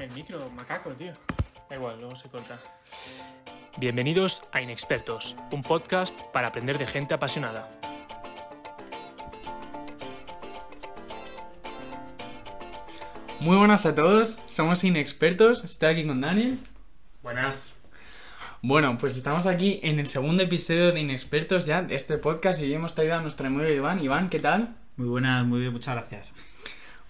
El 0.00 0.10
micro, 0.10 0.50
macaco, 0.50 0.90
tío. 0.90 1.12
Da 1.70 1.76
igual, 1.76 2.00
luego 2.00 2.16
se 2.16 2.28
corta. 2.28 2.58
Bienvenidos 3.76 4.42
a 4.50 4.60
Inexpertos, 4.60 5.36
un 5.52 5.62
podcast 5.62 6.20
para 6.32 6.48
aprender 6.48 6.78
de 6.78 6.86
gente 6.86 7.14
apasionada. 7.14 7.70
Muy 13.38 13.56
buenas 13.56 13.86
a 13.86 13.94
todos, 13.94 14.42
somos 14.46 14.82
Inexpertos, 14.82 15.62
estoy 15.62 15.90
aquí 15.90 16.06
con 16.06 16.20
Daniel. 16.20 16.58
Buenas. 17.22 17.74
Bueno, 18.62 18.98
pues 18.98 19.16
estamos 19.16 19.46
aquí 19.46 19.78
en 19.84 20.00
el 20.00 20.08
segundo 20.08 20.42
episodio 20.42 20.90
de 20.90 21.00
Inexpertos 21.00 21.66
ya 21.66 21.82
de 21.82 21.94
este 21.94 22.18
podcast 22.18 22.60
y 22.60 22.74
hemos 22.74 22.96
traído 22.96 23.14
a 23.14 23.20
nuestro 23.20 23.46
amigo 23.46 23.64
Iván. 23.64 24.02
Iván, 24.02 24.28
¿qué 24.28 24.40
tal? 24.40 24.74
Muy 24.96 25.06
buenas, 25.06 25.46
muy 25.46 25.60
bien, 25.60 25.72
muchas 25.72 25.94
gracias. 25.94 26.34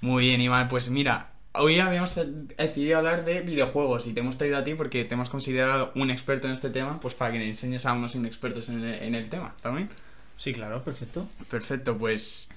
Muy 0.03 0.27
bien, 0.27 0.41
Iván, 0.43 0.69
pues 0.69 0.91
mira, 0.91 1.34
hoy 1.55 1.79
habíamos 1.79 2.15
decidido 2.57 2.99
hablar 2.99 3.25
de 3.25 3.41
videojuegos 3.41 4.07
y 4.07 4.13
te 4.13 4.21
hemos 4.21 4.37
traído 4.37 4.59
a 4.59 4.65
ti 4.65 4.75
porque 4.75 5.05
te 5.05 5.15
hemos 5.15 5.31
considerado 5.31 5.93
un 5.95 6.11
experto 6.11 6.47
en 6.47 6.53
este 6.53 6.71
tema, 6.71 7.01
pues 7.01 7.15
para 7.15 7.33
que 7.33 7.39
le 7.39 7.47
enseñes 7.47 7.87
a 7.87 7.93
unos 7.93 8.15
inexpertos 8.15 8.69
en 8.69 8.85
el, 8.85 9.03
en 9.03 9.15
el 9.15 9.29
tema, 9.29 9.55
¿también? 9.63 9.89
Sí, 10.37 10.53
claro, 10.53 10.83
perfecto. 10.83 11.29
Perfecto, 11.49 11.97
pues... 11.97 12.49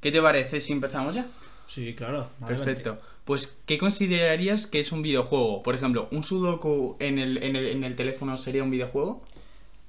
¿Qué 0.00 0.10
te 0.10 0.22
parece 0.22 0.60
si 0.60 0.72
empezamos 0.72 1.14
ya? 1.14 1.26
Sí, 1.66 1.94
claro. 1.94 2.30
Perfecto. 2.46 2.98
Pues, 3.24 3.60
¿qué 3.66 3.78
considerarías 3.78 4.66
que 4.66 4.80
es 4.80 4.92
un 4.92 5.02
videojuego? 5.02 5.62
Por 5.62 5.74
ejemplo, 5.74 6.08
¿un 6.10 6.24
Sudoku 6.24 6.96
en 6.98 7.18
el, 7.18 7.42
en 7.42 7.54
el, 7.54 7.66
en 7.66 7.84
el 7.84 7.96
teléfono 7.96 8.36
sería 8.36 8.62
un 8.62 8.70
videojuego? 8.70 9.22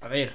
A 0.01 0.07
ver, 0.07 0.33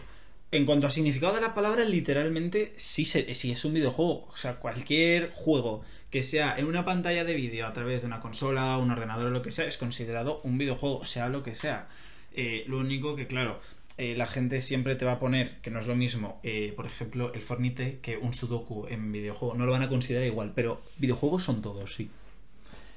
en 0.52 0.64
cuanto 0.64 0.86
a 0.86 0.91
significado 0.91 1.34
de 1.34 1.41
la 1.41 1.55
palabra, 1.55 1.84
literalmente 1.84 2.73
sí, 2.77 3.05
se- 3.05 3.34
sí 3.34 3.50
es 3.50 3.64
un 3.64 3.74
videojuego. 3.74 4.27
O 4.30 4.36
sea, 4.36 4.56
cualquier 4.56 5.32
juego 5.34 5.82
que 6.10 6.22
sea 6.22 6.56
en 6.59 6.66
una 6.66 6.84
pantalla 6.84 7.24
de 7.24 7.34
vídeo 7.34 7.66
a 7.66 7.72
través 7.72 8.00
de 8.02 8.06
una 8.06 8.20
consola, 8.20 8.78
un 8.78 8.91
ordenador 8.91 9.27
o 9.27 9.30
lo 9.30 9.42
que 9.42 9.50
sea, 9.50 9.66
es 9.66 9.77
considerado 9.77 10.41
un 10.45 10.56
videojuego, 10.59 11.05
sea 11.05 11.28
lo 11.28 11.42
que 11.42 11.55
sea. 11.55 11.88
Eh, 12.32 12.64
lo 12.69 12.78
único 12.78 13.17
que, 13.17 13.27
claro, 13.27 13.61
eh, 13.98 14.14
la 14.17 14.27
gente 14.27 14.61
siempre 14.61 14.94
te 14.94 15.05
va 15.05 15.12
a 15.12 15.19
poner, 15.19 15.56
que 15.62 15.70
no 15.70 15.78
es 15.80 15.86
lo 15.86 15.97
mismo, 15.97 16.39
eh, 16.42 16.72
por 16.77 16.86
ejemplo, 16.86 17.33
el 17.34 17.41
Fornite 17.42 17.98
que 18.00 18.17
un 18.17 18.33
Sudoku 18.34 18.86
en 18.89 19.11
videojuego. 19.11 19.55
No 19.55 19.67
lo 19.67 19.72
van 19.72 19.83
a 19.83 19.89
considerar 19.89 20.27
igual, 20.27 20.52
pero 20.55 20.80
videojuegos 20.98 21.42
son 21.44 21.61
todos, 21.62 21.94
sí. 21.94 22.11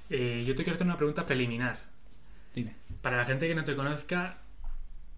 Yo 0.10 0.56
te 0.56 0.64
quiero 0.64 0.74
hacer 0.74 0.88
una 0.88 0.98
pregunta 0.98 1.26
preliminar. 1.26 1.80
Dime. 2.56 2.74
Para 3.02 3.18
la 3.18 3.26
gente 3.26 3.48
que 3.48 3.54
no 3.56 3.64
te 3.64 3.76
conozca, 3.76 4.40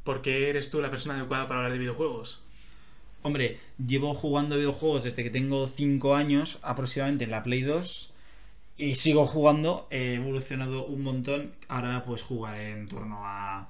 ¿por 0.04 0.22
qué 0.22 0.50
eres 0.50 0.70
tú 0.70 0.82
la 0.82 0.90
persona 0.90 1.16
adecuada 1.16 1.48
para 1.48 1.60
hablar 1.60 1.74
de 1.74 1.80
videojuegos? 1.80 2.42
Hombre, 3.24 3.60
llevo 3.78 4.14
jugando 4.14 4.58
videojuegos 4.58 5.04
desde 5.04 5.24
que 5.24 5.30
tengo 5.30 5.68
5 5.68 6.16
años 6.16 6.58
aproximadamente 6.64 7.26
en 7.26 7.32
la 7.32 7.44
Play 7.44 7.62
2 7.62 8.12
y 8.78 8.96
sigo 8.96 9.28
jugando, 9.28 9.88
he 9.92 10.16
evolucionado 10.16 10.86
un 10.86 11.04
montón. 11.04 11.54
Ahora 11.68 12.04
pues 12.04 12.24
jugaré 12.24 12.72
en 12.72 12.88
torno 12.88 13.20
a, 13.24 13.70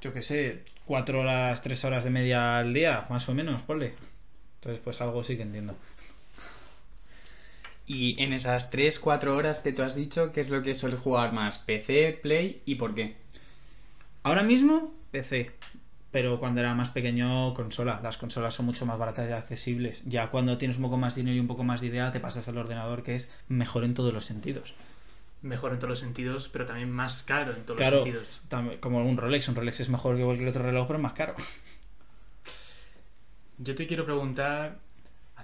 yo 0.00 0.14
qué 0.14 0.22
sé, 0.22 0.64
4 0.86 1.20
horas, 1.20 1.62
3 1.62 1.84
horas 1.84 2.04
de 2.04 2.10
media 2.10 2.58
al 2.58 2.72
día, 2.72 3.06
más 3.10 3.28
o 3.28 3.34
menos, 3.34 3.60
ponle. 3.62 3.94
Entonces 4.60 4.80
pues 4.82 5.00
algo 5.02 5.22
sí 5.22 5.36
que 5.36 5.42
entiendo. 5.42 5.76
Y 7.86 8.20
en 8.20 8.32
esas 8.32 8.72
3-4 8.72 9.28
horas 9.28 9.60
que 9.60 9.72
tú 9.72 9.82
has 9.82 9.94
dicho, 9.94 10.32
¿qué 10.32 10.40
es 10.40 10.50
lo 10.50 10.62
que 10.62 10.74
sueles 10.74 10.98
jugar 10.98 11.32
más? 11.32 11.58
¿PC, 11.58 12.18
Play 12.20 12.62
y 12.64 12.74
por 12.74 12.94
qué? 12.94 13.14
Ahora 14.26 14.42
mismo, 14.42 14.92
PC. 15.12 15.52
Pero 16.10 16.40
cuando 16.40 16.60
era 16.60 16.74
más 16.74 16.90
pequeño, 16.90 17.54
consola. 17.54 18.00
Las 18.02 18.16
consolas 18.16 18.54
son 18.54 18.66
mucho 18.66 18.84
más 18.86 18.98
baratas 18.98 19.28
y 19.30 19.32
accesibles. 19.32 20.02
Ya 20.04 20.30
cuando 20.30 20.58
tienes 20.58 20.78
un 20.78 20.82
poco 20.82 20.96
más 20.96 21.14
de 21.14 21.20
dinero 21.20 21.36
y 21.36 21.40
un 21.40 21.46
poco 21.46 21.62
más 21.62 21.80
de 21.80 21.86
idea, 21.88 22.10
te 22.10 22.18
pasas 22.18 22.48
al 22.48 22.58
ordenador 22.58 23.02
que 23.04 23.14
es 23.14 23.30
mejor 23.48 23.84
en 23.84 23.94
todos 23.94 24.12
los 24.12 24.24
sentidos. 24.24 24.74
Mejor 25.42 25.72
en 25.72 25.78
todos 25.78 25.90
los 25.90 25.98
sentidos, 26.00 26.48
pero 26.48 26.66
también 26.66 26.90
más 26.90 27.22
caro 27.22 27.54
en 27.54 27.64
todos 27.64 27.76
Claro, 27.78 28.04
los 28.04 28.04
sentidos. 28.28 28.80
como 28.80 28.98
un 29.04 29.16
Rolex. 29.16 29.46
Un 29.48 29.54
Rolex 29.54 29.78
es 29.80 29.90
mejor 29.90 30.16
que 30.16 30.24
cualquier 30.24 30.48
otro 30.48 30.62
reloj, 30.64 30.86
pero 30.88 30.98
es 30.98 31.02
más 31.04 31.12
caro. 31.12 31.34
Yo 33.58 33.74
te 33.76 33.86
quiero 33.86 34.04
preguntar 34.04 34.78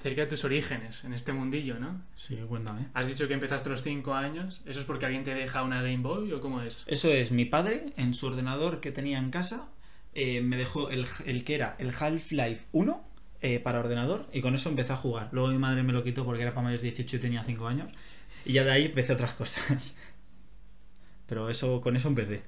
acerca 0.02 0.22
de 0.22 0.26
tus 0.26 0.44
orígenes 0.44 1.04
en 1.04 1.14
este 1.14 1.32
mundillo, 1.32 1.78
¿no? 1.78 2.02
Sí, 2.16 2.36
cuéntame. 2.48 2.88
Has 2.92 3.06
dicho 3.06 3.28
que 3.28 3.34
empezaste 3.34 3.68
a 3.68 3.72
los 3.72 3.84
5 3.84 4.12
años. 4.14 4.60
¿Eso 4.66 4.80
es 4.80 4.84
porque 4.84 5.06
alguien 5.06 5.22
te 5.22 5.32
deja 5.32 5.62
una 5.62 5.80
Game 5.80 5.98
Boy 5.98 6.32
o 6.32 6.40
cómo 6.40 6.60
es? 6.60 6.82
Eso 6.88 7.12
es, 7.12 7.30
mi 7.30 7.44
padre, 7.44 7.92
en 7.96 8.12
su 8.12 8.26
ordenador 8.26 8.80
que 8.80 8.90
tenía 8.90 9.18
en 9.18 9.30
casa, 9.30 9.68
eh, 10.12 10.40
me 10.40 10.56
dejó 10.56 10.90
el, 10.90 11.06
el 11.24 11.44
que 11.44 11.54
era 11.54 11.76
el 11.78 11.94
Half-Life 11.96 12.66
1 12.72 13.04
eh, 13.42 13.60
para 13.60 13.78
ordenador 13.78 14.28
y 14.32 14.40
con 14.40 14.56
eso 14.56 14.70
empecé 14.70 14.92
a 14.92 14.96
jugar. 14.96 15.28
Luego 15.30 15.50
mi 15.50 15.58
madre 15.58 15.84
me 15.84 15.92
lo 15.92 16.02
quitó 16.02 16.24
porque 16.24 16.42
era 16.42 16.50
para 16.50 16.64
mayores 16.64 16.82
de 16.82 16.88
18 16.88 17.18
y 17.18 17.20
tenía 17.20 17.44
5 17.44 17.64
años. 17.68 17.92
Y 18.44 18.54
ya 18.54 18.64
de 18.64 18.72
ahí 18.72 18.86
empecé 18.86 19.12
otras 19.12 19.34
cosas. 19.36 19.96
Pero 21.28 21.48
eso, 21.48 21.80
con 21.80 21.94
eso 21.94 22.08
empecé. 22.08 22.42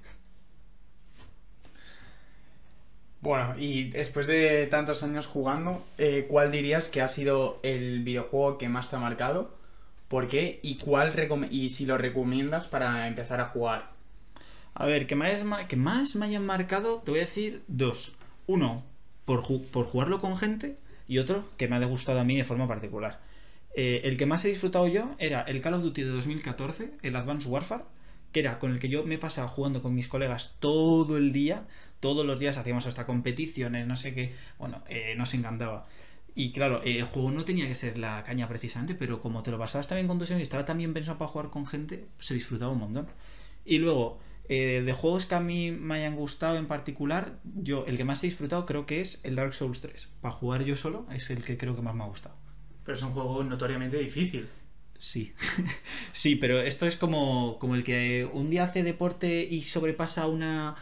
Bueno, 3.25 3.55
y 3.57 3.85
después 3.85 4.27
de 4.27 4.67
tantos 4.67 5.03
años 5.03 5.27
jugando, 5.27 5.83
eh, 5.97 6.27
¿cuál 6.29 6.53
dirías 6.53 6.91
que 6.91 7.01
ha 7.01 7.09
sido 7.09 7.59
el 7.63 8.05
videojuego 8.05 8.59
que 8.59 8.69
más 8.69 8.91
te 8.91 8.97
ha 8.97 8.99
marcado? 8.99 9.51
¿Por 10.09 10.29
qué? 10.29 10.61
¿Y, 10.61 10.77
cuál 10.77 11.15
y 11.51 11.71
si 11.71 11.87
lo 11.87 11.97
recomiendas 11.97 12.67
para 12.67 13.09
empezar 13.09 13.41
a 13.41 13.47
jugar? 13.47 13.93
A 14.75 14.85
ver, 14.85 15.07
que 15.07 15.17
más, 15.17 15.43
que 15.69 15.77
más 15.77 16.17
me 16.17 16.27
hayan 16.27 16.45
marcado, 16.45 17.01
te 17.03 17.13
voy 17.13 17.21
a 17.21 17.23
decir 17.23 17.63
dos. 17.67 18.15
Uno, 18.47 18.83
por, 19.25 19.43
por 19.69 19.87
jugarlo 19.87 20.21
con 20.21 20.37
gente, 20.37 20.77
y 21.09 21.17
otro, 21.17 21.49
que 21.57 21.67
me 21.67 21.77
ha 21.77 21.85
gustado 21.87 22.21
a 22.21 22.25
mí 22.25 22.37
de 22.37 22.45
forma 22.45 22.69
particular. 22.69 23.21
Eh, 23.75 24.03
el 24.05 24.19
que 24.19 24.27
más 24.27 24.45
he 24.45 24.49
disfrutado 24.49 24.87
yo 24.87 25.15
era 25.19 25.41
el 25.45 25.63
Call 25.63 25.73
of 25.73 25.83
Duty 25.83 26.03
de 26.03 26.11
2014, 26.11 26.91
el 27.01 27.17
Advanced 27.17 27.49
Warfare, 27.49 27.85
que 28.35 28.41
era 28.41 28.59
con 28.59 28.73
el 28.73 28.81
que 28.81 28.89
yo 28.89 29.05
me 29.05 29.17
pasaba 29.17 29.47
jugando 29.47 29.81
con 29.81 29.95
mis 29.95 30.09
colegas 30.09 30.57
todo 30.59 31.17
el 31.17 31.33
día, 31.33 31.69
todos 32.01 32.27
los 32.27 32.41
días 32.41 32.59
hacíamos 32.59 32.85
hasta 32.89 33.07
competiciones, 33.07 33.87
no 33.87 33.95
sé 33.95 34.13
qué, 34.13 34.35
bueno, 34.59 34.83
eh, 34.89 35.15
nos 35.17 35.33
encantaba. 35.35 35.87
Y 36.35 36.51
claro, 36.51 36.83
el 36.83 37.05
juego 37.05 37.31
no 37.31 37.45
tenía 37.45 37.69
que 37.69 37.77
ser 37.77 37.97
la 37.97 38.25
caña 38.25 38.49
precisamente, 38.49 38.97
pero 38.97 39.21
como 39.21 39.45
te 39.45 39.53
lo 39.53 39.59
pasabas 39.59 39.87
también 39.87 40.09
con 40.09 40.19
tus 40.19 40.33
y 40.33 40.35
estaba 40.35 40.65
también 40.65 40.93
pensado 40.93 41.17
para 41.17 41.31
jugar 41.31 41.51
con 41.51 41.65
gente, 41.65 42.09
se 42.19 42.35
disfrutaba 42.35 42.73
un 42.73 42.81
montón. 42.81 43.07
Y 43.65 43.79
luego, 43.79 44.19
eh, 44.49 44.83
de 44.85 44.93
juegos 44.93 45.27
que 45.27 45.37
a 45.37 45.41
mí 45.41 45.71
me 45.71 45.95
hayan 45.95 46.17
gustado 46.17 46.57
en 46.57 46.67
particular, 46.67 47.39
yo 47.45 47.87
el 47.87 47.97
que 47.97 48.05
más 48.05 48.25
he 48.25 48.27
disfrutado 48.27 48.67
creo 48.67 48.85
que 48.85 49.01
es 49.01 49.21
el 49.23 49.37
Dark 49.37 49.55
Souls 49.55 49.81
3. 49.81 50.11
Para 50.21 50.35
jugar 50.35 50.65
yo 50.65 50.75
solo 50.75 51.07
es 51.13 51.31
el 51.31 51.45
que 51.45 51.57
creo 51.57 51.77
que 51.77 51.83
más 51.83 51.95
me 51.95 52.03
ha 52.03 52.09
gustado. 52.09 52.35
Pero 52.85 52.97
es 52.97 53.03
un 53.05 53.13
juego 53.13 53.45
notoriamente 53.45 53.97
difícil. 53.97 54.49
Sí, 55.05 55.35
sí, 56.15 56.37
pero 56.37 56.63
esto 56.63 56.87
es 56.87 56.97
como, 56.97 57.59
como 57.59 57.75
el 57.75 57.85
que 57.85 58.25
un 58.33 58.49
día 58.49 58.65
hace 58.65 58.83
deporte 58.83 59.45
y 59.45 59.61
sobrepasa 59.61 60.27
una, 60.27 60.77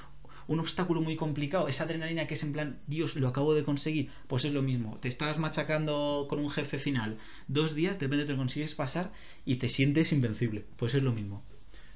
un 0.47 0.61
obstáculo 0.61 1.01
muy 1.01 1.17
complicado, 1.17 1.67
esa 1.67 1.83
adrenalina 1.83 2.29
que 2.29 2.35
es 2.35 2.43
en 2.45 2.53
plan, 2.53 2.79
Dios, 2.87 3.17
lo 3.17 3.27
acabo 3.27 3.53
de 3.53 3.65
conseguir, 3.65 4.11
pues 4.29 4.45
es 4.45 4.53
lo 4.53 4.63
mismo, 4.63 4.97
te 4.99 5.09
estás 5.09 5.39
machacando 5.39 6.27
con 6.31 6.39
un 6.39 6.51
jefe 6.51 6.79
final 6.79 7.19
dos 7.49 7.75
días, 7.75 7.99
de 7.99 8.07
repente 8.07 8.27
te 8.27 8.37
consigues 8.37 8.77
pasar 8.77 9.11
y 9.45 9.57
te 9.57 9.69
sientes 9.69 10.13
invencible, 10.13 10.65
pues 10.77 10.95
es 10.95 11.03
lo 11.03 11.11
mismo. 11.11 11.43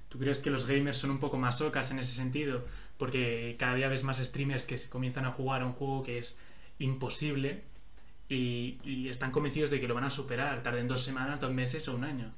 ¿Tú 0.08 0.18
crees 0.18 0.40
que 0.40 0.50
los 0.50 0.66
gamers 0.66 0.98
son 0.98 1.12
un 1.12 1.20
poco 1.20 1.38
más 1.38 1.60
ocas 1.60 1.92
en 1.92 2.00
ese 2.00 2.12
sentido? 2.12 2.64
Porque 2.98 3.54
cada 3.56 3.76
día 3.76 3.86
ves 3.86 4.02
más 4.02 4.18
streamers 4.18 4.66
que 4.66 4.78
se 4.78 4.88
comienzan 4.88 5.26
a 5.26 5.32
jugar 5.32 5.62
a 5.62 5.66
un 5.66 5.74
juego 5.74 6.02
que 6.02 6.18
es 6.18 6.40
imposible 6.80 7.62
y, 8.28 9.08
están 9.08 9.30
convencidos 9.30 9.70
de 9.70 9.80
que 9.80 9.88
lo 9.88 9.94
van 9.94 10.04
a 10.04 10.10
superar, 10.10 10.62
tarden 10.62 10.88
dos 10.88 11.02
semanas, 11.02 11.40
dos 11.40 11.52
meses 11.52 11.88
o 11.88 11.94
un 11.94 12.04
año. 12.04 12.30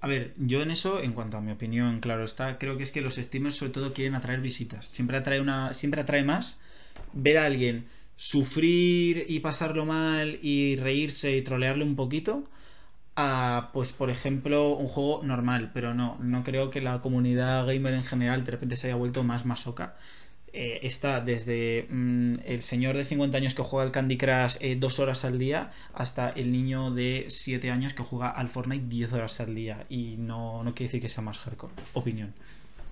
A 0.00 0.06
ver, 0.06 0.34
yo 0.36 0.62
en 0.62 0.70
eso, 0.70 1.00
en 1.00 1.12
cuanto 1.12 1.38
a 1.38 1.40
mi 1.40 1.50
opinión, 1.50 2.00
claro 2.00 2.24
está, 2.24 2.58
creo 2.58 2.76
que 2.76 2.84
es 2.84 2.92
que 2.92 3.00
los 3.00 3.16
streamers 3.16 3.56
sobre 3.56 3.72
todo 3.72 3.92
quieren 3.92 4.14
atraer 4.14 4.40
visitas. 4.40 4.86
Siempre 4.86 5.16
atrae 5.16 5.40
una, 5.40 5.74
siempre 5.74 6.02
atrae 6.02 6.22
más 6.22 6.60
ver 7.12 7.38
a 7.38 7.46
alguien 7.46 7.86
sufrir 8.16 9.24
y 9.28 9.40
pasarlo 9.40 9.86
mal 9.86 10.38
y 10.42 10.76
reírse 10.76 11.36
y 11.36 11.42
trolearle 11.42 11.84
un 11.84 11.96
poquito 11.96 12.48
a, 13.16 13.70
pues, 13.72 13.92
por 13.92 14.10
ejemplo, 14.10 14.74
un 14.76 14.86
juego 14.86 15.22
normal. 15.24 15.70
Pero 15.74 15.94
no, 15.94 16.16
no 16.20 16.44
creo 16.44 16.70
que 16.70 16.80
la 16.80 17.00
comunidad 17.00 17.66
gamer 17.66 17.94
en 17.94 18.04
general 18.04 18.44
de 18.44 18.52
repente 18.52 18.76
se 18.76 18.88
haya 18.88 18.96
vuelto 18.96 19.24
más 19.24 19.44
masoca. 19.46 19.96
Eh, 20.52 20.80
está 20.82 21.20
desde 21.20 21.86
mm, 21.90 22.36
el 22.44 22.62
señor 22.62 22.96
de 22.96 23.04
50 23.04 23.36
años 23.36 23.54
que 23.54 23.62
juega 23.62 23.84
al 23.84 23.92
Candy 23.92 24.16
Crush 24.16 24.56
eh, 24.60 24.76
dos 24.76 24.98
horas 24.98 25.24
al 25.24 25.38
día 25.38 25.72
hasta 25.92 26.30
el 26.30 26.50
niño 26.52 26.90
de 26.90 27.26
7 27.28 27.70
años 27.70 27.92
que 27.92 28.02
juega 28.02 28.30
al 28.30 28.48
Fortnite 28.48 28.86
10 28.88 29.12
horas 29.12 29.40
al 29.40 29.54
día. 29.54 29.84
Y 29.88 30.16
no, 30.16 30.62
no 30.62 30.74
quiere 30.74 30.88
decir 30.88 31.00
que 31.02 31.08
sea 31.08 31.22
más 31.22 31.38
hardcore. 31.38 31.74
Opinión. 31.92 32.34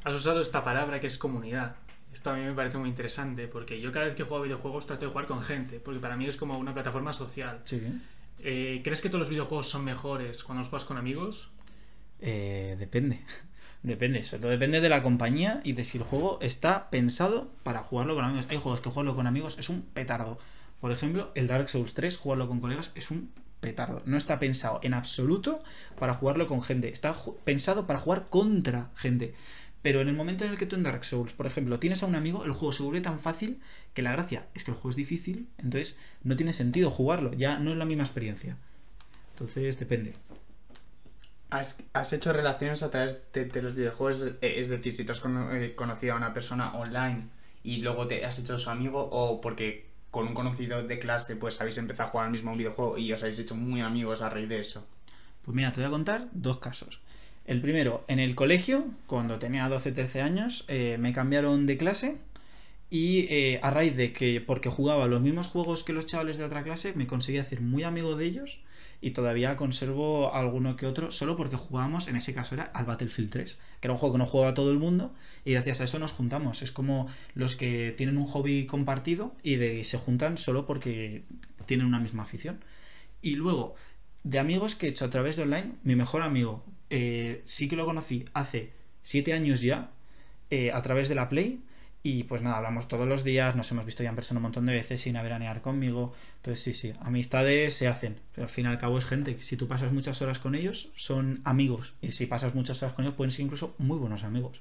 Has 0.05 0.15
usado 0.15 0.41
esta 0.41 0.63
palabra 0.63 1.01
que 1.01 1.07
es 1.07 1.19
comunidad. 1.19 1.77
Esto 2.13 2.31
a 2.31 2.37
mí 2.37 2.45
me 2.45 2.53
parece 2.53 2.79
muy 2.79 2.89
interesante 2.89 3.49
porque 3.49 3.81
yo 3.81 3.93
cada 3.93 4.07
vez 4.07 4.15
que 4.15 4.23
juego 4.23 4.43
a 4.43 4.47
videojuegos 4.47 4.87
trato 4.87 5.05
de 5.07 5.11
jugar 5.11 5.27
con 5.27 5.43
gente, 5.43 5.81
porque 5.81 6.01
para 6.01 6.17
mí 6.17 6.27
es 6.27 6.37
como 6.37 6.59
una 6.59 6.73
plataforma 6.73 7.13
social. 7.13 7.61
Sí. 7.65 7.83
Eh, 8.39 8.81
¿Crees 8.85 9.01
que 9.01 9.09
todos 9.09 9.21
los 9.21 9.29
videojuegos 9.29 9.69
son 9.69 9.85
mejores 9.85 10.43
cuando 10.45 10.61
los 10.61 10.71
juegas 10.71 10.87
con 10.87 10.99
amigos? 10.99 11.51
Eh, 12.21 12.77
depende. 12.79 13.21
Depende, 13.83 14.25
sobre 14.25 14.41
todo 14.43 14.51
depende 14.51 14.81
de 14.81 14.89
la 14.89 15.03
compañía 15.03 15.61
y 15.63 15.73
de 15.73 15.85
si 15.85 15.99
el 15.99 16.05
juego 16.05 16.39
está 16.41 16.91
pensado 16.91 17.51
para 17.63 17.83
jugarlo 17.83 18.15
con 18.15 18.25
amigos. 18.25 18.47
Hay 18.51 18.59
juegos 18.59 18.81
que 18.81 18.91
jugarlo 18.91 19.15
con 19.15 19.27
amigos 19.27 19.57
es 19.59 19.69
un 19.69 19.83
petardo. 19.83 20.39
Por 20.81 20.93
ejemplo, 20.93 21.31
el 21.35 21.47
Dark 21.47 21.69
Souls 21.69 21.95
3, 21.95 22.17
jugarlo 22.17 22.49
con 22.49 22.61
colegas 22.61 22.93
es 22.95 23.11
un 23.11 23.31
petardo. 23.61 24.03
No 24.05 24.17
está 24.17 24.39
pensado 24.39 24.81
en 24.83 24.95
absoluto 24.95 25.63
para 25.99 26.15
jugarlo 26.15 26.47
con 26.47 26.63
gente. 26.63 26.89
Está 26.89 27.15
pensado 27.45 27.87
para 27.87 27.99
jugar 27.99 28.27
contra 28.29 28.91
gente. 28.97 29.35
Pero 29.83 30.01
en 30.01 30.09
el 30.09 30.17
momento 30.17 30.45
en 30.45 30.51
el 30.51 30.59
que 30.59 30.67
tú 30.67 30.75
en 30.75 30.83
Dark 30.83 31.05
Souls, 31.05 31.33
por 31.33 31.47
ejemplo, 31.47 31.79
tienes 31.79 32.03
a 32.03 32.07
un 32.07 32.17
amigo, 32.17 32.45
el 32.45 32.53
juego 32.53 32.73
se 32.73 32.83
vuelve 32.83 33.01
tan 33.03 33.21
fácil 33.21 33.61
que 33.95 34.03
la 34.03 34.11
gracia 34.13 34.47
es 34.55 34.65
que 34.65 34.73
el 34.73 34.77
juego 34.77 34.91
es 34.91 34.97
difícil, 34.97 35.47
entonces 35.59 35.97
no 36.25 36.35
tiene 36.35 36.53
sentido 36.53 36.91
jugarlo, 36.91 37.33
ya 37.35 37.59
no 37.61 37.71
es 37.71 37.77
la 37.77 37.85
misma 37.85 38.03
experiencia. 38.03 38.57
Entonces 39.35 39.79
depende. 39.79 40.15
¿Has, 41.93 42.13
hecho 42.13 42.33
relaciones 42.33 42.83
a 42.83 42.91
través 42.91 43.19
de, 43.33 43.63
los 43.63 43.75
videojuegos? 43.75 44.27
Eh, 44.43 44.55
Es 44.59 44.69
decir, 44.69 44.95
si 44.95 45.05
tú 45.05 45.13
has 45.13 45.23
eh, 45.25 45.73
conocido 45.75 46.15
a 46.15 46.17
una 46.17 46.33
persona 46.35 46.75
online 46.75 47.29
y 47.65 47.79
luego 47.79 48.07
te 48.07 48.25
has 48.25 48.39
hecho 48.39 48.59
su 48.59 48.69
amigo 48.69 49.01
o 49.11 49.41
porque 49.41 49.87
con 50.11 50.29
un 50.29 50.35
conocido 50.35 50.83
de 50.83 50.99
clase 50.99 51.37
pues 51.37 51.61
habéis 51.61 51.79
empezado 51.79 52.09
a 52.09 52.13
jugar 52.13 52.27
al 52.27 52.33
mismo 52.33 52.55
videojuego 52.55 52.99
y 52.99 53.13
os 53.13 53.23
habéis 53.23 53.39
hecho 53.39 53.55
muy 53.55 53.81
amigos 53.81 54.23
a 54.23 54.29
raíz 54.29 54.49
de 54.49 54.61
eso. 54.61 54.87
Pues 55.43 55.55
mira, 55.55 55.73
te 55.73 55.81
voy 55.81 55.89
a 55.89 55.91
contar 55.91 56.29
dos 56.33 56.59
casos. 56.59 57.01
El 57.47 57.61
primero, 57.61 58.05
en 58.09 58.19
el 58.19 58.35
colegio, 58.35 58.87
cuando 59.07 59.39
tenía 59.39 59.69
12-13 59.69 60.21
años, 60.21 60.65
eh, 60.69 60.97
me 60.99 61.13
cambiaron 61.13 61.65
de 61.67 61.77
clase 61.77 62.19
y 62.91 63.57
a 63.63 63.71
raíz 63.71 63.97
de 63.97 64.13
que, 64.13 64.41
porque 64.41 64.69
jugaba 64.69 65.07
los 65.07 65.21
mismos 65.21 65.49
juegos 65.49 65.85
que 65.85 65.93
los 65.93 66.07
chavales 66.07 66.39
de 66.39 66.45
otra 66.45 66.63
clase, 66.63 66.93
me 66.95 67.07
conseguí 67.07 67.39
hacer 67.39 67.61
muy 67.61 67.83
amigo 67.83 68.17
de 68.17 68.27
ellos 68.27 68.61
y 69.01 69.11
todavía 69.11 69.57
conservo 69.57 70.35
alguno 70.35 70.77
que 70.77 70.87
otro, 70.87 71.13
solo 71.13 71.37
porque 71.37 71.57
jugábamos, 71.57 72.09
en 72.09 72.17
ese 72.17 72.35
caso 72.35 72.55
era 72.55 72.65
al 72.65 72.87
Battlefield 72.87 73.31
3, 73.31 73.59
que 73.81 73.87
era 73.87 73.93
un 73.93 73.99
juego 73.99 74.15
que 74.15 74.19
no 74.19 74.27
jugaba 74.27 74.55
todo 74.55 74.71
el 74.71 74.79
mundo 74.79 75.15
y 75.45 75.53
gracias 75.53 75.81
a 75.81 75.85
eso 75.85 75.99
nos 75.99 76.13
juntamos. 76.13 76.63
Es 76.63 76.73
como 76.73 77.09
los 77.35 77.57
que 77.57 77.95
tienen 77.97 78.19
un 78.19 78.27
hobby 78.27 78.67
compartido 78.67 79.35
y, 79.43 79.57
de, 79.57 79.85
se 79.85 79.99
juntan 79.99 80.39
solo 80.39 80.67
porque 80.67 81.25
tienen 81.67 81.87
una 81.87 82.01
misma 82.01 82.23
afición. 82.23 82.61
Y 83.23 83.37
luego, 83.37 83.75
de 84.25 84.39
amigos 84.39 84.75
que 84.75 84.87
he 84.87 84.91
hecho 84.91 85.05
a 85.05 85.11
través 85.11 85.37
de 85.37 85.43
online, 85.43 85.73
mi 85.83 85.97
mejor 85.97 86.23
amigo 86.23 86.65
eh, 86.91 87.43
sí 87.45 87.69
que 87.69 87.77
lo 87.77 87.85
conocí 87.85 88.25
hace 88.33 88.73
siete 89.03 89.33
años 89.33 89.61
ya, 89.61 89.91
eh, 90.51 90.73
a 90.73 90.83
través 90.83 91.09
de 91.09 91.15
la 91.15 91.29
Play. 91.29 91.61
Y 92.09 92.23
pues 92.23 92.41
nada, 92.41 92.59
hablamos 92.59 92.87
todos 92.87 93.09
los 93.09 93.25
días, 93.25 93.57
nos 93.57 93.69
hemos 93.73 93.85
visto 93.85 94.05
ya 94.05 94.11
en 94.11 94.15
persona 94.15 94.39
un 94.39 94.45
montón 94.45 94.65
de 94.65 94.73
veces 94.73 95.01
sin 95.01 95.17
a 95.17 95.25
veranear 95.25 95.61
conmigo. 95.61 96.15
Entonces 96.37 96.63
sí, 96.63 96.73
sí, 96.73 96.95
amistades 97.01 97.75
se 97.75 97.89
hacen. 97.89 98.21
Pero 98.33 98.45
al 98.45 98.49
fin 98.49 98.67
y 98.67 98.69
al 98.69 98.79
cabo 98.79 98.97
es 98.97 99.07
gente. 99.07 99.41
Si 99.41 99.57
tú 99.57 99.67
pasas 99.67 99.91
muchas 99.91 100.23
horas 100.23 100.39
con 100.39 100.55
ellos, 100.55 100.91
son 100.95 101.41
amigos. 101.43 101.95
Y 102.01 102.13
si 102.13 102.27
pasas 102.27 102.55
muchas 102.55 102.81
horas 102.81 102.95
con 102.95 103.05
ellos, 103.05 103.17
pueden 103.17 103.33
ser 103.33 103.47
incluso 103.47 103.75
muy 103.79 103.99
buenos 103.99 104.23
amigos. 104.23 104.61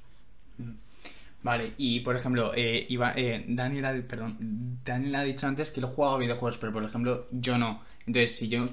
Vale, 1.44 1.74
y 1.78 2.00
por 2.00 2.16
ejemplo, 2.16 2.52
eh, 2.56 2.88
eh, 2.90 3.46
Daniel, 3.48 3.86
ha, 3.86 3.94
perdón, 4.08 4.80
Daniel 4.84 5.14
ha 5.14 5.22
dicho 5.22 5.46
antes 5.46 5.70
que 5.70 5.82
él 5.82 5.86
jugaba 5.86 6.18
videojuegos, 6.18 6.58
pero 6.58 6.74
por 6.74 6.84
ejemplo 6.84 7.28
yo 7.30 7.60
no. 7.60 7.84
Entonces, 8.08 8.36
si 8.36 8.50
yo 8.50 8.70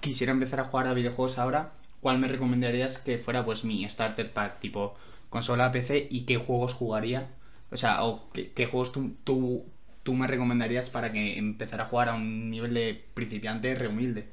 quisiera 0.00 0.32
empezar 0.32 0.58
a 0.58 0.64
jugar 0.64 0.88
a 0.88 0.94
videojuegos 0.94 1.38
ahora, 1.38 1.70
¿cuál 2.00 2.18
me 2.18 2.26
recomendarías 2.26 2.98
que 2.98 3.18
fuera 3.18 3.44
pues 3.44 3.64
mi 3.64 3.88
starter 3.88 4.32
pack, 4.32 4.58
tipo 4.58 4.96
consola, 5.30 5.70
PC 5.70 6.08
y 6.10 6.22
qué 6.22 6.38
juegos 6.38 6.74
jugaría? 6.74 7.28
O 7.70 7.76
sea, 7.76 8.04
o 8.04 8.30
qué, 8.32 8.66
juegos 8.66 8.92
tú, 8.92 9.16
tú, 9.24 9.66
tú 10.02 10.14
me 10.14 10.26
recomendarías 10.26 10.90
para 10.90 11.12
que 11.12 11.38
empezara 11.38 11.84
a 11.84 11.86
jugar 11.86 12.08
a 12.08 12.14
un 12.14 12.50
nivel 12.50 12.74
de 12.74 13.04
principiante 13.14 13.74
re 13.74 13.88
humilde. 13.88 14.28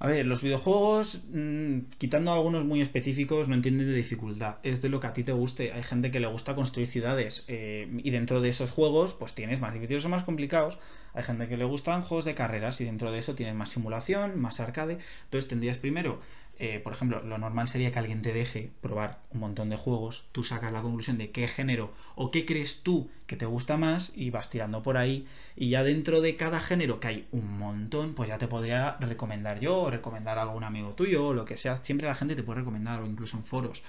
A 0.00 0.06
ver, 0.06 0.26
los 0.26 0.42
videojuegos, 0.42 1.24
mmm, 1.32 1.80
quitando 1.98 2.32
algunos 2.32 2.64
muy 2.64 2.80
específicos, 2.80 3.48
no 3.48 3.54
entienden 3.56 3.88
de 3.88 3.94
dificultad. 3.94 4.58
Es 4.62 4.80
de 4.80 4.88
lo 4.88 5.00
que 5.00 5.08
a 5.08 5.12
ti 5.12 5.24
te 5.24 5.32
guste. 5.32 5.72
Hay 5.72 5.82
gente 5.82 6.12
que 6.12 6.20
le 6.20 6.28
gusta 6.28 6.54
construir 6.54 6.86
ciudades 6.86 7.44
eh, 7.48 7.88
y 8.04 8.10
dentro 8.10 8.40
de 8.40 8.48
esos 8.48 8.70
juegos, 8.70 9.14
pues 9.14 9.34
tienes 9.34 9.58
más 9.58 9.74
difíciles 9.74 10.04
o 10.04 10.08
más 10.08 10.22
complicados. 10.22 10.78
Hay 11.14 11.24
gente 11.24 11.48
que 11.48 11.56
le 11.56 11.64
gustan 11.64 12.02
juegos 12.02 12.24
de 12.24 12.36
carreras 12.36 12.80
y 12.80 12.84
dentro 12.84 13.10
de 13.10 13.18
eso 13.18 13.34
tienes 13.34 13.56
más 13.56 13.70
simulación, 13.70 14.40
más 14.40 14.60
arcade. 14.60 14.98
Entonces 15.24 15.48
tendrías 15.48 15.78
primero, 15.78 16.20
eh, 16.60 16.80
por 16.80 16.92
ejemplo, 16.92 17.22
lo 17.22 17.38
normal 17.38 17.68
sería 17.68 17.92
que 17.92 18.00
alguien 18.00 18.20
te 18.20 18.32
deje 18.32 18.72
probar 18.80 19.20
un 19.30 19.40
montón 19.40 19.70
de 19.70 19.76
juegos. 19.76 20.26
Tú 20.32 20.42
sacas 20.42 20.72
la 20.72 20.82
conclusión 20.82 21.16
de 21.16 21.30
qué 21.30 21.46
género 21.46 21.92
o 22.16 22.32
qué 22.32 22.44
crees 22.44 22.82
tú 22.82 23.10
que 23.26 23.36
te 23.36 23.46
gusta 23.46 23.76
más 23.76 24.10
y 24.16 24.30
vas 24.30 24.50
tirando 24.50 24.82
por 24.82 24.96
ahí. 24.96 25.26
Y 25.54 25.68
ya 25.70 25.84
dentro 25.84 26.20
de 26.20 26.36
cada 26.36 26.58
género, 26.58 26.98
que 26.98 27.08
hay 27.08 27.28
un 27.30 27.58
montón, 27.58 28.14
pues 28.14 28.28
ya 28.28 28.38
te 28.38 28.48
podría 28.48 28.96
recomendar 28.98 29.60
yo 29.60 29.82
o 29.82 29.90
recomendar 29.90 30.38
a 30.38 30.42
algún 30.42 30.64
amigo 30.64 30.94
tuyo 30.94 31.28
o 31.28 31.34
lo 31.34 31.44
que 31.44 31.56
sea. 31.56 31.76
Siempre 31.84 32.08
la 32.08 32.16
gente 32.16 32.34
te 32.34 32.42
puede 32.42 32.60
recomendar 32.60 33.00
o 33.02 33.06
incluso 33.06 33.36
en 33.36 33.44
foros. 33.44 33.84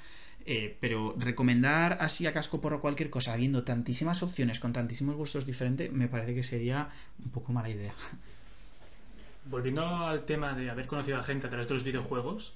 Eh, 0.46 0.78
pero 0.80 1.16
recomendar 1.18 1.98
así 2.02 2.28
a 2.28 2.34
casco 2.34 2.62
por 2.62 2.80
cualquier 2.82 3.10
cosa, 3.10 3.34
habiendo 3.34 3.64
tantísimas 3.64 4.24
opciones 4.24 4.60
con 4.60 4.74
tantísimos 4.74 5.16
gustos 5.16 5.46
diferentes, 5.46 5.92
me 5.92 6.08
parece 6.08 6.34
que 6.36 6.44
sería 6.44 6.90
un 7.24 7.32
poco 7.32 7.52
mala 7.52 7.70
idea. 7.70 7.94
Volviendo 9.50 9.84
al 9.84 10.26
tema 10.26 10.54
de 10.54 10.70
haber 10.70 10.88
conocido 10.88 11.18
a 11.18 11.24
gente 11.24 11.48
a 11.48 11.50
través 11.50 11.68
de 11.68 11.74
los 11.74 11.84
videojuegos, 11.84 12.54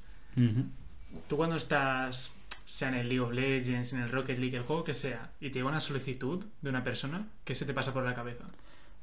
tú 1.28 1.38
cuando 1.38 1.56
estás, 1.56 2.34
sea 2.66 2.90
en 2.90 2.96
el 2.96 3.10
League 3.10 3.20
of 3.20 3.34
Legends, 3.34 3.94
en 3.94 4.02
el 4.02 4.10
Rocket 4.10 4.38
League, 4.38 4.56
el 4.56 4.64
juego 4.64 4.84
que 4.84 4.94
sea, 4.94 5.32
y 5.42 5.50
te 5.50 5.56
llega 5.56 5.70
una 5.70 5.80
solicitud 5.80 6.46
de 6.62 6.70
una 6.70 6.84
persona, 6.84 7.28
¿qué 7.46 7.56
se 7.56 7.66
te 7.66 7.74
pasa 7.74 7.94
por 7.94 8.04
la 8.04 8.14
cabeza? 8.14 8.46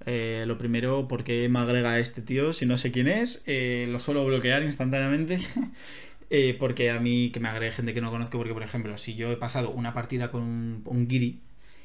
Eh, 0.06 0.44
lo 0.46 0.56
primero, 0.56 1.08
¿por 1.08 1.24
qué 1.24 1.48
me 1.48 1.58
agrega 1.58 1.98
este 1.98 2.22
tío? 2.22 2.52
Si 2.52 2.64
no 2.64 2.76
sé 2.76 2.90
quién 2.90 3.08
es, 3.08 3.42
eh, 3.46 3.86
lo 3.90 3.98
suelo 3.98 4.24
bloquear 4.24 4.62
instantáneamente. 4.62 5.38
Eh, 6.32 6.56
porque 6.60 6.92
a 6.92 7.00
mí 7.00 7.32
que 7.32 7.40
me 7.40 7.48
agregue 7.48 7.72
gente 7.72 7.92
que 7.92 8.00
no 8.00 8.12
conozco, 8.12 8.38
porque 8.38 8.52
por 8.52 8.62
ejemplo, 8.62 8.96
si 8.98 9.16
yo 9.16 9.32
he 9.32 9.36
pasado 9.36 9.70
una 9.70 9.92
partida 9.92 10.30
con 10.30 10.42
un, 10.42 10.82
un 10.84 11.10
Giri 11.10 11.40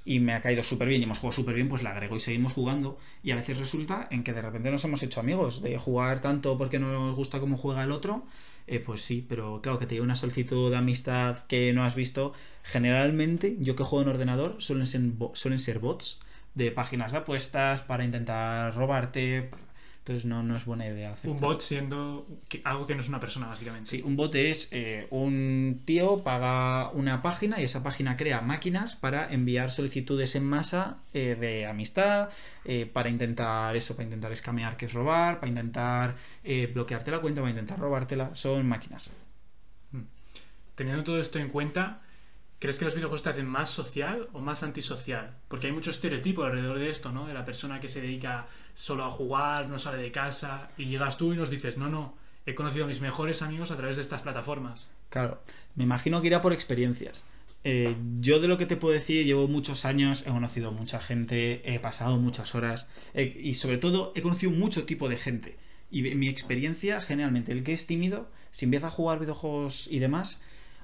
y 0.06 0.19
me 0.19 0.34
ha 0.34 0.42
caído 0.42 0.63
súper 0.63 0.88
bien 0.88 1.02
y 1.02 1.04
hemos 1.04 1.19
jugado 1.19 1.36
súper 1.36 1.56
bien, 1.56 1.68
pues 1.68 1.84
la 1.84 1.92
agrego 1.92 2.16
y 2.16 2.19
seguimos 2.19 2.54
jugando. 2.54 2.98
Y 3.24 3.31
a 3.31 3.36
veces 3.36 3.57
resulta 3.57 4.07
en 4.12 4.24
que 4.24 4.34
de 4.34 4.42
repente 4.42 4.72
nos 4.72 4.86
hemos 4.86 5.02
hecho 5.04 5.19
amigos, 5.19 5.62
de 5.62 5.78
jugar 5.78 6.22
tanto 6.22 6.57
porque 6.57 6.80
no 6.80 6.92
nos 6.92 7.16
gusta 7.16 7.40
cómo 7.40 7.57
juega 7.57 7.84
el 7.84 7.92
otro. 7.92 8.25
Eh, 8.68 8.80
pues 8.80 9.02
sí, 9.02 9.25
pero 9.28 9.62
claro 9.62 9.80
que 9.80 9.86
te 9.86 9.96
llegue 9.96 10.04
una 10.04 10.16
solicitud 10.16 10.72
de 10.72 10.78
amistad 10.78 11.46
que 11.48 11.74
no 11.74 11.84
has 11.84 11.96
visto. 11.96 12.34
Generalmente, 12.63 13.57
yo 13.60 13.75
que 13.75 13.84
juego 13.84 14.04
en 14.04 14.10
ordenador, 14.10 14.57
suelen 14.60 14.88
ser 15.60 15.80
bots 15.80 16.19
de 16.56 16.72
páginas 16.72 17.12
de 17.12 17.18
apuestas 17.19 17.81
para 17.81 18.04
intentar 18.06 18.75
robarte. 18.75 19.50
Entonces 20.06 20.25
no, 20.25 20.44
no 20.44 20.56
es 20.56 20.66
buena 20.66 20.86
idea 20.86 21.13
hacer 21.13 21.31
Un 21.31 21.38
bot 21.38 21.62
siendo 21.62 22.28
que- 22.48 22.62
algo 22.63 22.86
que 22.86 22.94
no 22.94 23.02
es 23.02 23.10
una 23.10 23.19
persona, 23.19 23.48
básicamente. 23.48 23.90
Sí, 23.90 24.04
un 24.06 24.16
bot 24.16 24.36
es 24.36 24.69
eh, 24.72 25.07
un 25.10 25.81
tío 25.84 26.24
paga 26.24 26.92
una 26.92 27.24
página 27.24 27.60
y 27.60 27.63
esa 27.63 27.81
página 27.81 28.16
crea 28.16 28.40
máquinas 28.42 28.96
para 28.96 29.34
enviar 29.34 29.72
solicitudes 29.72 30.36
en 30.36 30.44
masa 30.46 31.00
eh, 31.16 31.36
de 31.40 31.66
amistad, 31.66 32.30
eh, 32.66 32.86
para 32.86 33.10
intentar 33.10 33.75
eso, 33.75 33.96
para 33.96 34.04
intentar 34.04 34.31
escamear, 34.31 34.78
que 34.78 34.86
es 34.86 34.94
robar, 34.94 35.40
para 35.40 35.48
intentar 35.50 36.16
bloquearte 36.75 37.10
la 37.10 37.19
cuenta, 37.19 37.42
para 37.42 37.50
intentar 37.50 37.80
robártela. 37.80 38.36
Son 38.36 38.63
máquinas. 38.68 39.10
Teniendo 40.75 41.04
todo 41.04 41.19
esto 41.19 41.40
en 41.40 41.50
cuenta, 41.50 42.01
¿crees 42.60 42.78
que 42.78 42.86
los 42.86 42.94
videojuegos 42.94 43.24
te 43.24 43.30
hacen 43.30 43.48
más 43.48 43.72
social 43.72 44.27
o 44.34 44.39
más 44.39 44.62
antisocial? 44.62 45.32
Porque 45.48 45.65
hay 45.65 45.74
mucho 45.74 45.89
estereotipo 45.89 46.44
alrededor 46.44 46.77
de 46.77 46.91
esto, 46.91 47.12
¿no? 47.12 47.25
De 47.25 47.34
la 47.34 47.44
persona 47.44 47.79
que 47.79 47.88
se 47.88 48.01
dedica 48.01 48.46
solo 48.75 49.05
a 49.05 49.12
jugar, 49.12 49.67
no 49.67 49.79
sale 49.79 50.01
de 50.01 50.12
casa, 50.12 50.70
y 50.77 50.86
llegas 50.86 51.17
tú 51.17 51.34
y 51.34 51.38
nos 51.38 51.50
dices, 51.50 51.77
no, 51.77 51.89
no, 51.89 52.13
he 52.46 52.53
conocido 52.53 52.86
a 52.86 52.88
mis 52.88 53.01
mejores 53.01 53.41
amigos 53.41 53.72
a 53.72 53.77
través 53.77 53.96
de 53.96 54.03
estas 54.03 54.22
plataformas. 54.22 54.88
Claro, 55.10 55.41
me 55.75 55.86
imagino 55.86 56.22
que 56.22 56.27
irá 56.27 56.41
por 56.41 56.53
experiencias. 56.53 57.24
Eh, 57.63 57.96
yo 58.20 58.39
de 58.39 58.48
lo 58.48 58.60
que 58.60 58.67
te 58.67 58.77
puedo 58.77 58.94
decir, 58.94 59.25
llevo 59.25 59.48
muchos 59.48 59.86
años, 59.86 60.24
he 60.27 60.29
conocido 60.29 60.72
mucha 60.72 61.00
gente, 61.00 61.63
he 61.65 61.79
pasado 61.79 62.17
muchas 62.17 62.53
horas 62.53 62.88
y 63.15 63.55
sobre 63.55 63.79
todo 63.79 64.12
he 64.15 64.22
conocido 64.22 64.51
mucho 64.51 64.84
tipo 64.84 65.10
de 65.10 65.17
gente. 65.17 65.58
Y 65.89 66.03
mi 66.15 66.27
experiencia, 66.27 67.01
generalmente, 67.01 67.51
el 67.51 67.63
que 67.63 67.74
es 67.74 67.88
tímido, 67.88 68.29
si 68.51 68.65
empieza 68.65 68.88
a 68.88 68.91
jugar 68.91 69.20
videojuegos 69.20 69.88
y 69.88 69.98
demás, 69.98 70.39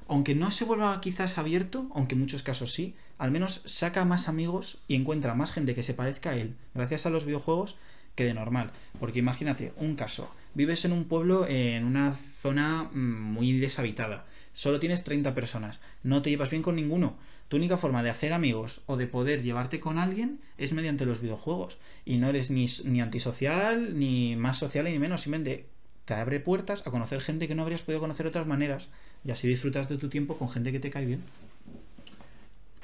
aunque 0.07 0.33
no 0.33 0.49
se 0.49 0.65
vuelva 0.65 0.99
quizás 1.01 1.37
abierto, 1.37 1.87
aunque 1.93 2.15
en 2.15 2.21
muchos 2.21 2.43
casos 2.43 2.73
sí, 2.73 2.95
al 3.21 3.29
menos 3.29 3.61
saca 3.65 4.03
más 4.03 4.27
amigos 4.27 4.79
y 4.87 4.95
encuentra 4.95 5.35
más 5.35 5.51
gente 5.51 5.75
que 5.75 5.83
se 5.83 5.93
parezca 5.93 6.31
a 6.31 6.37
él, 6.37 6.55
gracias 6.73 7.05
a 7.05 7.11
los 7.11 7.23
videojuegos, 7.23 7.75
que 8.15 8.25
de 8.25 8.33
normal. 8.33 8.71
Porque 8.99 9.19
imagínate, 9.19 9.73
un 9.77 9.95
caso, 9.95 10.33
vives 10.55 10.85
en 10.85 10.91
un 10.91 11.05
pueblo 11.05 11.45
en 11.47 11.85
una 11.85 12.13
zona 12.13 12.89
mm, 12.91 13.21
muy 13.31 13.59
deshabitada, 13.59 14.25
solo 14.53 14.79
tienes 14.79 15.03
30 15.03 15.35
personas, 15.35 15.79
no 16.01 16.23
te 16.23 16.31
llevas 16.31 16.49
bien 16.49 16.63
con 16.63 16.75
ninguno. 16.75 17.15
Tu 17.47 17.57
única 17.57 17.77
forma 17.77 18.01
de 18.01 18.09
hacer 18.09 18.33
amigos 18.33 18.81
o 18.87 18.97
de 18.97 19.05
poder 19.05 19.43
llevarte 19.43 19.79
con 19.79 19.99
alguien 19.99 20.39
es 20.57 20.73
mediante 20.73 21.05
los 21.05 21.21
videojuegos. 21.21 21.77
Y 22.05 22.17
no 22.17 22.27
eres 22.27 22.49
ni, 22.49 22.65
ni 22.85 23.01
antisocial, 23.01 23.99
ni 23.99 24.35
más 24.35 24.57
social, 24.57 24.85
ni 24.85 24.97
menos. 24.97 25.21
Simplemente 25.21 25.67
te 26.05 26.15
abre 26.15 26.39
puertas 26.39 26.87
a 26.87 26.91
conocer 26.91 27.21
gente 27.21 27.47
que 27.47 27.53
no 27.53 27.61
habrías 27.61 27.81
podido 27.81 27.99
conocer 27.99 28.23
de 28.23 28.29
otras 28.29 28.47
maneras. 28.47 28.87
Y 29.23 29.29
así 29.29 29.47
disfrutas 29.47 29.89
de 29.89 29.97
tu 29.97 30.09
tiempo 30.09 30.37
con 30.37 30.49
gente 30.49 30.71
que 30.71 30.79
te 30.79 30.89
cae 30.89 31.05
bien. 31.05 31.23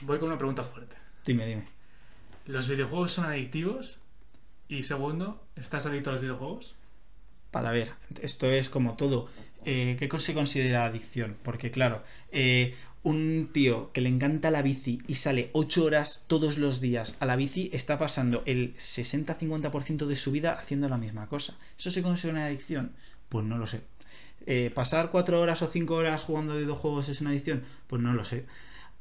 Voy 0.02 0.20
con 0.20 0.30
una 0.30 0.38
pregunta 0.38 0.64
fuerte. 0.64 0.96
Dime, 1.26 1.46
dime. 1.46 1.68
¿Los 2.46 2.68
videojuegos 2.68 3.12
son 3.12 3.26
adictivos? 3.26 4.00
Y 4.68 4.84
segundo, 4.84 5.44
¿estás 5.56 5.86
adicto 5.86 6.10
a 6.10 6.14
los 6.14 6.22
videojuegos? 6.22 6.76
Para 7.52 7.72
ver, 7.72 7.94
esto 8.22 8.48
es 8.48 8.70
como 8.70 8.96
todo. 8.96 9.30
Eh, 9.66 9.98
¿Qué 10.00 10.20
se 10.20 10.34
considera 10.34 10.86
adicción? 10.86 11.36
Porque 11.42 11.72
claro, 11.72 12.04
eh, 12.32 12.76
un 13.04 13.50
tío 13.52 13.92
que 13.92 14.02
le 14.02 14.10
encanta 14.10 14.52
la 14.52 14.62
bici 14.62 15.02
y 15.08 15.16
sale 15.16 15.50
8 15.54 15.86
horas 15.86 16.26
todos 16.28 16.58
los 16.58 16.80
días 16.80 17.16
a 17.20 17.26
la 17.26 17.36
bici 17.36 17.70
está 17.74 17.98
pasando 17.98 18.44
el 18.46 18.76
60-50% 18.76 20.06
de 20.06 20.16
su 20.16 20.32
vida 20.32 20.54
haciendo 20.54 20.90
la 20.90 20.98
misma 20.98 21.28
cosa. 21.28 21.58
¿Eso 21.78 21.90
se 21.90 22.04
considera 22.04 22.38
una 22.38 22.46
adicción? 22.46 22.92
Pues 23.30 23.46
no 23.46 23.58
lo 23.58 23.66
sé. 23.66 23.82
Eh, 24.46 24.72
¿Pasar 24.74 25.10
4 25.10 25.42
horas 25.42 25.62
o 25.62 25.68
5 25.68 25.94
horas 25.94 26.24
jugando 26.24 26.56
videojuegos 26.56 27.10
es 27.10 27.22
una 27.22 27.32
adicción? 27.32 27.64
Pues 27.88 28.02
no 28.02 28.14
lo 28.14 28.24
sé. 28.24 28.46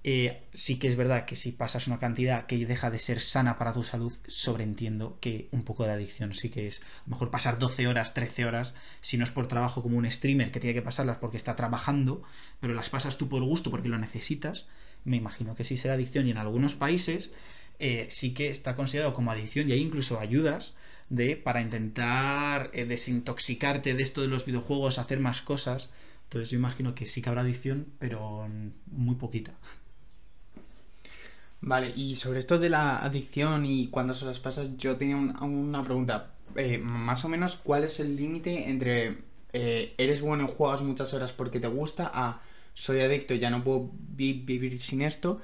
Eh, 0.09 0.47
sí 0.53 0.79
que 0.79 0.87
es 0.87 0.95
verdad 0.95 1.25
que 1.25 1.35
si 1.35 1.51
pasas 1.51 1.89
una 1.89 1.99
cantidad 1.99 2.47
que 2.47 2.65
deja 2.65 2.93
de 2.93 3.01
ser 3.01 3.21
sana 3.21 3.59
para 3.59 3.73
tu 3.73 3.83
salud, 3.83 4.13
sobreentiendo 4.29 5.19
que 5.21 5.49
un 5.51 5.65
poco 5.65 5.83
de 5.85 5.91
adicción 5.91 6.33
sí 6.33 6.49
que 6.49 6.69
es. 6.69 6.81
A 6.81 7.03
lo 7.07 7.11
mejor 7.11 7.33
pasar 7.33 7.59
12 7.59 7.89
horas, 7.89 8.15
13 8.15 8.45
horas, 8.45 8.75
si 9.01 9.17
no 9.19 9.25
es 9.25 9.33
por 9.33 9.49
trabajo 9.49 9.83
como 9.83 9.99
un 9.99 10.09
streamer 10.09 10.53
que 10.53 10.61
tiene 10.61 10.75
que 10.75 10.83
pasarlas 10.83 11.19
porque 11.19 11.37
está 11.37 11.57
trabajando, 11.57 12.23
pero 12.61 12.73
las 12.73 12.89
pasas 12.89 13.19
tú 13.19 13.29
por 13.29 13.43
gusto 13.43 13.73
porque 13.73 13.89
lo 13.89 13.99
necesitas, 13.99 14.67
me 15.05 15.17
imagino 15.17 15.57
que 15.57 15.65
sí 15.65 15.77
será 15.77 15.95
adicción 15.95 16.29
y 16.29 16.31
en 16.31 16.39
algunos 16.39 16.77
países 16.77 17.33
eh, 17.81 18.07
sí 18.09 18.33
que 18.33 18.49
está 18.49 18.77
considerado 18.77 19.13
como 19.13 19.33
adicción 19.33 19.69
y 19.69 19.73
hay 19.73 19.81
incluso 19.81 20.21
ayudas 20.21 20.75
de 21.09 21.37
para 21.37 21.61
intentar 21.61 22.71
eh, 22.75 22.85
desintoxicarte 22.85 23.95
de 23.95 24.03
esto 24.05 24.23
de 24.23 24.29
los 24.29 24.45
videojuegos, 24.47 25.01
hacer 25.01 25.19
más 25.19 25.43
cosas. 25.43 25.91
Entonces 26.25 26.51
yo 26.51 26.59
imagino 26.59 26.95
que 26.95 27.07
sí 27.07 27.23
que 27.23 27.29
habrá 27.29 27.43
adicción, 27.43 27.89
pero 27.99 28.49
muy 28.87 29.17
poquita. 29.17 29.55
Vale, 31.61 31.93
y 31.97 32.15
sobre 32.17 32.39
esto 32.39 32.59
de 32.59 32.69
la 32.69 32.99
adicción 32.99 33.67
y 33.67 33.89
cuántas 33.89 34.23
horas 34.23 34.41
pasas, 34.41 34.77
yo 34.77 34.97
tenía 34.97 35.17
una 35.17 35.83
pregunta. 35.83 36.33
Eh, 36.55 36.79
más 36.79 37.25
o 37.25 37.29
menos, 37.29 37.57
¿cuál 37.57 37.85
es 37.85 37.99
el 38.01 38.17
límite 38.17 38.71
entre 38.71 39.19
eh, 39.53 39.95
eres 39.99 40.21
bueno 40.21 40.45
y 40.45 40.53
juegas 40.55 40.83
muchas 40.83 41.13
horas 41.15 41.33
porque 41.33 41.61
te 41.61 41.67
gusta 41.67 42.11
a 42.13 42.41
soy 42.75 43.01
adicto 43.01 43.35
y 43.35 43.39
ya 43.39 43.51
no 43.51 43.65
puedo 43.65 43.91
vivir 43.93 44.81
sin 44.81 45.03
esto? 45.03 45.41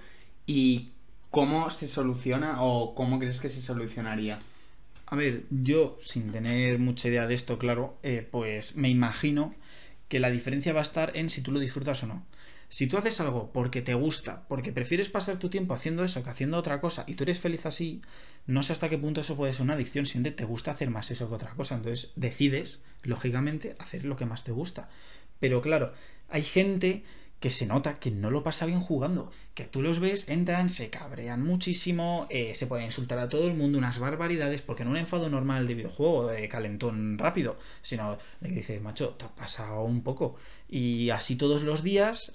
¿Y 0.47 0.90
cómo 1.31 1.71
se 1.71 1.88
soluciona 1.88 2.62
o 2.62 2.95
cómo 2.95 3.19
crees 3.19 3.40
que 3.40 3.49
se 3.49 3.62
solucionaría? 3.62 4.38
A 5.07 5.16
ver, 5.16 5.45
yo, 5.50 5.99
sin 6.02 6.31
tener 6.33 6.78
mucha 6.78 7.09
idea 7.09 7.26
de 7.26 7.35
esto, 7.35 7.59
claro, 7.59 7.99
eh, 8.02 8.26
pues 8.31 8.76
me 8.76 8.88
imagino 8.88 9.54
que 10.09 10.21
la 10.21 10.31
diferencia 10.31 10.73
va 10.73 10.81
a 10.81 10.83
estar 10.83 11.16
en 11.16 11.31
si 11.31 11.42
tú 11.42 11.52
lo 11.52 11.59
disfrutas 11.59 12.02
o 12.02 12.07
no. 12.07 12.25
Si 12.73 12.87
tú 12.87 12.97
haces 12.97 13.21
algo 13.21 13.52
porque 13.52 13.83
te 13.83 13.93
gusta, 13.93 14.49
porque 14.49 14.73
prefieres 14.73 15.11
pasar 15.11 15.37
tu 15.37 15.50
tiempo 15.50 15.75
haciendo 15.75 16.05
eso 16.05 16.23
que 16.23 16.31
haciendo 16.31 16.57
otra 16.57 16.81
cosa 16.81 17.05
y 17.07 17.17
tú 17.17 17.25
eres 17.25 17.38
feliz 17.38 17.67
así, 17.67 18.00
no 18.47 18.62
sé 18.62 18.73
hasta 18.73 18.88
qué 18.88 18.97
punto 18.97 19.21
eso 19.21 19.37
puede 19.37 19.52
ser 19.52 19.64
una 19.64 19.75
adicción, 19.75 20.07
siempre 20.07 20.33
te 20.33 20.47
gusta 20.47 20.71
hacer 20.71 20.88
más 20.88 21.11
eso 21.11 21.29
que 21.29 21.35
otra 21.35 21.52
cosa. 21.52 21.75
Entonces 21.75 22.12
decides, 22.17 22.81
lógicamente, 23.02 23.76
hacer 23.79 24.07
lo 24.07 24.17
que 24.17 24.25
más 24.25 24.43
te 24.43 24.52
gusta. 24.52 24.88
Pero 25.38 25.61
claro, 25.61 25.93
hay 26.31 26.43
gente 26.43 27.05
que 27.41 27.50
se 27.50 27.67
nota 27.67 27.99
que 27.99 28.11
no 28.11 28.31
lo 28.31 28.43
pasa 28.43 28.64
bien 28.64 28.81
jugando, 28.81 29.31
que 29.52 29.64
tú 29.64 29.83
los 29.83 30.00
ves, 30.00 30.31
entran, 30.31 30.71
se 30.71 30.88
cabrean 30.88 31.45
muchísimo, 31.45 32.26
eh, 32.31 32.55
se 32.55 32.67
pueden 32.67 32.87
insultar 32.87 33.19
a 33.19 33.29
todo 33.29 33.49
el 33.49 33.55
mundo, 33.55 33.76
unas 33.76 33.99
barbaridades, 33.99 34.62
porque 34.62 34.87
no 34.87 34.93
un 34.93 34.97
enfado 34.97 35.29
normal 35.29 35.67
de 35.67 35.75
videojuego, 35.75 36.29
de 36.29 36.49
calentón 36.49 37.19
rápido, 37.19 37.59
sino 37.83 38.17
de 38.41 38.49
que 38.49 38.55
dices, 38.55 38.81
macho, 38.81 39.11
te 39.11 39.26
ha 39.26 39.37
pasado 39.37 39.83
un 39.83 40.02
poco. 40.02 40.37
Y 40.71 41.11
así 41.11 41.37
todos 41.37 41.64
los 41.64 41.83
días 41.83 42.33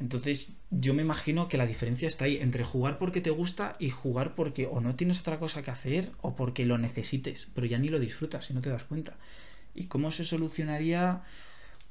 entonces, 0.00 0.48
yo 0.70 0.94
me 0.94 1.02
imagino 1.02 1.46
que 1.46 1.58
la 1.58 1.66
diferencia 1.66 2.08
está 2.08 2.24
ahí 2.24 2.38
entre 2.38 2.64
jugar 2.64 2.98
porque 2.98 3.20
te 3.20 3.28
gusta 3.28 3.76
y 3.78 3.90
jugar 3.90 4.34
porque 4.34 4.66
o 4.66 4.80
no 4.80 4.96
tienes 4.96 5.20
otra 5.20 5.38
cosa 5.38 5.62
que 5.62 5.70
hacer 5.70 6.10
o 6.22 6.34
porque 6.34 6.64
lo 6.64 6.78
necesites, 6.78 7.50
pero 7.54 7.66
ya 7.66 7.78
ni 7.78 7.90
lo 7.90 7.98
disfrutas 7.98 8.50
y 8.50 8.54
no 8.54 8.62
te 8.62 8.70
das 8.70 8.84
cuenta. 8.84 9.16
¿Y 9.74 9.86
cómo 9.86 10.10
se 10.10 10.24
solucionaría? 10.24 11.22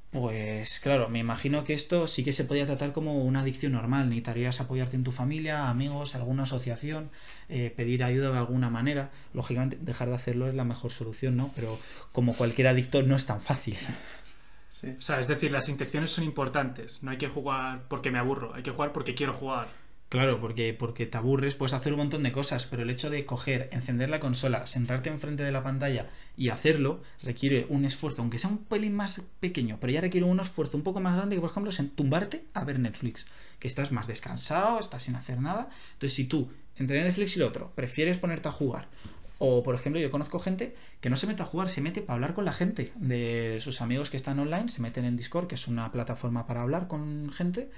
Pues 0.09 0.79
claro, 0.79 1.07
me 1.07 1.19
imagino 1.19 1.63
que 1.63 1.73
esto 1.73 2.07
sí 2.07 2.23
que 2.23 2.33
se 2.33 2.45
podría 2.45 2.65
tratar 2.65 2.93
como 2.93 3.23
una 3.23 3.41
adicción 3.41 3.73
normal. 3.73 4.09
Necesitarías 4.09 4.59
apoyarte 4.59 4.95
en 4.95 5.03
tu 5.03 5.11
familia, 5.11 5.69
amigos, 5.69 6.15
alguna 6.15 6.43
asociación, 6.43 7.11
eh, 7.47 7.71
pedir 7.75 8.03
ayuda 8.03 8.31
de 8.31 8.39
alguna 8.39 8.71
manera. 8.71 9.11
Lógicamente, 9.35 9.77
dejar 9.79 10.09
de 10.09 10.15
hacerlo 10.15 10.47
es 10.47 10.55
la 10.55 10.63
mejor 10.63 10.91
solución, 10.91 11.37
¿no? 11.37 11.51
Pero 11.55 11.77
como 12.11 12.35
cualquier 12.35 12.69
adicto 12.69 13.03
no 13.03 13.15
es 13.15 13.27
tan 13.27 13.39
fácil. 13.39 13.77
O 14.71 15.01
sea, 15.01 15.19
es 15.19 15.27
decir, 15.27 15.51
las 15.51 15.67
intenciones 15.67 16.11
son 16.11 16.23
importantes. 16.23 17.03
No 17.03 17.11
hay 17.11 17.17
que 17.17 17.27
jugar 17.27 17.83
porque 17.89 18.11
me 18.11 18.19
aburro, 18.19 18.53
hay 18.53 18.63
que 18.63 18.71
jugar 18.71 18.93
porque 18.93 19.15
quiero 19.15 19.33
jugar. 19.33 19.67
Claro, 20.09 20.39
porque, 20.41 20.73
porque 20.73 21.05
te 21.05 21.17
aburres, 21.17 21.53
puedes 21.53 21.73
hacer 21.73 21.93
un 21.93 21.99
montón 21.99 22.23
de 22.23 22.31
cosas, 22.31 22.65
pero 22.65 22.81
el 22.81 22.89
hecho 22.89 23.11
de 23.11 23.27
coger, 23.27 23.69
encender 23.71 24.09
la 24.09 24.19
consola, 24.19 24.65
sentarte 24.65 25.09
enfrente 25.09 25.43
de 25.43 25.51
la 25.51 25.61
pantalla 25.61 26.09
y 26.35 26.49
hacerlo 26.49 27.03
requiere 27.21 27.67
un 27.69 27.85
esfuerzo, 27.85 28.23
aunque 28.23 28.39
sea 28.39 28.49
un 28.49 28.57
pelín 28.57 28.95
más 28.95 29.21
pequeño, 29.39 29.77
pero 29.79 29.93
ya 29.93 30.01
requiere 30.01 30.25
un 30.25 30.39
esfuerzo 30.39 30.77
un 30.77 30.83
poco 30.83 30.99
más 30.99 31.15
grande 31.15 31.35
que, 31.35 31.41
por 31.41 31.51
ejemplo, 31.51 31.71
tumbarte 31.93 32.43
a 32.55 32.63
ver 32.63 32.79
Netflix, 32.79 33.27
que 33.59 33.67
estás 33.67 33.91
más 33.91 34.07
descansado, 34.07 34.79
estás 34.79 35.03
sin 35.03 35.15
hacer 35.15 35.39
nada. 35.39 35.69
Entonces, 35.93 36.15
si 36.15 36.23
tú, 36.23 36.49
entre 36.77 37.03
Netflix 37.03 37.35
y 37.35 37.39
lo 37.39 37.47
otro, 37.47 37.71
prefieres 37.75 38.17
ponerte 38.17 38.47
a 38.47 38.51
jugar 38.51 38.87
o, 39.39 39.63
por 39.63 39.73
ejemplo, 39.73 40.01
yo 40.01 40.11
conozco 40.11 40.39
gente 40.39 40.75
que 40.99 41.09
no 41.09 41.15
se 41.15 41.25
mete 41.25 41.41
a 41.41 41.45
jugar, 41.45 41.69
se 41.69 41.79
mete 41.81 42.01
para 42.01 42.15
hablar 42.15 42.33
con 42.33 42.43
la 42.43 42.51
gente 42.51 42.91
de 42.97 43.57
sus 43.61 43.81
amigos 43.81 44.09
que 44.09 44.17
están 44.17 44.37
online, 44.37 44.67
se 44.67 44.81
meten 44.81 45.05
en 45.05 45.15
Discord, 45.15 45.47
que 45.47 45.55
es 45.55 45.67
una 45.67 45.91
plataforma 45.93 46.45
para 46.45 46.61
hablar 46.61 46.89
con 46.89 47.31
gente, 47.31 47.71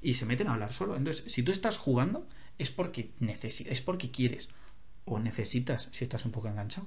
y 0.00 0.14
se 0.14 0.26
meten 0.26 0.46
a 0.46 0.54
hablar 0.54 0.72
solo. 0.72 0.94
Entonces, 0.96 1.30
si 1.30 1.42
tú 1.42 1.50
estás 1.50 1.76
jugando, 1.76 2.26
es 2.56 2.70
porque, 2.70 3.10
es 3.20 3.80
porque 3.80 4.12
quieres 4.12 4.48
o 5.04 5.18
necesitas 5.18 5.88
si 5.90 6.04
estás 6.04 6.24
un 6.24 6.30
poco 6.30 6.48
enganchado. 6.48 6.86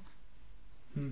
Mm. 0.96 1.10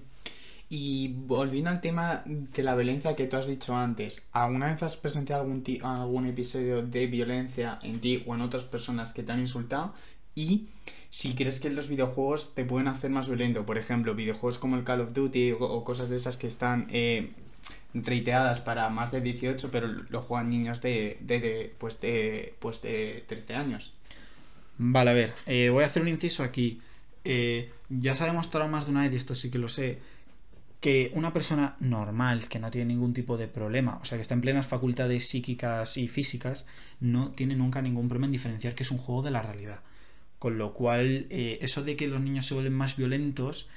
Y 0.69 1.09
volviendo 1.09 1.71
al 1.71 1.81
tema 1.81 2.23
de 2.25 2.63
la 2.63 2.75
violencia 2.75 3.15
que 3.17 3.25
tú 3.25 3.35
has 3.35 3.47
dicho 3.47 3.75
antes, 3.75 4.23
¿alguna 4.31 4.67
vez 4.71 4.81
has 4.83 4.95
presentado 4.95 5.41
algún, 5.41 5.63
algún 5.81 6.27
episodio 6.27 6.83
de 6.83 7.07
violencia 7.07 7.79
en 7.81 7.99
ti 7.99 8.23
o 8.25 8.35
en 8.35 8.41
otras 8.41 8.63
personas 8.63 9.11
que 9.11 9.23
te 9.23 9.31
han 9.31 9.39
insultado? 9.39 9.93
Y 10.35 10.67
si 11.09 11.33
crees 11.33 11.59
que 11.59 11.69
los 11.69 11.87
videojuegos 11.87 12.53
te 12.53 12.65
pueden 12.65 12.87
hacer 12.87 13.09
más 13.09 13.27
violento, 13.27 13.65
por 13.65 13.77
ejemplo, 13.77 14.13
videojuegos 14.13 14.59
como 14.59 14.75
el 14.75 14.83
Call 14.83 15.01
of 15.01 15.13
Duty 15.13 15.53
o, 15.59 15.83
cosas 15.83 16.09
de 16.09 16.17
esas 16.17 16.37
que 16.37 16.47
están 16.47 16.87
eh, 16.91 17.31
reiteadas 17.93 18.61
para 18.61 18.89
más 18.89 19.11
de 19.11 19.21
18, 19.21 19.69
pero 19.71 19.87
lo 19.87 20.21
juegan 20.21 20.49
niños 20.49 20.81
de, 20.81 21.17
de, 21.21 21.73
pues 21.77 21.99
de, 21.99 22.53
pues 22.59 22.81
de 22.81 23.23
13 23.27 23.55
años. 23.55 23.93
Vale, 24.77 25.09
a 25.09 25.13
ver, 25.13 25.33
eh, 25.45 25.69
voy 25.69 25.83
a 25.83 25.87
hacer 25.87 26.01
un 26.01 26.09
inciso 26.09 26.43
aquí. 26.43 26.79
Eh, 27.25 27.71
ya 27.89 28.15
se 28.15 28.23
ha 28.23 28.33
más 28.33 28.51
de 28.85 28.91
una 28.91 29.01
vez, 29.01 29.13
esto 29.13 29.35
sí 29.35 29.49
que 29.49 29.57
lo 29.57 29.67
sé, 29.67 29.99
que 30.79 31.11
una 31.15 31.33
persona 31.33 31.75
normal, 31.79 32.47
que 32.47 32.59
no 32.59 32.71
tiene 32.71 32.93
ningún 32.93 33.13
tipo 33.13 33.35
de 33.37 33.47
problema, 33.47 33.99
o 34.01 34.05
sea, 34.05 34.17
que 34.17 34.21
está 34.21 34.35
en 34.35 34.41
plenas 34.41 34.67
facultades 34.67 35.27
psíquicas 35.27 35.97
y 35.97 36.07
físicas, 36.07 36.65
no 36.99 37.31
tiene 37.31 37.55
nunca 37.55 37.81
ningún 37.81 38.07
problema 38.07 38.27
en 38.27 38.31
diferenciar 38.31 38.75
que 38.75 38.83
es 38.83 38.91
un 38.91 38.99
juego 38.99 39.23
de 39.23 39.31
la 39.31 39.41
realidad. 39.41 39.79
Con 40.39 40.58
lo 40.58 40.74
cual, 40.74 41.27
eh, 41.29 41.60
eso 41.62 41.84
de 41.84 41.96
que 41.96 42.08
los 42.08 42.22
niños 42.22 42.46
se 42.46 42.53
vuelven 42.53 42.74
más 42.74 42.96
violentos 42.96 43.67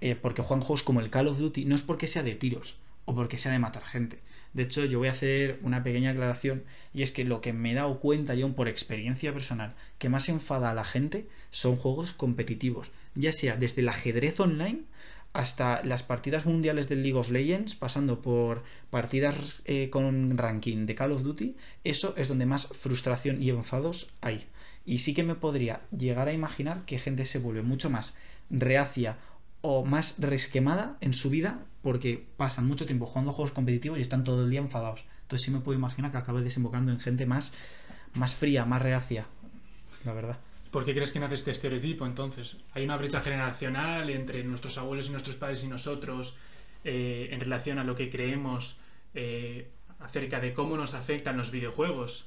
eh, 0.00 0.14
porque 0.14 0.42
juegan 0.42 0.60
juegos 0.60 0.82
como 0.82 1.00
el 1.00 1.10
Call 1.10 1.28
of 1.28 1.38
Duty 1.38 1.64
no 1.64 1.74
es 1.74 1.82
porque 1.82 2.06
sea 2.06 2.22
de 2.22 2.34
tiros 2.34 2.76
o 3.04 3.14
porque 3.14 3.38
sea 3.38 3.52
de 3.52 3.58
matar 3.58 3.84
gente. 3.84 4.20
De 4.52 4.62
hecho, 4.62 4.84
yo 4.84 4.98
voy 4.98 5.08
a 5.08 5.12
hacer 5.12 5.58
una 5.62 5.82
pequeña 5.82 6.10
aclaración 6.10 6.64
y 6.92 7.02
es 7.02 7.12
que 7.12 7.24
lo 7.24 7.40
que 7.40 7.52
me 7.52 7.72
he 7.72 7.74
dado 7.74 7.98
cuenta 8.00 8.34
yo 8.34 8.50
por 8.54 8.68
experiencia 8.68 9.32
personal 9.32 9.74
que 9.98 10.08
más 10.08 10.28
enfada 10.28 10.70
a 10.70 10.74
la 10.74 10.84
gente 10.84 11.26
son 11.50 11.76
juegos 11.76 12.12
competitivos, 12.14 12.92
ya 13.14 13.32
sea 13.32 13.56
desde 13.56 13.82
el 13.82 13.88
ajedrez 13.88 14.38
online 14.40 14.82
hasta 15.32 15.82
las 15.82 16.04
partidas 16.04 16.46
mundiales 16.46 16.88
del 16.88 17.02
League 17.02 17.18
of 17.18 17.30
Legends, 17.30 17.74
pasando 17.74 18.22
por 18.22 18.62
partidas 18.90 19.62
eh, 19.64 19.90
con 19.90 20.38
ranking 20.38 20.86
de 20.86 20.94
Call 20.94 21.10
of 21.10 21.24
Duty, 21.24 21.56
eso 21.82 22.14
es 22.16 22.28
donde 22.28 22.46
más 22.46 22.68
frustración 22.68 23.42
y 23.42 23.50
enfados 23.50 24.08
hay. 24.20 24.46
Y 24.84 24.98
sí 24.98 25.14
que 25.14 25.22
me 25.22 25.34
podría 25.34 25.80
llegar 25.96 26.28
a 26.28 26.32
imaginar 26.32 26.84
que 26.84 26.98
gente 26.98 27.24
se 27.24 27.38
vuelve 27.38 27.62
mucho 27.62 27.90
más 27.90 28.16
reacia 28.50 29.16
o 29.60 29.84
más 29.84 30.16
resquemada 30.18 30.98
en 31.00 31.14
su 31.14 31.30
vida 31.30 31.64
porque 31.82 32.26
pasan 32.36 32.66
mucho 32.66 32.86
tiempo 32.86 33.06
jugando 33.06 33.32
juegos 33.32 33.52
competitivos 33.52 33.98
y 33.98 34.02
están 34.02 34.24
todo 34.24 34.44
el 34.44 34.50
día 34.50 34.60
enfadados. 34.60 35.04
Entonces 35.22 35.44
sí 35.44 35.50
me 35.50 35.60
puedo 35.60 35.78
imaginar 35.78 36.10
que 36.12 36.18
acabe 36.18 36.42
desembocando 36.42 36.92
en 36.92 37.00
gente 37.00 37.24
más, 37.24 37.52
más 38.12 38.34
fría, 38.34 38.66
más 38.66 38.82
reacia, 38.82 39.26
la 40.04 40.12
verdad. 40.12 40.38
¿Por 40.70 40.84
qué 40.84 40.92
crees 40.92 41.12
que 41.12 41.20
nace 41.20 41.34
este 41.34 41.50
estereotipo 41.50 42.04
entonces? 42.04 42.56
¿Hay 42.72 42.84
una 42.84 42.96
brecha 42.96 43.20
generacional 43.20 44.10
entre 44.10 44.42
nuestros 44.44 44.76
abuelos 44.76 45.08
y 45.08 45.12
nuestros 45.12 45.36
padres 45.36 45.62
y 45.64 45.68
nosotros 45.68 46.36
eh, 46.84 47.28
en 47.30 47.40
relación 47.40 47.78
a 47.78 47.84
lo 47.84 47.94
que 47.94 48.10
creemos 48.10 48.78
eh, 49.14 49.70
acerca 50.00 50.40
de 50.40 50.52
cómo 50.52 50.76
nos 50.76 50.94
afectan 50.94 51.36
los 51.36 51.50
videojuegos? 51.50 52.26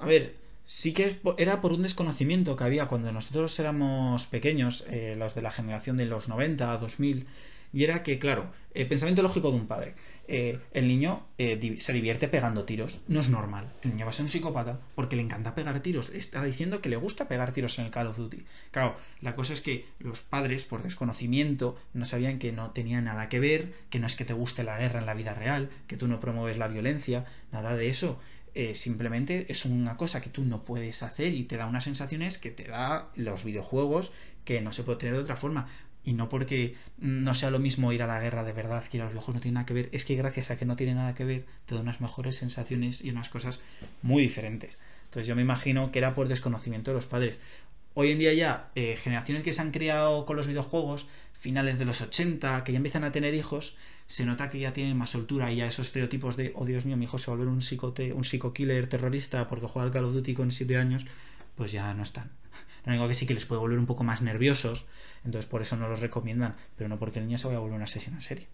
A 0.00 0.06
ver, 0.06 0.34
sí 0.64 0.92
que 0.92 1.20
era 1.38 1.60
por 1.60 1.72
un 1.72 1.82
desconocimiento 1.82 2.56
que 2.56 2.64
había 2.64 2.86
cuando 2.86 3.12
nosotros 3.12 3.58
éramos 3.58 4.26
pequeños, 4.26 4.84
eh, 4.88 5.14
los 5.18 5.34
de 5.34 5.42
la 5.42 5.50
generación 5.50 5.96
de 5.96 6.06
los 6.06 6.28
90, 6.28 6.78
2000, 6.78 7.26
y 7.74 7.82
era 7.82 8.04
que, 8.04 8.20
claro, 8.20 8.52
el 8.72 8.86
pensamiento 8.86 9.22
lógico 9.22 9.50
de 9.50 9.56
un 9.56 9.66
padre. 9.66 9.94
Eh, 10.28 10.60
el 10.72 10.86
niño 10.86 11.26
eh, 11.38 11.74
se 11.78 11.92
divierte 11.92 12.28
pegando 12.28 12.64
tiros. 12.64 13.00
No 13.08 13.18
es 13.18 13.28
normal. 13.28 13.72
El 13.82 13.90
niño 13.90 14.06
va 14.06 14.10
a 14.10 14.12
ser 14.12 14.22
un 14.22 14.28
psicópata 14.28 14.78
porque 14.94 15.16
le 15.16 15.22
encanta 15.22 15.56
pegar 15.56 15.80
tiros. 15.80 16.08
Está 16.10 16.44
diciendo 16.44 16.80
que 16.80 16.88
le 16.88 16.96
gusta 16.96 17.26
pegar 17.26 17.52
tiros 17.52 17.76
en 17.80 17.86
el 17.86 17.90
Call 17.90 18.06
of 18.06 18.16
Duty. 18.16 18.44
Claro, 18.70 18.94
la 19.20 19.34
cosa 19.34 19.52
es 19.52 19.60
que 19.60 19.86
los 19.98 20.22
padres, 20.22 20.62
por 20.62 20.84
desconocimiento, 20.84 21.76
no 21.94 22.04
sabían 22.04 22.38
que 22.38 22.52
no 22.52 22.70
tenía 22.70 23.00
nada 23.00 23.28
que 23.28 23.40
ver, 23.40 23.74
que 23.90 23.98
no 23.98 24.06
es 24.06 24.14
que 24.14 24.24
te 24.24 24.34
guste 24.34 24.62
la 24.62 24.78
guerra 24.78 25.00
en 25.00 25.06
la 25.06 25.14
vida 25.14 25.34
real, 25.34 25.68
que 25.88 25.96
tú 25.96 26.06
no 26.06 26.20
promueves 26.20 26.58
la 26.58 26.68
violencia, 26.68 27.24
nada 27.50 27.74
de 27.74 27.88
eso. 27.88 28.20
Eh, 28.54 28.74
simplemente 28.74 29.46
es 29.48 29.64
una 29.64 29.96
cosa 29.96 30.20
que 30.20 30.30
tú 30.30 30.44
no 30.44 30.64
puedes 30.64 31.02
hacer 31.02 31.34
y 31.34 31.44
te 31.44 31.56
da 31.56 31.66
unas 31.66 31.84
sensaciones 31.84 32.38
que 32.38 32.50
te 32.50 32.64
da 32.64 33.08
los 33.16 33.42
videojuegos 33.44 34.12
que 34.44 34.60
no 34.60 34.72
se 34.72 34.84
puede 34.84 34.98
tener 34.98 35.14
de 35.14 35.22
otra 35.22 35.36
forma. 35.36 35.68
Y 36.04 36.12
no 36.12 36.28
porque 36.28 36.76
no 36.98 37.34
sea 37.34 37.50
lo 37.50 37.58
mismo 37.58 37.90
ir 37.92 38.02
a 38.02 38.06
la 38.06 38.20
guerra 38.20 38.44
de 38.44 38.52
verdad 38.52 38.84
que 38.84 38.98
ir 38.98 39.00
a 39.00 39.06
los 39.06 39.14
videojuegos 39.14 39.36
no 39.36 39.40
tiene 39.40 39.54
nada 39.54 39.66
que 39.66 39.74
ver, 39.74 39.88
es 39.90 40.04
que 40.04 40.14
gracias 40.16 40.50
a 40.50 40.56
que 40.56 40.66
no 40.66 40.76
tiene 40.76 40.94
nada 40.94 41.14
que 41.14 41.24
ver, 41.24 41.46
te 41.64 41.74
da 41.74 41.80
unas 41.80 42.02
mejores 42.02 42.36
sensaciones 42.36 43.02
y 43.02 43.10
unas 43.10 43.30
cosas 43.30 43.60
muy 44.02 44.22
diferentes. 44.22 44.78
Entonces 45.06 45.26
yo 45.26 45.34
me 45.34 45.42
imagino 45.42 45.90
que 45.90 45.98
era 45.98 46.14
por 46.14 46.28
desconocimiento 46.28 46.90
de 46.90 46.96
los 46.96 47.06
padres. 47.06 47.40
Hoy 47.94 48.10
en 48.10 48.18
día 48.18 48.34
ya, 48.34 48.70
eh, 48.74 48.96
generaciones 48.96 49.42
que 49.42 49.52
se 49.52 49.62
han 49.62 49.70
criado 49.70 50.26
con 50.26 50.36
los 50.36 50.46
videojuegos, 50.46 51.06
finales 51.44 51.78
de 51.78 51.84
los 51.84 52.00
80, 52.00 52.64
que 52.64 52.72
ya 52.72 52.78
empiezan 52.78 53.04
a 53.04 53.12
tener 53.12 53.34
hijos, 53.34 53.76
se 54.06 54.24
nota 54.24 54.48
que 54.48 54.58
ya 54.58 54.72
tienen 54.72 54.96
más 54.96 55.10
soltura 55.10 55.52
y 55.52 55.56
ya 55.56 55.66
esos 55.66 55.88
estereotipos 55.88 56.38
de, 56.38 56.52
oh 56.54 56.64
Dios 56.64 56.86
mío, 56.86 56.96
mi 56.96 57.04
hijo 57.04 57.18
se 57.18 57.30
va 57.30 57.34
a 57.34 57.36
volver 57.36 57.52
un, 57.52 57.60
psicote, 57.60 58.14
un 58.14 58.24
psico-killer 58.24 58.88
terrorista 58.88 59.46
porque 59.46 59.66
juega 59.66 59.84
al 59.84 59.92
Call 59.92 60.06
of 60.06 60.14
Duty 60.14 60.32
con 60.32 60.50
7 60.50 60.78
años, 60.78 61.04
pues 61.54 61.70
ya 61.70 61.92
no 61.92 62.02
están. 62.02 62.30
Lo 62.86 62.92
único 62.92 63.08
que 63.08 63.12
sí 63.12 63.26
que 63.26 63.34
les 63.34 63.44
puede 63.44 63.60
volver 63.60 63.78
un 63.78 63.84
poco 63.84 64.04
más 64.04 64.22
nerviosos, 64.22 64.86
entonces 65.22 65.44
por 65.44 65.60
eso 65.60 65.76
no 65.76 65.86
los 65.86 66.00
recomiendan, 66.00 66.56
pero 66.78 66.88
no 66.88 66.98
porque 66.98 67.18
el 67.18 67.26
niño 67.26 67.36
se 67.36 67.46
vaya 67.46 67.58
a 67.58 67.60
volver 67.60 67.76
una 67.76 67.88
sesión 67.88 68.14
en 68.14 68.22
serie. 68.22 68.48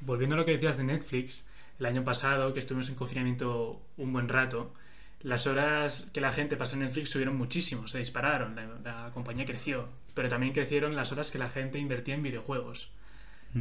Volviendo 0.00 0.34
a 0.34 0.38
lo 0.38 0.44
que 0.44 0.50
decías 0.50 0.76
de 0.76 0.82
Netflix, 0.82 1.46
el 1.78 1.86
año 1.86 2.02
pasado, 2.02 2.52
que 2.54 2.58
estuvimos 2.58 2.88
en 2.88 2.96
confinamiento 2.96 3.80
un 3.98 4.12
buen 4.12 4.28
rato, 4.28 4.74
las 5.20 5.46
horas 5.46 6.10
que 6.12 6.20
la 6.20 6.32
gente 6.32 6.56
pasó 6.56 6.74
en 6.74 6.80
Netflix 6.80 7.10
subieron 7.10 7.36
muchísimo, 7.36 7.86
se 7.86 7.98
dispararon, 7.98 8.56
la 8.82 9.12
compañía 9.14 9.44
creció, 9.44 9.88
pero 10.14 10.28
también 10.28 10.52
crecieron 10.52 10.96
las 10.96 11.12
horas 11.12 11.30
que 11.30 11.38
la 11.38 11.50
gente 11.50 11.78
invertía 11.78 12.14
en 12.14 12.22
videojuegos. 12.22 12.90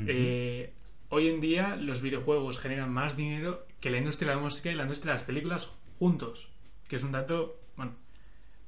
Eh, 0.07 0.73
hoy 1.09 1.27
en 1.27 1.39
día 1.39 1.75
los 1.75 2.01
videojuegos 2.01 2.59
generan 2.59 2.91
más 2.91 3.15
dinero 3.15 3.67
que 3.79 3.91
la 3.91 3.97
industria 3.97 4.31
de 4.31 4.35
la 4.37 4.41
música 4.41 4.71
y 4.71 4.75
la 4.75 4.83
industria 4.83 5.13
de 5.13 5.19
las 5.19 5.27
películas 5.27 5.71
juntos, 5.99 6.49
que 6.87 6.95
es 6.95 7.03
un 7.03 7.11
dato, 7.11 7.59
bueno, 7.77 7.93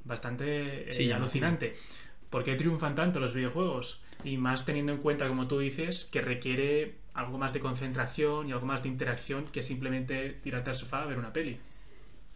bastante 0.04 0.90
eh, 0.90 0.92
Sí, 0.92 1.12
alucinante. 1.12 1.76
¿Por 2.30 2.44
qué 2.44 2.56
triunfan 2.56 2.96
tanto 2.96 3.20
los 3.20 3.34
videojuegos? 3.34 4.02
Y 4.24 4.38
más 4.38 4.66
teniendo 4.66 4.92
en 4.92 5.00
cuenta, 5.00 5.28
como 5.28 5.48
tú 5.48 5.60
dices, 5.60 6.06
que 6.06 6.22
requiere 6.22 6.96
algo 7.14 7.38
más 7.38 7.54
de 7.54 7.60
concentración 7.60 8.50
y 8.50 8.52
algo 8.52 8.66
más 8.66 8.84
de 8.84 8.90
interacción 8.90 9.46
que 9.46 9.62
simplemente 9.62 10.32
tirarte 10.44 10.70
al 10.72 10.76
sofá 10.76 11.04
a 11.04 11.06
ver 11.06 11.18
una 11.18 11.32
peli. 11.32 11.58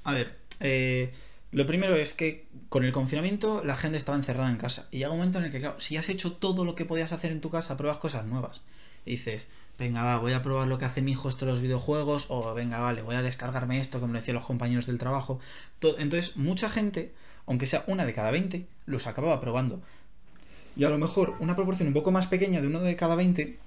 A 0.04 0.14
ver, 0.14 0.38
eh, 0.60 1.12
lo 1.52 1.66
primero 1.66 1.96
es 1.96 2.14
que 2.14 2.46
con 2.70 2.84
el 2.84 2.92
confinamiento 2.92 3.64
la 3.64 3.76
gente 3.76 3.98
estaba 3.98 4.18
encerrada 4.18 4.50
en 4.50 4.58
casa. 4.58 4.88
Y 4.92 4.98
llega 5.00 5.10
un 5.12 5.18
momento 5.18 5.40
en 5.40 5.46
el 5.46 5.52
que, 5.52 5.60
claro, 5.60 5.80
si 5.80 5.98
has 5.98 6.10
hecho 6.10 6.34
todo 6.34 6.64
lo 6.66 6.76
que 6.76 6.86
podías 6.86 7.12
hacer 7.12 7.32
en 7.32 7.42
tu 7.42 7.50
casa, 7.50 7.76
pruebas 7.78 7.98
cosas 8.00 8.26
nuevas. 8.26 8.62
Y 9.06 9.12
dices, 9.12 9.48
venga, 9.80 10.04
va, 10.04 10.18
voy 10.20 10.34
a 10.34 10.42
probar 10.44 10.68
lo 10.68 10.78
que 10.78 10.86
hace 10.86 11.02
mi 11.02 11.12
hijo 11.14 11.28
esto 11.30 11.46
de 11.46 11.52
los 11.52 11.62
videojuegos, 11.62 12.28
o 12.30 12.54
venga, 12.54 12.78
vale, 12.80 13.02
voy 13.02 13.16
a 13.16 13.24
descargarme 13.24 13.80
esto, 13.80 14.00
como 14.00 14.14
decían 14.14 14.36
los 14.36 14.46
compañeros 14.46 14.86
del 14.86 15.00
trabajo. 15.00 15.40
To- 15.80 15.98
Entonces, 15.98 16.38
mucha 16.38 16.70
gente, 16.70 17.14
aunque 17.48 17.66
sea 17.66 17.84
una 17.88 18.06
de 18.06 18.14
cada 18.14 18.30
20, 18.30 18.68
los 18.86 19.08
acababa 19.08 19.42
probando. 19.42 19.82
Y 20.76 20.84
a 20.84 20.90
lo 20.90 21.00
mejor 21.00 21.36
una 21.40 21.56
proporción 21.56 21.88
un 21.88 21.94
poco 21.96 22.12
más 22.12 22.28
pequeña 22.28 22.62
de 22.62 22.68
uno 22.68 22.80
de 22.82 22.96
cada 22.96 23.16
20 23.16 23.58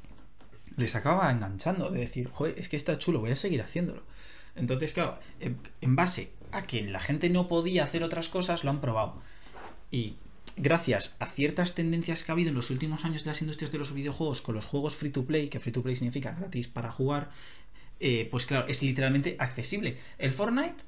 les 0.76 0.94
acaba 0.94 1.30
enganchando, 1.30 1.90
de 1.90 2.00
decir, 2.00 2.28
joder, 2.30 2.54
es 2.58 2.68
que 2.68 2.76
está 2.76 2.96
chulo, 2.98 3.20
voy 3.20 3.30
a 3.32 3.36
seguir 3.36 3.60
haciéndolo. 3.60 4.02
Entonces, 4.54 4.94
claro, 4.94 5.18
en 5.40 5.96
base 5.96 6.30
a 6.52 6.62
que 6.62 6.82
la 6.82 7.00
gente 7.00 7.30
no 7.30 7.48
podía 7.48 7.84
hacer 7.84 8.02
otras 8.04 8.28
cosas, 8.28 8.64
lo 8.64 8.70
han 8.70 8.80
probado. 8.80 9.20
Y 9.90 10.16
gracias 10.56 11.14
a 11.18 11.26
ciertas 11.26 11.74
tendencias 11.74 12.22
que 12.22 12.32
ha 12.32 12.34
habido 12.34 12.50
en 12.50 12.54
los 12.54 12.70
últimos 12.70 13.04
años 13.04 13.24
de 13.24 13.30
las 13.30 13.40
industrias 13.40 13.72
de 13.72 13.78
los 13.78 13.92
videojuegos 13.92 14.42
con 14.42 14.54
los 14.54 14.66
juegos 14.66 14.96
free 14.96 15.10
to 15.10 15.24
play, 15.24 15.48
que 15.48 15.60
free 15.60 15.72
to 15.72 15.82
play 15.82 15.96
significa 15.96 16.32
gratis 16.32 16.68
para 16.68 16.92
jugar, 16.92 17.30
eh, 18.00 18.28
pues 18.30 18.46
claro, 18.46 18.66
es 18.68 18.82
literalmente 18.82 19.36
accesible. 19.38 19.98
El 20.18 20.32
Fortnite, 20.32 20.82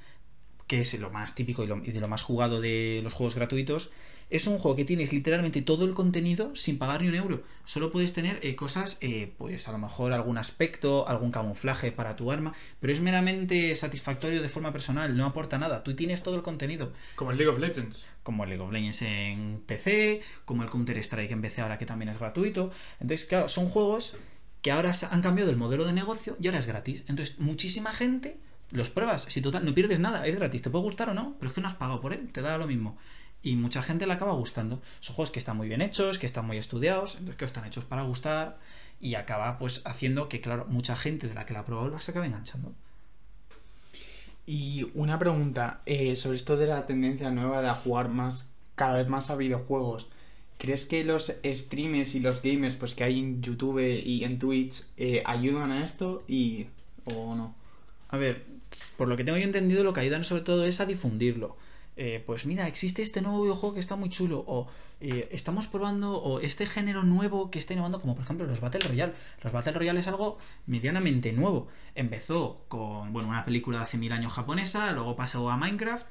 que 0.67 0.81
es 0.81 0.99
lo 0.99 1.11
más 1.11 1.35
típico 1.35 1.63
y, 1.65 1.67
lo- 1.67 1.85
y 1.85 1.93
de 1.93 2.01
lo 2.01 2.09
más 2.09 2.23
jugado 2.23 2.61
de 2.61 3.01
los 3.03 3.13
juegos 3.13 3.35
gratuitos, 3.35 3.91
es 4.31 4.47
un 4.47 4.59
juego 4.59 4.75
que 4.77 4.87
tienes 4.87 5.13
literalmente 5.13 5.61
todo 5.61 5.85
el 5.85 5.93
contenido 5.95 6.57
sin 6.57 6.79
pagar 6.79 7.03
ni 7.03 7.09
un 7.09 7.15
euro. 7.15 7.43
Solo 7.67 7.93
puedes 7.93 8.15
tener 8.15 8.39
eh, 8.43 8.57
cosas, 8.57 8.97
eh, 9.03 9.33
pues 9.37 9.69
a 9.69 9.73
lo 9.73 9.79
mejor 9.79 10.15
algún 10.15 10.39
aspecto, 10.39 11.07
algún 11.07 11.31
camuflaje 11.31 11.93
para 11.93 12.17
tu 12.17 12.33
arma, 12.33 12.55
pero 12.81 12.93
es 12.95 13.01
meramente 13.01 13.75
satisfactorio 13.75 14.41
de 14.41 14.49
forma 14.49 14.73
personal, 14.73 15.15
no 15.15 15.27
aporta 15.27 15.59
nada. 15.59 15.85
Tú 15.85 15.95
tienes 15.95 16.23
todo 16.23 16.35
el 16.37 16.43
contenido 16.43 16.93
Como 17.17 17.31
el 17.33 17.37
League 17.37 17.53
of 17.53 17.59
Legends. 17.61 18.07
como 18.23 18.45
el 18.45 18.49
League 18.51 18.65
of 18.65 18.73
Legends 18.73 19.03
en 19.03 19.63
PC, 19.67 20.23
como 20.47 20.63
el 20.63 20.71
Counter 20.71 20.97
Strike 20.97 21.31
en 21.33 21.43
PC 21.43 21.61
ahora 21.61 21.77
que 21.77 21.85
también 21.85 22.09
es 22.09 22.19
gratuito. 22.19 22.71
Entonces, 23.01 23.27
claro, 23.27 23.49
son 23.51 23.69
juegos 23.69 24.17
que 24.63 24.73
ahora 24.73 24.93
han 25.11 25.21
cambiado 25.21 25.51
el 25.51 25.57
modelo 25.59 25.85
de 25.85 25.93
negocio 25.93 26.39
y 26.41 26.47
ahora 26.47 26.61
es 26.61 26.67
gratis. 26.67 27.05
Entonces, 27.09 27.39
muchísima 27.39 27.93
gente 27.93 28.39
los 28.71 28.91
pruebas. 28.91 29.23
Si 29.23 29.41
total, 29.41 29.65
no 29.65 29.75
pierdes 29.75 30.01
nada, 30.01 30.27
es 30.27 30.37
gratis. 30.37 30.63
Te 30.63 30.71
puede 30.71 30.85
gustar 30.85 31.09
o 31.11 31.15
no, 31.15 31.35
pero 31.39 31.49
es 31.49 31.55
que 31.55 31.61
no 31.61 31.69
has 31.69 31.75
pagado 31.75 32.01
por 32.01 32.13
él, 32.13 32.31
te 32.33 32.43
da 32.43 32.59
lo 32.59 32.67
mismo. 32.67 32.97
Y 33.43 33.57
mucha 33.57 33.83
gente 33.83 34.07
le 34.07 34.13
acaba 34.15 34.33
gustando. 34.33 34.81
Son 35.01 35.15
juegos 35.15 35.31
que 35.31 35.39
están 35.39 35.57
muy 35.57 35.69
bien 35.69 35.83
hechos, 35.83 36.19
que 36.19 36.27
están 36.27 36.47
muy 36.47 36.57
estudiados, 36.57 37.15
entonces 37.15 37.37
que 37.37 37.45
están 37.45 37.65
hechos 37.67 37.85
para 37.85 38.03
gustar 38.03 38.59
y 39.01 39.17
acaba 39.17 39.59
pues 39.59 39.83
haciendo 39.85 40.29
que, 40.29 40.41
claro, 40.41 40.65
mucha 40.69 40.97
gente 40.97 41.29
de 41.29 41.35
la 41.35 41.45
que 41.45 41.53
la 41.53 41.61
ha 41.61 41.65
probado 41.67 42.01
se 42.01 42.11
acabe 42.11 42.27
enganchando. 42.27 42.73
Y 44.47 44.91
una 44.95 45.19
pregunta 45.19 45.81
eh, 45.87 46.17
sobre 46.17 46.37
esto 46.37 46.57
de 46.57 46.67
la 46.67 46.87
tendencia 46.87 47.31
nueva 47.31 47.63
de 47.63 47.71
jugar 47.71 48.09
más, 48.09 48.51
cada 48.75 48.99
vez 48.99 49.09
más 49.09 49.31
a 49.31 49.37
videojuegos. 49.37 50.09
¿Crees 50.59 50.87
que 50.87 51.05
los 51.05 51.35
streamers 51.45 52.15
y 52.15 52.21
los 52.21 52.43
gamers 52.43 52.77
pues 52.77 52.95
que 52.95 53.05
hay 53.05 53.19
en 53.19 53.43
YouTube 53.43 53.81
y 53.81 54.25
en 54.25 54.39
Twitch 54.39 54.85
eh, 54.97 55.23
ayudan 55.27 55.73
a 55.73 55.85
esto 55.85 56.23
y 56.29 56.67
o 57.15 57.35
no? 57.35 57.55
A 58.09 58.17
ver, 58.17 58.47
por 58.97 59.09
lo 59.09 59.17
que 59.17 59.25
tengo 59.25 59.39
yo 59.39 59.45
entendido, 59.45 59.85
lo 59.85 59.93
que 59.93 60.01
ayudan 60.01 60.25
sobre 60.25 60.43
todo 60.43 60.65
es 60.65 60.81
a 60.81 60.87
difundirlo. 60.87 61.57
Eh, 61.97 62.23
pues 62.27 62.45
mira, 62.45 62.67
existe 62.67 63.03
este 63.03 63.21
nuevo 63.23 63.43
videojuego 63.43 63.75
que 63.75 63.81
está 63.81 63.95
muy 63.95 64.09
chulo, 64.09 64.45
o 64.47 64.67
eh, 65.01 65.29
estamos 65.31 65.69
probando, 65.69 66.17
o 66.17 66.41
este 66.41 66.67
género 66.67 67.05
nuevo 67.05 67.51
que 67.51 67.59
está 67.59 67.75
innovando, 67.75 68.01
como 68.01 68.15
por 68.15 68.25
ejemplo 68.25 68.47
los 68.47 68.61
Battle 68.61 68.89
Royale. 68.89 69.13
Los 69.43 69.53
Battle 69.53 69.73
Royale 69.73 70.01
es 70.01 70.09
algo 70.09 70.39
medianamente 70.67 71.33
nuevo. 71.33 71.69
Empezó 71.95 72.65
con, 72.69 73.13
bueno, 73.13 73.29
una 73.29 73.45
película 73.45 73.79
de 73.79 73.85
hace 73.85 73.99
mil 73.99 74.13
años 74.13 74.33
japonesa, 74.33 74.93
luego 74.93 75.15
pasó 75.15 75.49
a 75.51 75.57
Minecraft, 75.57 76.07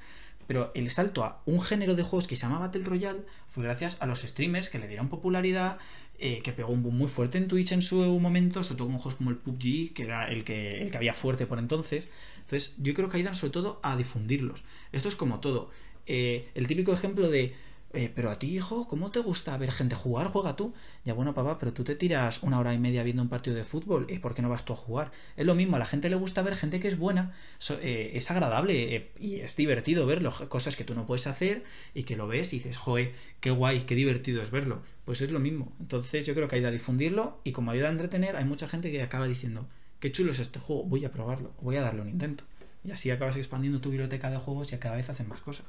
pero 0.47 0.71
el 0.76 0.89
salto 0.89 1.23
a 1.23 1.41
un 1.45 1.62
género 1.62 1.95
de 1.95 2.04
juegos 2.04 2.28
que 2.28 2.36
se 2.36 2.43
llama 2.43 2.60
Battle 2.60 2.84
Royale 2.84 3.21
fue 3.49 3.63
gracias 3.63 4.02
a 4.02 4.06
los 4.06 4.21
streamers 4.21 4.69
que 4.69 4.80
le 4.80 4.88
dieron 4.88 5.10
popularidad, 5.10 5.78
eh, 6.19 6.41
que 6.43 6.54
pegó 6.54 6.71
un 6.71 6.84
boom 6.84 6.97
muy 6.97 7.08
fuerte 7.08 7.38
en 7.38 7.47
Twitch 7.47 7.71
en 7.73 7.82
su 7.82 7.97
momento, 8.19 8.63
sobre 8.63 8.78
todo 8.78 8.88
con 8.88 8.97
juegos 8.99 9.15
como 9.15 9.32
el 9.32 9.38
PUBG, 9.38 9.93
que 9.93 10.04
era 10.04 10.28
el 10.28 10.43
que, 10.43 10.82
el 10.82 10.91
que 10.91 10.97
había 10.97 11.13
fuerte 11.13 11.45
por 11.45 11.60
entonces. 11.60 12.08
Entonces, 12.43 12.75
yo 12.77 12.93
creo 12.93 13.10
que 13.10 13.17
ayudan 13.17 13.36
sobre 13.36 13.51
todo 13.51 13.79
a 13.84 13.97
difundirlos. 13.97 14.63
Esto 14.91 15.08
es 15.08 15.15
como 15.15 15.39
todo. 15.39 15.71
Eh, 16.06 16.49
el 16.56 16.67
típico 16.67 16.93
ejemplo 16.93 17.29
de, 17.29 17.53
eh, 17.95 18.12
pero 18.13 18.32
a 18.32 18.39
ti, 18.39 18.47
hijo, 18.56 18.88
¿cómo 18.88 19.12
te 19.12 19.19
gusta 19.19 19.56
ver 19.58 19.71
gente 19.71 19.93
jugar? 19.95 20.27
Juega 20.27 20.56
tú. 20.56 20.73
Ya 21.06 21.13
bueno, 21.13 21.36
papá, 21.36 21.60
pero 21.60 21.73
tú 21.73 21.84
te 21.84 21.95
tiras 21.95 22.41
una 22.41 22.60
hora 22.60 22.73
y 22.73 22.79
media 22.79 23.03
viendo 23.03 23.21
un 23.21 23.29
partido 23.29 23.56
de 23.56 23.63
fútbol, 23.63 24.08
¿y 24.10 24.17
por 24.17 24.34
qué 24.34 24.41
no 24.41 24.49
vas 24.49 24.65
tú 24.65 24.73
a 24.73 24.75
jugar? 24.75 25.12
Es 25.38 25.45
lo 25.45 25.53
mismo, 25.53 25.75
a 25.75 25.79
la 25.79 25.86
gente 25.86 26.10
le 26.10 26.15
gusta 26.15 26.41
ver 26.41 26.56
gente 26.56 26.79
que 26.79 26.88
es 26.88 26.97
buena, 26.97 27.36
eh, 27.82 28.12
es 28.15 28.32
agradable 28.32 28.95
eh, 28.95 29.12
y 29.19 29.36
es 29.41 29.56
divertido 29.56 30.08
verlo, 30.08 30.34
cosas 30.49 30.75
que 30.75 30.84
tú 30.84 30.95
no 30.95 31.06
puedes 31.06 31.27
hacer 31.27 31.63
y 31.93 32.03
que 32.03 32.15
lo 32.17 32.27
ves 32.27 32.53
y 32.53 32.58
dices, 32.58 32.77
joe, 32.77 33.13
qué 33.39 33.51
guay, 33.51 33.82
qué 33.82 33.93
divertido 33.93 34.41
es 34.41 34.49
verlo. 34.49 34.82
Pues 35.06 35.21
es 35.21 35.32
lo 35.32 35.39
mismo. 35.39 35.71
Entonces 35.79 36.25
yo 36.25 36.34
creo 36.34 36.47
que 36.47 36.56
ayuda 36.56 36.69
a 36.69 36.71
difundirlo 36.71 37.41
y 37.43 37.51
como 37.51 37.71
ayuda 37.71 37.89
a 37.89 37.91
entretener, 37.91 38.36
hay 38.36 38.45
mucha 38.45 38.67
gente 38.67 38.91
que 38.91 39.03
acaba 39.03 39.27
diciendo, 39.27 39.67
qué 40.03 40.11
chulo 40.11 40.31
es 40.33 40.39
este 40.39 40.59
juego, 40.59 40.83
voy 40.83 41.05
a 41.05 41.11
probarlo, 41.11 41.53
voy 41.61 41.77
a 41.77 41.81
darle 41.81 42.01
un 42.01 42.09
intento. 42.09 42.43
Y 42.83 42.91
así 42.91 43.09
acabas 43.09 43.37
expandiendo 43.37 43.79
tu 43.79 43.89
biblioteca 43.89 44.29
de 44.29 44.35
juegos 44.37 44.73
y 44.73 44.77
cada 44.77 44.97
vez 44.97 45.09
hacen 45.09 45.29
más 45.29 45.39
cosas. 45.39 45.65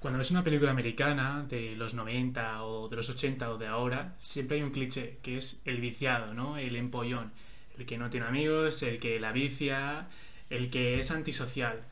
Cuando 0.00 0.18
ves 0.18 0.32
una 0.32 0.42
película 0.42 0.72
americana 0.72 1.46
de 1.48 1.76
los 1.76 1.94
90 1.94 2.64
o 2.64 2.88
de 2.88 2.96
los 2.96 3.08
80 3.08 3.48
o 3.48 3.58
de 3.58 3.68
ahora, 3.68 4.16
siempre 4.18 4.56
hay 4.56 4.64
un 4.64 4.72
cliché, 4.72 5.18
que 5.22 5.38
es 5.38 5.62
el 5.64 5.80
viciado, 5.80 6.34
¿no? 6.34 6.58
El 6.58 6.74
empollón. 6.74 7.30
El 7.78 7.86
que 7.86 7.96
no 7.96 8.10
tiene 8.10 8.26
amigos, 8.26 8.82
el 8.82 8.98
que 8.98 9.20
la 9.20 9.30
vicia, 9.30 10.08
el 10.50 10.68
que 10.68 10.98
es 10.98 11.12
antisocial. 11.12 11.82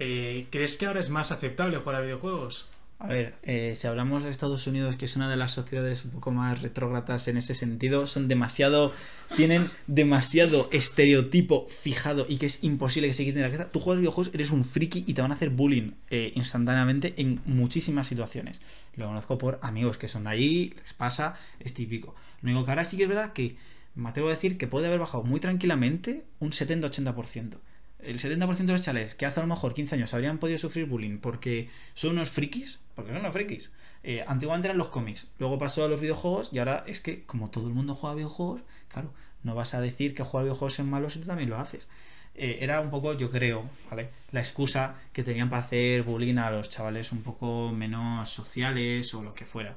Eh, 0.00 0.48
¿Crees 0.50 0.76
que 0.78 0.86
ahora 0.86 0.98
es 0.98 1.10
más 1.10 1.30
aceptable 1.30 1.78
jugar 1.78 1.94
a 1.94 2.00
videojuegos? 2.00 2.68
A 3.04 3.08
ver, 3.08 3.34
eh, 3.42 3.74
si 3.76 3.86
hablamos 3.86 4.22
de 4.22 4.30
Estados 4.30 4.66
Unidos, 4.66 4.96
que 4.96 5.04
es 5.04 5.14
una 5.14 5.28
de 5.28 5.36
las 5.36 5.52
sociedades 5.52 6.06
un 6.06 6.12
poco 6.12 6.30
más 6.30 6.62
retrógradas 6.62 7.28
en 7.28 7.36
ese 7.36 7.54
sentido, 7.54 8.06
son 8.06 8.28
demasiado. 8.28 8.94
tienen 9.36 9.68
demasiado 9.86 10.70
estereotipo 10.72 11.66
fijado 11.68 12.24
y 12.26 12.38
que 12.38 12.46
es 12.46 12.64
imposible 12.64 13.06
que 13.06 13.12
se 13.12 13.26
quiten 13.26 13.42
la 13.42 13.50
cabeza. 13.50 13.70
Tú 13.70 13.80
juegas 13.80 14.00
videojuegos, 14.00 14.32
eres 14.32 14.50
un 14.50 14.64
friki 14.64 15.04
y 15.06 15.12
te 15.12 15.20
van 15.20 15.32
a 15.32 15.34
hacer 15.34 15.50
bullying 15.50 15.92
eh, 16.08 16.32
instantáneamente 16.34 17.12
en 17.18 17.42
muchísimas 17.44 18.06
situaciones. 18.06 18.62
Lo 18.96 19.06
conozco 19.06 19.36
por 19.36 19.58
amigos 19.60 19.98
que 19.98 20.08
son 20.08 20.24
de 20.24 20.30
allí, 20.30 20.74
les 20.78 20.94
pasa, 20.94 21.34
es 21.60 21.74
típico. 21.74 22.14
Lo 22.40 22.52
único 22.52 22.64
que 22.64 22.70
ahora 22.70 22.86
sí 22.86 22.96
que 22.96 23.02
es 23.02 23.08
verdad 23.10 23.34
que 23.34 23.56
me 23.96 24.08
atrevo 24.08 24.28
a 24.28 24.30
decir 24.30 24.56
que 24.56 24.66
puede 24.66 24.86
haber 24.86 25.00
bajado 25.00 25.24
muy 25.24 25.40
tranquilamente 25.40 26.24
un 26.40 26.52
70-80%. 26.52 27.58
El 28.06 28.18
70% 28.18 28.72
de 28.72 28.72
los 28.72 28.82
chales 28.82 29.14
que 29.14 29.26
hace 29.26 29.40
a 29.40 29.42
lo 29.42 29.48
mejor 29.48 29.74
15 29.74 29.94
años 29.96 30.12
habrían 30.14 30.38
podido 30.38 30.58
sufrir 30.58 30.86
bullying 30.86 31.18
porque 31.18 31.68
son 31.94 32.12
unos 32.12 32.30
frikis, 32.30 32.80
porque 32.94 33.12
son 33.12 33.20
unos 33.20 33.32
frikis. 33.32 33.72
Eh, 34.02 34.24
antiguamente 34.26 34.68
eran 34.68 34.78
los 34.78 34.88
cómics, 34.88 35.28
luego 35.38 35.58
pasó 35.58 35.84
a 35.84 35.88
los 35.88 36.00
videojuegos 36.00 36.50
y 36.52 36.58
ahora 36.58 36.84
es 36.86 37.00
que 37.00 37.22
como 37.24 37.50
todo 37.50 37.66
el 37.68 37.74
mundo 37.74 37.94
juega 37.94 38.14
videojuegos, 38.16 38.60
claro, 38.88 39.12
no 39.42 39.54
vas 39.54 39.74
a 39.74 39.80
decir 39.80 40.14
que 40.14 40.22
jugar 40.22 40.44
videojuegos 40.44 40.78
es 40.78 40.84
malo 40.86 41.08
si 41.10 41.20
tú 41.20 41.26
también 41.26 41.50
lo 41.50 41.56
haces. 41.58 41.88
eh, 42.34 42.58
era 42.60 42.80
un 42.80 42.90
poco, 42.90 43.14
yo 43.14 43.30
creo, 43.30 43.70
¿vale? 43.90 44.10
La 44.32 44.40
excusa 44.40 44.96
que 45.12 45.22
tenían 45.22 45.50
para 45.50 45.62
hacer 45.62 46.02
bullying 46.02 46.36
a 46.38 46.50
los 46.50 46.68
chavales 46.68 47.12
un 47.12 47.22
poco 47.22 47.70
menos 47.72 48.28
sociales 48.30 49.14
o 49.14 49.22
lo 49.22 49.34
que 49.34 49.44
fuera. 49.46 49.76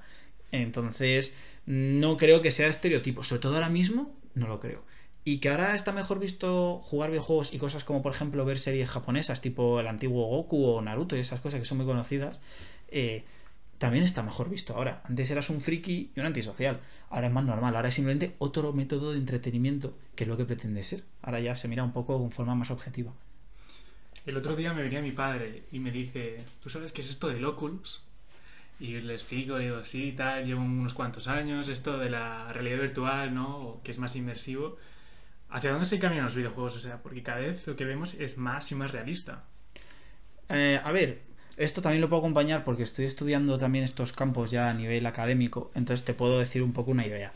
Entonces, 0.51 1.33
no 1.65 2.17
creo 2.17 2.41
que 2.41 2.51
sea 2.51 2.67
estereotipo. 2.67 3.23
Sobre 3.23 3.41
todo 3.41 3.55
ahora 3.55 3.69
mismo, 3.69 4.15
no 4.35 4.47
lo 4.47 4.59
creo. 4.59 4.83
Y 5.27 5.39
que 5.39 5.49
ahora 5.49 5.75
está 5.75 5.91
mejor 5.91 6.19
visto 6.19 6.79
jugar 6.85 7.09
videojuegos 7.09 7.53
y 7.53 7.57
cosas 7.57 7.83
como, 7.83 8.01
por 8.01 8.13
ejemplo, 8.13 8.45
ver 8.45 8.59
series 8.59 8.87
japonesas, 8.87 9.41
tipo 9.41 9.81
el 9.81 9.87
antiguo 9.87 10.25
Goku 10.25 10.63
o 10.63 10.81
Naruto 10.81 11.17
y 11.17 11.19
esas 11.19 11.41
cosas 11.41 11.59
que 11.59 11.65
son 11.65 11.79
muy 11.79 11.85
conocidas. 11.85 12.39
Eh, 12.87 13.25
también 13.77 14.05
está 14.05 14.23
mejor 14.23 14.49
visto 14.49 14.73
ahora. 14.73 15.01
Antes 15.03 15.29
eras 15.29 15.49
un 15.49 15.59
friki 15.59 16.11
y 16.15 16.19
un 16.21 16.27
antisocial. 16.27 16.79
Ahora 17.09 17.27
es 17.27 17.33
más 17.33 17.43
normal. 17.43 17.75
Ahora 17.75 17.89
es 17.89 17.95
simplemente 17.95 18.37
otro 18.39 18.71
método 18.71 19.11
de 19.11 19.17
entretenimiento, 19.17 19.97
que 20.15 20.23
es 20.23 20.29
lo 20.29 20.37
que 20.37 20.45
pretende 20.45 20.81
ser. 20.81 21.03
Ahora 21.21 21.41
ya 21.41 21.57
se 21.57 21.67
mira 21.67 21.83
un 21.83 21.91
poco 21.91 22.17
de 22.17 22.29
forma 22.29 22.55
más 22.55 22.71
objetiva. 22.71 23.11
El 24.25 24.37
otro 24.37 24.55
día 24.55 24.71
me 24.71 24.81
venía 24.81 25.01
mi 25.01 25.11
padre 25.11 25.63
y 25.73 25.79
me 25.79 25.91
dice, 25.91 26.45
¿tú 26.63 26.69
sabes 26.69 26.93
qué 26.93 27.01
es 27.01 27.09
esto 27.09 27.27
del 27.27 27.43
Oculus? 27.43 28.01
Y 28.79 29.01
le 29.01 29.13
explico, 29.13 29.57
le 29.57 29.65
digo, 29.65 29.83
sí, 29.83 30.13
tal, 30.15 30.45
llevo 30.45 30.61
unos 30.61 30.93
cuantos 30.93 31.27
años, 31.27 31.67
esto 31.67 31.97
de 31.97 32.11
la 32.11 32.53
realidad 32.53 32.79
virtual, 32.79 33.35
¿no? 33.35 33.81
que 33.83 33.91
es 33.91 33.97
más 33.97 34.15
inmersivo. 34.15 34.77
¿Hacia 35.49 35.71
dónde 35.71 35.85
se 35.85 35.99
caminan 35.99 36.25
los 36.25 36.35
videojuegos? 36.35 36.75
O 36.75 36.79
sea, 36.79 37.01
porque 37.01 37.23
cada 37.23 37.39
vez 37.39 37.65
lo 37.67 37.75
que 37.75 37.85
vemos 37.85 38.13
es 38.15 38.37
más 38.37 38.71
y 38.71 38.75
más 38.75 38.91
realista. 38.91 39.43
Eh, 40.49 40.79
a 40.83 40.91
ver, 40.91 41.21
esto 41.57 41.81
también 41.81 42.01
lo 42.01 42.09
puedo 42.09 42.21
acompañar 42.21 42.63
porque 42.63 42.83
estoy 42.83 43.05
estudiando 43.05 43.57
también 43.57 43.83
estos 43.83 44.13
campos 44.13 44.51
ya 44.51 44.69
a 44.69 44.73
nivel 44.73 45.05
académico, 45.05 45.71
entonces 45.73 46.05
te 46.05 46.13
puedo 46.13 46.39
decir 46.39 46.61
un 46.61 46.73
poco 46.73 46.91
una 46.91 47.07
idea. 47.07 47.33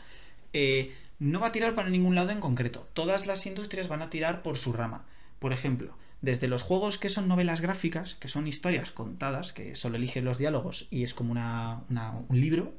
Eh, 0.52 0.92
no 1.18 1.40
va 1.40 1.48
a 1.48 1.52
tirar 1.52 1.74
para 1.74 1.88
ningún 1.88 2.14
lado 2.14 2.30
en 2.30 2.40
concreto. 2.40 2.88
Todas 2.92 3.26
las 3.26 3.46
industrias 3.46 3.88
van 3.88 4.02
a 4.02 4.10
tirar 4.10 4.42
por 4.42 4.58
su 4.58 4.72
rama. 4.72 5.04
Por 5.38 5.52
ejemplo, 5.52 5.96
desde 6.20 6.48
los 6.48 6.62
juegos 6.62 6.98
que 6.98 7.08
son 7.08 7.28
novelas 7.28 7.60
gráficas, 7.60 8.14
que 8.14 8.28
son 8.28 8.46
historias 8.46 8.92
contadas, 8.92 9.52
que 9.52 9.74
solo 9.74 9.96
eligen 9.96 10.24
los 10.24 10.38
diálogos 10.38 10.86
y 10.90 11.02
es 11.02 11.14
como 11.14 11.32
un 11.32 12.40
libro, 12.40 12.74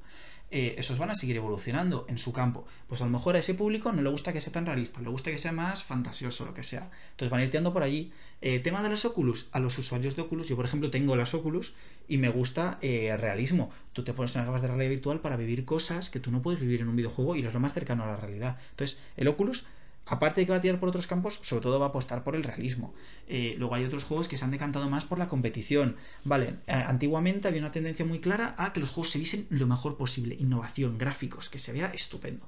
eh, 0.55 0.75
esos 0.77 0.99
van 0.99 1.09
a 1.09 1.15
seguir 1.15 1.35
evolucionando 1.35 2.05
en 2.07 2.19
su 2.19 2.31
campo. 2.31 2.67
Pues 2.87 3.01
a 3.01 3.05
lo 3.05 3.09
mejor 3.09 3.35
a 3.35 3.39
ese 3.39 3.55
público 3.55 3.91
no 3.91 4.03
le 4.03 4.09
gusta 4.11 4.31
que 4.33 4.39
sea 4.39 4.53
tan 4.53 4.67
realista, 4.67 5.01
le 5.01 5.09
gusta 5.09 5.31
que 5.31 5.39
sea 5.39 5.51
más 5.51 5.83
fantasioso, 5.83 6.45
lo 6.45 6.53
que 6.53 6.61
sea. 6.61 6.91
Entonces 7.09 7.31
van 7.31 7.39
a 7.39 7.43
ir 7.45 7.49
tirando 7.49 7.73
por 7.73 7.81
allí. 7.81 8.11
Eh, 8.39 8.59
tema 8.59 8.83
de 8.83 8.89
los 8.89 9.03
Oculus, 9.03 9.47
a 9.51 9.59
los 9.59 9.75
usuarios 9.79 10.15
de 10.15 10.21
Oculus, 10.21 10.47
yo 10.47 10.55
por 10.55 10.65
ejemplo 10.65 10.91
tengo 10.91 11.15
las 11.15 11.33
Oculus 11.33 11.73
y 12.07 12.19
me 12.19 12.29
gusta 12.29 12.77
eh, 12.81 13.17
realismo. 13.17 13.71
Tú 13.93 14.03
te 14.03 14.13
pones 14.13 14.35
una 14.35 14.45
gafas 14.45 14.61
de 14.61 14.67
realidad 14.67 14.91
virtual 14.91 15.21
para 15.21 15.37
vivir 15.37 15.65
cosas 15.65 16.11
que 16.11 16.19
tú 16.19 16.29
no 16.29 16.43
puedes 16.43 16.61
vivir 16.61 16.81
en 16.81 16.87
un 16.87 16.95
videojuego 16.97 17.35
y 17.35 17.43
es 17.43 17.51
lo 17.51 17.59
más 17.59 17.73
cercano 17.73 18.03
a 18.03 18.07
la 18.07 18.17
realidad. 18.17 18.59
Entonces, 18.69 18.99
el 19.17 19.27
Oculus 19.29 19.65
aparte 20.05 20.41
de 20.41 20.45
que 20.45 20.51
va 20.51 20.57
a 20.57 20.61
tirar 20.61 20.79
por 20.79 20.89
otros 20.89 21.07
campos, 21.07 21.39
sobre 21.43 21.61
todo 21.61 21.79
va 21.79 21.87
a 21.87 21.89
apostar 21.89 22.23
por 22.23 22.35
el 22.35 22.43
realismo. 22.43 22.93
Eh, 23.27 23.55
luego 23.57 23.75
hay 23.75 23.85
otros 23.85 24.03
juegos 24.03 24.27
que 24.27 24.37
se 24.37 24.45
han 24.45 24.51
decantado 24.51 24.89
más 24.89 25.05
por 25.05 25.17
la 25.17 25.27
competición. 25.27 25.95
Vale, 26.23 26.57
eh, 26.67 26.73
antiguamente 26.73 27.47
había 27.47 27.61
una 27.61 27.71
tendencia 27.71 28.05
muy 28.05 28.19
clara 28.19 28.55
a 28.57 28.73
que 28.73 28.79
los 28.79 28.89
juegos 28.89 29.11
se 29.11 29.19
viesen 29.19 29.47
lo 29.49 29.67
mejor 29.67 29.97
posible. 29.97 30.35
Innovación, 30.37 30.97
gráficos, 30.97 31.49
que 31.49 31.59
se 31.59 31.73
vea 31.73 31.87
estupendo. 31.87 32.47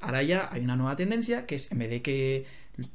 Ahora 0.00 0.22
ya 0.22 0.48
hay 0.50 0.62
una 0.62 0.76
nueva 0.76 0.96
tendencia 0.96 1.46
que 1.46 1.54
es, 1.56 1.70
en 1.72 1.78
vez 1.78 1.90
de 1.90 2.02
que 2.02 2.46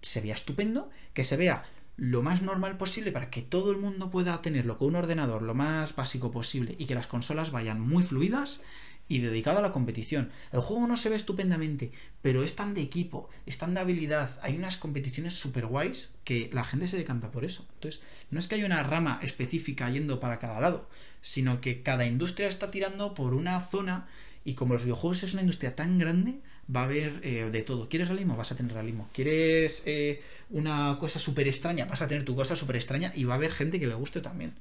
se 0.01 0.21
vea 0.21 0.33
estupendo, 0.33 0.89
que 1.13 1.23
se 1.23 1.37
vea 1.37 1.63
lo 1.97 2.21
más 2.21 2.41
normal 2.41 2.77
posible 2.77 3.11
para 3.11 3.29
que 3.29 3.41
todo 3.41 3.71
el 3.71 3.77
mundo 3.77 4.09
pueda 4.09 4.41
tenerlo 4.41 4.77
con 4.77 4.89
un 4.89 4.95
ordenador 4.97 5.41
lo 5.41 5.53
más 5.53 5.95
básico 5.95 6.31
posible 6.31 6.75
y 6.77 6.87
que 6.87 6.95
las 6.95 7.07
consolas 7.07 7.51
vayan 7.51 7.79
muy 7.79 8.03
fluidas 8.03 8.59
y 9.07 9.19
dedicado 9.19 9.59
a 9.59 9.61
la 9.61 9.71
competición. 9.71 10.31
El 10.51 10.61
juego 10.61 10.87
no 10.87 10.97
se 10.97 11.09
ve 11.09 11.15
estupendamente, 11.15 11.91
pero 12.21 12.43
es 12.43 12.55
tan 12.55 12.73
de 12.73 12.81
equipo, 12.81 13.29
es 13.45 13.57
tan 13.57 13.73
de 13.73 13.81
habilidad. 13.81 14.39
Hay 14.41 14.55
unas 14.55 14.77
competiciones 14.77 15.35
super 15.35 15.65
guays 15.67 16.13
que 16.23 16.49
la 16.53 16.63
gente 16.63 16.87
se 16.87 16.97
decanta 16.97 17.31
por 17.31 17.45
eso. 17.45 17.65
Entonces, 17.75 18.01
no 18.31 18.39
es 18.39 18.47
que 18.47 18.55
haya 18.55 18.65
una 18.65 18.83
rama 18.83 19.19
específica 19.21 19.89
yendo 19.89 20.19
para 20.19 20.39
cada 20.39 20.59
lado, 20.59 20.89
sino 21.21 21.61
que 21.61 21.83
cada 21.83 22.05
industria 22.05 22.47
está 22.47 22.71
tirando 22.71 23.13
por 23.13 23.33
una 23.33 23.59
zona 23.61 24.07
y 24.43 24.53
como 24.53 24.73
los 24.73 24.83
videojuegos 24.83 25.23
es 25.23 25.33
una 25.33 25.41
industria 25.41 25.75
tan 25.75 25.97
grande, 25.97 26.39
va 26.73 26.81
a 26.81 26.83
haber 26.85 27.19
eh, 27.23 27.49
de 27.51 27.61
todo. 27.63 27.89
¿Quieres 27.89 28.07
realismo? 28.07 28.35
Vas 28.35 28.51
a 28.51 28.55
tener 28.55 28.73
realismo. 28.73 29.09
¿Quieres 29.13 29.83
eh, 29.85 30.21
una 30.51 30.97
cosa 30.99 31.19
súper 31.19 31.47
extraña? 31.47 31.85
Vas 31.85 32.01
a 32.01 32.07
tener 32.07 32.23
tu 32.23 32.35
cosa 32.35 32.55
súper 32.55 32.75
extraña 32.75 33.11
y 33.15 33.23
va 33.23 33.33
a 33.33 33.37
haber 33.37 33.51
gente 33.51 33.79
que 33.79 33.87
le 33.87 33.95
guste 33.95 34.21
también. 34.21 34.53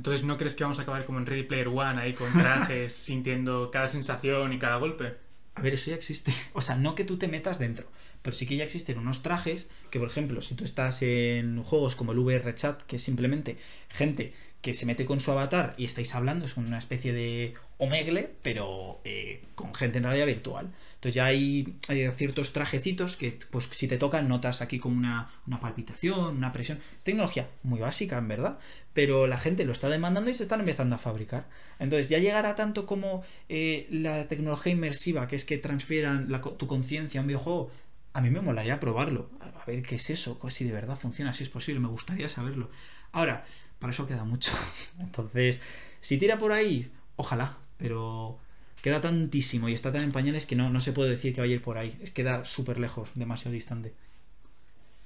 Entonces, 0.00 0.24
¿no 0.24 0.38
crees 0.38 0.54
que 0.54 0.64
vamos 0.64 0.78
a 0.78 0.82
acabar 0.82 1.04
como 1.04 1.18
en 1.18 1.26
Ready 1.26 1.42
Player 1.42 1.68
One, 1.68 2.00
ahí 2.00 2.14
con 2.14 2.32
trajes, 2.32 2.94
sintiendo 2.94 3.70
cada 3.70 3.86
sensación 3.86 4.50
y 4.54 4.58
cada 4.58 4.76
golpe? 4.76 5.16
A 5.54 5.60
ver, 5.60 5.74
eso 5.74 5.90
ya 5.90 5.96
existe. 5.96 6.32
O 6.54 6.62
sea, 6.62 6.76
no 6.76 6.94
que 6.94 7.04
tú 7.04 7.18
te 7.18 7.28
metas 7.28 7.58
dentro, 7.58 7.86
pero 8.22 8.34
sí 8.34 8.46
que 8.46 8.56
ya 8.56 8.64
existen 8.64 8.96
unos 8.96 9.22
trajes 9.22 9.68
que, 9.90 9.98
por 9.98 10.08
ejemplo, 10.08 10.40
si 10.40 10.54
tú 10.54 10.64
estás 10.64 11.02
en 11.02 11.62
juegos 11.62 11.96
como 11.96 12.12
el 12.12 12.18
VR 12.18 12.54
Chat, 12.54 12.80
que 12.84 12.96
es 12.96 13.02
simplemente 13.02 13.58
gente 13.90 14.32
que 14.62 14.72
se 14.72 14.86
mete 14.86 15.04
con 15.04 15.20
su 15.20 15.32
avatar 15.32 15.74
y 15.76 15.84
estáis 15.84 16.14
hablando, 16.14 16.46
es 16.46 16.56
una 16.56 16.78
especie 16.78 17.12
de 17.12 17.52
Omegle, 17.80 18.30
pero 18.42 19.00
eh, 19.04 19.42
con 19.54 19.74
gente 19.74 19.98
en 19.98 20.04
realidad 20.04 20.26
virtual. 20.26 20.70
Entonces 20.96 21.14
ya 21.14 21.24
hay, 21.24 21.76
ciertos 22.14 22.52
trajecitos 22.52 23.16
que, 23.16 23.38
pues 23.50 23.70
si 23.72 23.88
te 23.88 23.96
tocan, 23.96 24.28
notas 24.28 24.60
aquí 24.60 24.78
como 24.78 24.98
una, 24.98 25.30
palpitación, 25.62 26.36
una 26.36 26.52
presión. 26.52 26.78
Tecnología 27.04 27.48
muy 27.62 27.80
básica, 27.80 28.18
en 28.18 28.28
verdad, 28.28 28.58
pero 28.92 29.26
la 29.26 29.38
gente 29.38 29.64
lo 29.64 29.72
está 29.72 29.88
demandando 29.88 30.30
y 30.30 30.34
se 30.34 30.42
están 30.42 30.60
empezando 30.60 30.94
a 30.94 30.98
fabricar. 30.98 31.48
Entonces 31.78 32.10
ya 32.10 32.18
llegará 32.18 32.54
tanto 32.54 32.84
como 32.84 33.22
eh, 33.48 33.86
la 33.90 34.28
tecnología 34.28 34.72
inmersiva, 34.72 35.26
que 35.26 35.36
es 35.36 35.46
que 35.46 35.56
transfieran 35.56 36.28
tu 36.58 36.66
conciencia 36.66 37.20
a 37.20 37.22
un 37.22 37.28
videojuego. 37.28 37.70
A 38.12 38.20
mí 38.20 38.28
me 38.28 38.42
molaría 38.42 38.78
probarlo, 38.78 39.30
a 39.40 39.64
ver 39.64 39.82
qué 39.82 39.94
es 39.94 40.10
eso, 40.10 40.38
si 40.50 40.64
de 40.66 40.72
verdad 40.72 40.96
funciona, 40.96 41.32
si 41.32 41.44
es 41.44 41.48
posible, 41.48 41.80
me 41.80 41.88
gustaría 41.88 42.28
saberlo. 42.28 42.68
Ahora, 43.12 43.44
para 43.78 43.92
eso 43.92 44.06
queda 44.06 44.24
mucho. 44.24 44.52
Entonces, 44.98 45.62
si 46.00 46.18
tira 46.18 46.36
por 46.36 46.52
ahí, 46.52 46.90
ojalá, 47.16 47.56
pero 47.80 48.38
queda 48.82 49.00
tantísimo 49.00 49.68
y 49.68 49.72
está 49.72 49.90
tan 49.90 50.02
en 50.02 50.12
pañales 50.12 50.46
que 50.46 50.54
no, 50.54 50.70
no 50.70 50.80
se 50.80 50.92
puede 50.92 51.10
decir 51.10 51.34
que 51.34 51.40
vaya 51.40 51.52
a 51.52 51.56
ir 51.56 51.62
por 51.62 51.78
ahí. 51.78 51.98
Es 52.00 52.10
queda 52.10 52.44
súper 52.44 52.78
lejos, 52.78 53.10
demasiado 53.14 53.52
distante. 53.52 53.94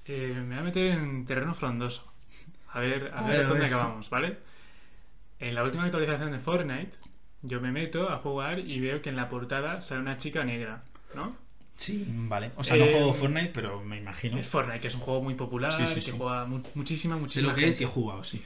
Eh, 0.05 0.35
me 0.37 0.57
voy 0.57 0.59
a 0.59 0.63
meter 0.63 0.87
en 0.87 1.25
terreno 1.25 1.55
frondoso. 1.55 2.13
A 2.71 2.81
ver, 2.81 3.13
a, 3.15 3.23
ver, 3.23 3.47
dónde 3.47 3.67
acabamos, 3.67 4.11
¿vale? 4.11 4.39
En 5.39 5.55
la 5.55 5.63
última 5.63 5.85
actualización 5.85 6.33
de 6.33 6.41
Fortnite, 6.41 6.93
yo 7.43 7.61
me 7.61 7.71
meto 7.71 8.11
a 8.11 8.19
jugar 8.19 8.59
y 8.59 8.81
veo 8.81 9.01
que 9.01 9.11
en 9.11 9.17
la 9.17 9.29
portada 9.29 9.81
sale 9.81 10.01
una 10.01 10.17
chica 10.17 10.45
negra, 10.45 10.81
¿no? 11.15 11.37
Sí, 11.77 12.05
vale. 12.09 12.51
O 12.57 12.65
sea, 12.65 12.77
no 12.77 12.87
juego 12.87 13.11
eh, 13.11 13.15
Fortnite, 13.15 13.51
pero 13.55 13.83
me 13.83 13.99
imagino. 13.99 14.39
Es 14.39 14.47
Fortnite, 14.47 14.81
que 14.81 14.89
es 14.89 14.95
un 14.95 15.01
juego 15.01 15.23
muy 15.23 15.35
popular, 15.35 15.73
que 15.77 16.13
juega 16.13 16.45
muchísima, 16.47 17.17
muchísima 17.17 17.53
lo 17.53 17.57
que 17.57 17.69
es 17.69 17.81
y 17.81 17.85
he 17.85 17.87
jugado, 17.87 18.25
sí. 18.25 18.45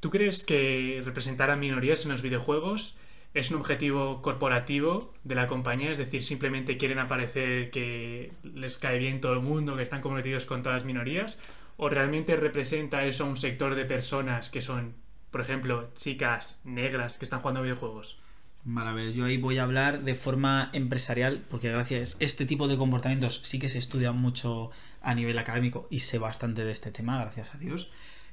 ¿Tú 0.00 0.10
crees 0.10 0.44
que 0.46 1.02
representar 1.04 1.50
a 1.50 1.56
minorías 1.56 2.04
en 2.04 2.12
los 2.12 2.22
videojuegos 2.22 2.96
es 3.34 3.50
un 3.50 3.58
objetivo 3.58 4.22
corporativo 4.22 5.12
de 5.24 5.34
la 5.34 5.46
compañía? 5.46 5.90
Es 5.90 5.98
decir, 5.98 6.22
simplemente 6.22 6.76
quieren 6.76 6.98
aparecer 6.98 7.70
que 7.70 8.32
les 8.42 8.78
cae 8.78 8.98
bien 8.98 9.20
todo 9.20 9.34
el 9.34 9.40
mundo, 9.40 9.76
que 9.76 9.82
están 9.82 10.00
comprometidos 10.00 10.44
con 10.44 10.62
todas 10.62 10.76
las 10.76 10.84
minorías. 10.84 11.38
¿O 11.76 11.88
realmente 11.88 12.36
representa 12.36 13.04
eso 13.04 13.24
a 13.24 13.28
un 13.28 13.36
sector 13.36 13.74
de 13.74 13.84
personas 13.84 14.50
que 14.50 14.60
son, 14.60 14.94
por 15.30 15.40
ejemplo, 15.40 15.90
chicas 15.96 16.60
negras 16.64 17.16
que 17.16 17.24
están 17.24 17.40
jugando 17.40 17.62
videojuegos? 17.62 18.18
Vale, 18.64 18.90
a 18.90 18.92
ver, 18.92 19.12
yo 19.14 19.24
ahí 19.24 19.38
voy 19.38 19.56
a 19.56 19.62
hablar 19.62 20.02
de 20.02 20.14
forma 20.14 20.68
empresarial, 20.74 21.46
porque 21.48 21.70
gracias 21.70 22.16
a 22.20 22.24
este 22.24 22.44
tipo 22.44 22.68
de 22.68 22.76
comportamientos 22.76 23.40
sí 23.44 23.58
que 23.58 23.70
se 23.70 23.78
estudia 23.78 24.12
mucho 24.12 24.70
a 25.00 25.14
nivel 25.14 25.38
académico 25.38 25.86
y 25.88 26.00
sé 26.00 26.18
bastante 26.18 26.64
de 26.64 26.72
este 26.72 26.90
tema, 26.90 27.18
gracias 27.18 27.54
a 27.54 27.58
Dios. 27.58 27.90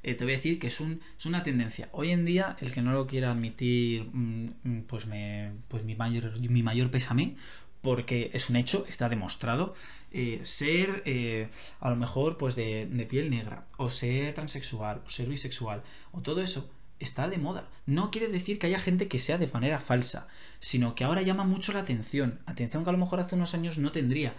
Eh, 0.08 0.15
te 0.15 0.24
voy 0.24 0.32
a 0.32 0.38
decir 0.38 0.58
que 0.58 0.67
es, 0.67 0.80
un, 0.80 1.02
es 1.20 1.26
una 1.26 1.43
tendencia. 1.43 1.89
Hoy 1.91 2.13
en 2.13 2.24
día, 2.24 2.56
el 2.62 2.72
que 2.72 2.82
no 2.82 2.93
lo 2.93 3.08
quiera 3.08 3.32
admitir, 3.32 4.06
mm, 4.13 4.52
mm, 4.63 4.82
pues, 4.88 5.06
me, 5.06 5.52
pues 5.67 5.84
mi, 5.84 5.96
mayor, 5.96 6.39
mi 6.39 6.63
mayor 6.63 6.89
pésame, 6.89 7.36
porque 7.82 8.32
es 8.34 8.50
un 8.50 8.56
hecho, 8.56 8.86
está 8.88 9.10
demostrado, 9.10 9.74
eh, 10.12 10.39
ser 10.43 11.04
eh, 11.06 11.50
a 11.82 11.89
lo 11.89 11.98
mejor 11.98 12.38
pues 12.38 12.56
de, 12.56 12.86
de, 12.86 13.06
piel 13.06 13.30
negra, 13.30 13.67
o 13.76 13.89
ser 13.89 14.34
transexual, 14.34 15.02
o 15.06 15.10
ser 15.10 15.28
bisexual, 15.28 15.84
o 16.13 16.22
todo 16.22 16.41
eso, 16.41 16.70
está 17.00 17.28
de 17.28 17.38
moda. 17.38 17.67
No 17.86 18.10
quiere 18.10 18.30
decir 18.30 18.60
que 18.60 18.67
haya 18.67 18.80
gente 18.80 19.10
que 19.10 19.20
sea 19.20 19.38
de 19.38 19.48
manera 19.48 19.82
falsa, 19.82 20.30
sino 20.62 20.96
que 20.96 21.04
ahora 21.04 21.22
llama 21.22 21.43
mucho 21.43 21.74
la 21.74 21.80
atención. 21.82 22.39
Atención 22.46 22.86
que 22.86 22.91
a 22.91 22.93
lo 22.93 23.00
mejor 23.00 23.20
hace 23.20 23.36
unos 23.36 23.54
años 23.54 23.78
no 23.78 23.91
tendría. 23.91 24.36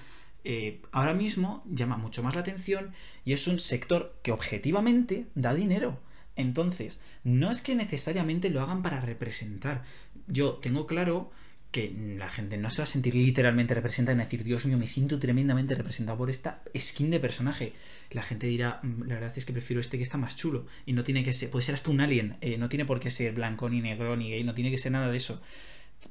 Eh, 0.50 0.80
ahora 0.92 1.12
mismo 1.12 1.62
llama 1.70 1.98
mucho 1.98 2.22
más 2.22 2.34
la 2.34 2.40
atención 2.40 2.92
y 3.22 3.34
es 3.34 3.46
un 3.48 3.58
sector 3.58 4.18
que 4.22 4.32
objetivamente 4.32 5.26
da 5.34 5.52
dinero. 5.52 6.00
Entonces, 6.36 7.02
no 7.22 7.50
es 7.50 7.60
que 7.60 7.74
necesariamente 7.74 8.48
lo 8.48 8.62
hagan 8.62 8.80
para 8.80 8.98
representar. 9.02 9.82
Yo 10.26 10.54
tengo 10.54 10.86
claro 10.86 11.30
que 11.70 11.94
la 12.16 12.30
gente 12.30 12.56
no 12.56 12.70
se 12.70 12.78
va 12.78 12.84
a 12.84 12.86
sentir 12.86 13.14
literalmente 13.14 13.74
representada 13.74 14.12
en 14.12 14.24
decir, 14.24 14.42
Dios 14.42 14.64
mío, 14.64 14.78
me 14.78 14.86
siento 14.86 15.18
tremendamente 15.18 15.74
representado 15.74 16.16
por 16.16 16.30
esta 16.30 16.62
skin 16.74 17.10
de 17.10 17.20
personaje. 17.20 17.74
La 18.10 18.22
gente 18.22 18.46
dirá, 18.46 18.80
mm, 18.82 19.02
la 19.02 19.16
verdad 19.16 19.34
es 19.36 19.44
que 19.44 19.52
prefiero 19.52 19.82
este 19.82 19.98
que 19.98 20.02
está 20.02 20.16
más 20.16 20.34
chulo. 20.34 20.64
Y 20.86 20.94
no 20.94 21.04
tiene 21.04 21.22
que 21.22 21.34
ser, 21.34 21.50
puede 21.50 21.66
ser 21.66 21.74
hasta 21.74 21.90
un 21.90 22.00
alien, 22.00 22.38
eh, 22.40 22.56
no 22.56 22.70
tiene 22.70 22.86
por 22.86 23.00
qué 23.00 23.10
ser 23.10 23.34
blanco, 23.34 23.68
ni 23.68 23.82
negro, 23.82 24.16
ni 24.16 24.30
gay, 24.30 24.44
no 24.44 24.54
tiene 24.54 24.70
que 24.70 24.78
ser 24.78 24.92
nada 24.92 25.10
de 25.10 25.18
eso. 25.18 25.42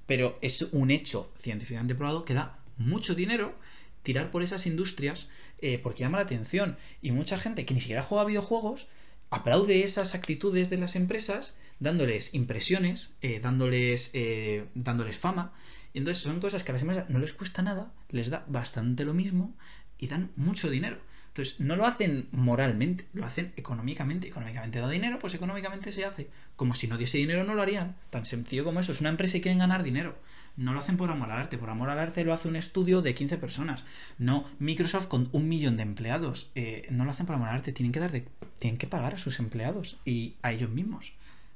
Pero 0.05 0.37
es 0.43 0.61
un 0.61 0.91
hecho 0.91 1.33
científicamente 1.39 1.95
probado 1.95 2.21
que 2.21 2.35
da 2.35 2.59
mucho 2.77 3.15
dinero 3.15 3.55
tirar 4.03 4.31
por 4.31 4.43
esas 4.43 4.65
industrias 4.65 5.27
eh, 5.59 5.79
porque 5.81 6.01
llama 6.01 6.17
la 6.17 6.23
atención. 6.23 6.77
Y 7.01 7.11
mucha 7.11 7.37
gente 7.37 7.65
que 7.65 7.73
ni 7.73 7.79
siquiera 7.79 8.01
juega 8.01 8.25
videojuegos 8.25 8.87
aplaude 9.29 9.83
esas 9.83 10.15
actitudes 10.15 10.69
de 10.69 10.77
las 10.77 10.95
empresas 10.95 11.57
dándoles 11.79 12.33
impresiones, 12.33 13.15
eh, 13.21 13.39
dándoles, 13.39 14.11
eh, 14.13 14.65
dándoles 14.73 15.17
fama. 15.17 15.53
Y 15.93 15.99
entonces 15.99 16.23
son 16.23 16.39
cosas 16.39 16.63
que 16.63 16.71
a 16.71 16.73
las 16.73 16.81
empresas 16.81 17.09
no 17.09 17.19
les 17.19 17.33
cuesta 17.33 17.61
nada, 17.61 17.93
les 18.09 18.29
da 18.29 18.45
bastante 18.47 19.03
lo 19.05 19.13
mismo 19.13 19.55
y 19.97 20.07
dan 20.07 20.31
mucho 20.35 20.69
dinero. 20.69 20.97
Entonces, 21.37 21.59
no 21.59 21.75
lo 21.75 21.85
hacen 21.85 22.27
moralmente, 22.31 23.05
lo 23.13 23.23
hacen 23.23 23.53
económicamente. 23.57 24.27
Económicamente 24.27 24.79
da 24.79 24.89
dinero, 24.89 25.19
pues 25.19 25.35
económicamente 25.35 25.91
se 25.91 26.03
hace. 26.03 26.29
Como 26.55 26.73
si 26.73 26.87
no 26.87 26.97
diese 26.97 27.19
dinero, 27.19 27.43
no 27.43 27.53
lo 27.53 27.61
harían. 27.61 27.95
Tan 28.09 28.25
sencillo 28.25 28.63
como 28.63 28.79
eso. 28.79 28.91
Es 28.91 29.01
una 29.01 29.09
empresa 29.09 29.37
y 29.37 29.41
quieren 29.41 29.59
ganar 29.59 29.83
dinero. 29.83 30.17
No 30.55 30.73
lo 30.73 30.79
hacen 30.79 30.97
por 30.97 31.11
amor 31.11 31.29
al 31.29 31.41
arte. 31.41 31.59
Por 31.59 31.69
amor 31.69 31.91
al 31.91 31.99
arte 31.99 32.23
lo 32.23 32.33
hace 32.33 32.47
un 32.47 32.55
estudio 32.55 33.03
de 33.03 33.13
15 33.13 33.37
personas. 33.37 33.85
No 34.17 34.45
Microsoft 34.57 35.05
con 35.05 35.29
un 35.31 35.47
millón 35.47 35.77
de 35.77 35.83
empleados. 35.83 36.49
Eh, 36.55 36.87
no 36.89 37.05
lo 37.05 37.11
hacen 37.11 37.27
por 37.27 37.35
amor 37.35 37.49
al 37.49 37.57
arte. 37.57 37.71
Tienen 37.71 37.91
que, 37.91 37.99
dar 37.99 38.11
de, 38.11 38.25
tienen 38.57 38.79
que 38.79 38.87
pagar 38.87 39.13
a 39.13 39.19
sus 39.19 39.37
empleados 39.37 39.99
y 40.05 40.37
a 40.41 40.53
ellos 40.53 40.71
mismos. 40.71 41.13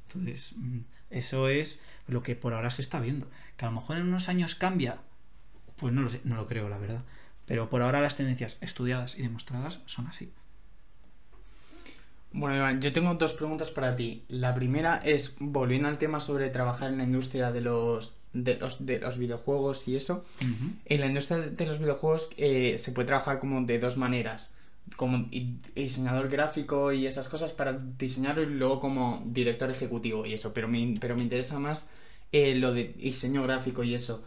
Entonces, 0.08 0.54
mm, 0.58 0.82
eso 1.10 1.48
es 1.48 1.82
lo 2.06 2.22
que 2.22 2.36
por 2.36 2.54
ahora 2.54 2.70
se 2.70 2.84
está 2.84 3.00
viendo. 3.00 3.28
Que 3.58 3.66
a 3.66 3.70
lo 3.70 3.74
mejor 3.74 3.98
en 3.98 4.04
unos 4.04 4.30
años 4.30 4.54
cambia, 4.54 5.00
pues 5.78 5.92
no 5.92 6.04
lo 6.04 6.10
sé, 6.12 6.22
no 6.24 6.36
lo 6.36 6.46
creo, 6.46 6.70
la 6.70 6.78
verdad. 6.78 7.02
Pero 7.46 7.70
por 7.70 7.82
ahora 7.82 8.02
las 8.02 8.16
tendencias 8.16 8.58
estudiadas 8.62 9.18
y 9.18 9.22
demostradas 9.22 9.80
son 9.86 10.08
así. 10.08 10.32
Bueno, 12.34 12.56
Iván, 12.56 12.82
yo 12.82 12.94
tengo 12.94 13.14
dos 13.16 13.34
preguntas 13.34 13.72
para 13.72 13.96
ti. 13.96 14.24
La 14.30 14.56
primera 14.56 14.98
es, 15.04 15.36
volviendo 15.40 15.90
al 15.90 15.98
tema 15.98 16.22
sobre 16.22 16.50
trabajar 16.50 16.92
en 16.92 16.98
la 16.98 17.04
industria 17.04 17.52
de 17.52 17.60
los, 17.60 18.14
de 18.32 18.56
los, 18.56 18.86
de 18.86 19.00
los 19.00 19.18
videojuegos 19.18 19.88
y 19.88 19.98
eso. 19.98 20.24
En 20.86 21.02
la 21.02 21.08
industria 21.08 21.40
de 21.40 21.66
los 21.66 21.80
videojuegos 21.80 22.30
eh, 22.38 22.78
se 22.78 22.94
puede 22.94 23.08
trabajar 23.08 23.40
como 23.40 23.62
de 23.62 23.80
dos 23.80 23.98
maneras. 23.98 24.54
Como 24.96 25.30
diseñador 25.76 26.30
gráfico 26.30 26.94
y 26.94 27.06
esas 27.06 27.28
cosas 27.28 27.52
para 27.52 27.74
diseñarlo 27.74 28.44
y 28.44 28.48
luego 28.48 28.80
como 28.80 29.24
director 29.26 29.70
ejecutivo 29.70 30.26
y 30.26 30.34
eso. 30.34 30.54
Pero 30.54 30.70
me, 30.70 30.98
pero 31.02 31.18
me 31.18 31.24
interesa 31.24 31.60
más 31.60 31.90
eh, 32.32 32.56
lo 32.56 32.74
de 32.74 32.94
diseño 32.98 33.44
gráfico 33.44 33.84
y 33.84 33.94
eso. 33.94 34.24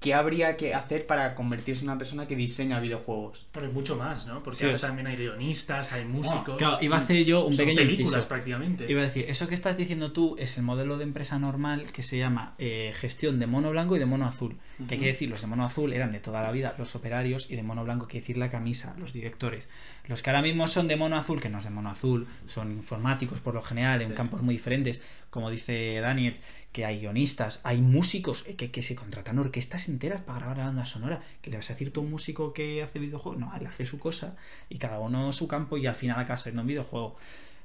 ¿Qué 0.00 0.14
habría 0.14 0.56
que 0.56 0.74
hacer 0.74 1.06
para 1.06 1.34
convertirse 1.34 1.82
en 1.82 1.88
una 1.90 1.98
persona 1.98 2.26
que 2.28 2.36
diseña 2.36 2.78
videojuegos? 2.80 3.46
Pero 3.52 3.72
mucho 3.72 3.96
más, 3.96 4.26
¿no? 4.26 4.42
Porque 4.42 4.58
Sí, 4.58 4.64
ahora 4.66 4.78
también 4.78 5.06
hay 5.06 5.16
guionistas, 5.16 5.92
hay 5.92 6.04
músicos. 6.04 6.56
Claro, 6.58 6.78
iba 6.80 6.96
a 6.96 7.00
hacer 7.00 7.24
yo 7.24 7.44
un 7.46 7.54
Son 7.54 7.64
pequeño 7.66 7.76
películas 7.82 8.12
inciso. 8.12 8.28
prácticamente. 8.28 8.90
Iba 8.90 9.00
a 9.02 9.04
decir, 9.04 9.24
eso 9.28 9.48
que 9.48 9.54
estás 9.54 9.76
diciendo 9.76 10.12
tú 10.12 10.36
es 10.38 10.56
el 10.58 10.64
modelo 10.64 10.98
de 10.98 11.04
empresa 11.04 11.38
normal 11.38 11.90
que 11.92 12.02
se 12.02 12.18
llama 12.18 12.54
eh, 12.58 12.92
gestión 12.96 13.38
de 13.40 13.46
mono 13.46 13.70
blanco 13.70 13.96
y 13.96 13.98
de 13.98 14.06
mono 14.06 14.26
azul. 14.26 14.56
Que 14.76 14.82
Ujú. 14.82 14.88
quiere 14.88 15.06
decir, 15.12 15.28
los 15.30 15.40
de 15.40 15.46
mono 15.46 15.64
azul 15.64 15.92
eran 15.92 16.12
de 16.12 16.20
toda 16.20 16.42
la 16.42 16.52
vida 16.52 16.74
los 16.78 16.94
operarios 16.94 17.50
y 17.50 17.56
de 17.56 17.62
mono 17.62 17.82
blanco 17.82 18.06
quiere 18.06 18.20
decir 18.20 18.36
la 18.36 18.50
camisa, 18.50 18.94
los 18.98 19.12
directores. 19.12 19.68
Los 20.06 20.22
que 20.22 20.30
ahora 20.30 20.42
mismo 20.42 20.68
son 20.68 20.88
de 20.88 20.96
mono 20.96 21.16
azul, 21.16 21.40
que 21.40 21.48
no 21.48 21.58
es 21.58 21.64
de 21.64 21.70
mono 21.70 21.90
azul, 21.90 22.26
son 22.46 22.70
informáticos 22.70 23.40
por 23.40 23.54
lo 23.54 23.62
general, 23.62 24.02
en 24.02 24.12
campos 24.12 24.42
muy 24.42 24.54
diferentes, 24.54 25.00
como 25.30 25.50
dice 25.50 25.98
Daniel, 26.00 26.36
que 26.76 26.84
hay 26.84 27.00
guionistas, 27.00 27.60
hay 27.62 27.80
músicos 27.80 28.44
eh, 28.46 28.54
que, 28.54 28.70
que 28.70 28.82
se 28.82 28.94
contratan 28.94 29.38
orquestas 29.38 29.88
enteras 29.88 30.20
para 30.20 30.40
grabar 30.40 30.58
la 30.58 30.64
banda 30.66 30.84
sonora. 30.84 31.22
Que 31.40 31.50
le 31.50 31.56
vas 31.56 31.70
a 31.70 31.72
decir 31.72 31.90
tú 31.90 32.00
a 32.00 32.04
un 32.04 32.10
músico 32.10 32.52
que 32.52 32.82
hace 32.82 32.98
videojuegos, 32.98 33.40
no, 33.40 33.50
él 33.56 33.66
hace 33.66 33.86
su 33.86 33.98
cosa 33.98 34.36
y 34.68 34.76
cada 34.76 35.00
uno 35.00 35.32
su 35.32 35.48
campo 35.48 35.78
y 35.78 35.86
al 35.86 35.94
final 35.94 36.20
acaba 36.20 36.36
siendo 36.36 36.60
un 36.60 36.68
videojuego. 36.68 37.16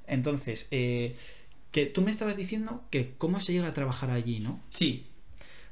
Entonces, 0.07 0.69
eh, 0.71 1.17
que 1.71 1.87
tú 1.87 2.01
me 2.01 2.09
estabas 2.11 2.37
diciendo 2.37 2.85
que 2.89 3.13
cómo 3.17 3.41
se 3.41 3.51
llega 3.51 3.67
a 3.67 3.73
trabajar 3.73 4.11
allí, 4.11 4.39
¿no? 4.39 4.63
Sí, 4.69 5.07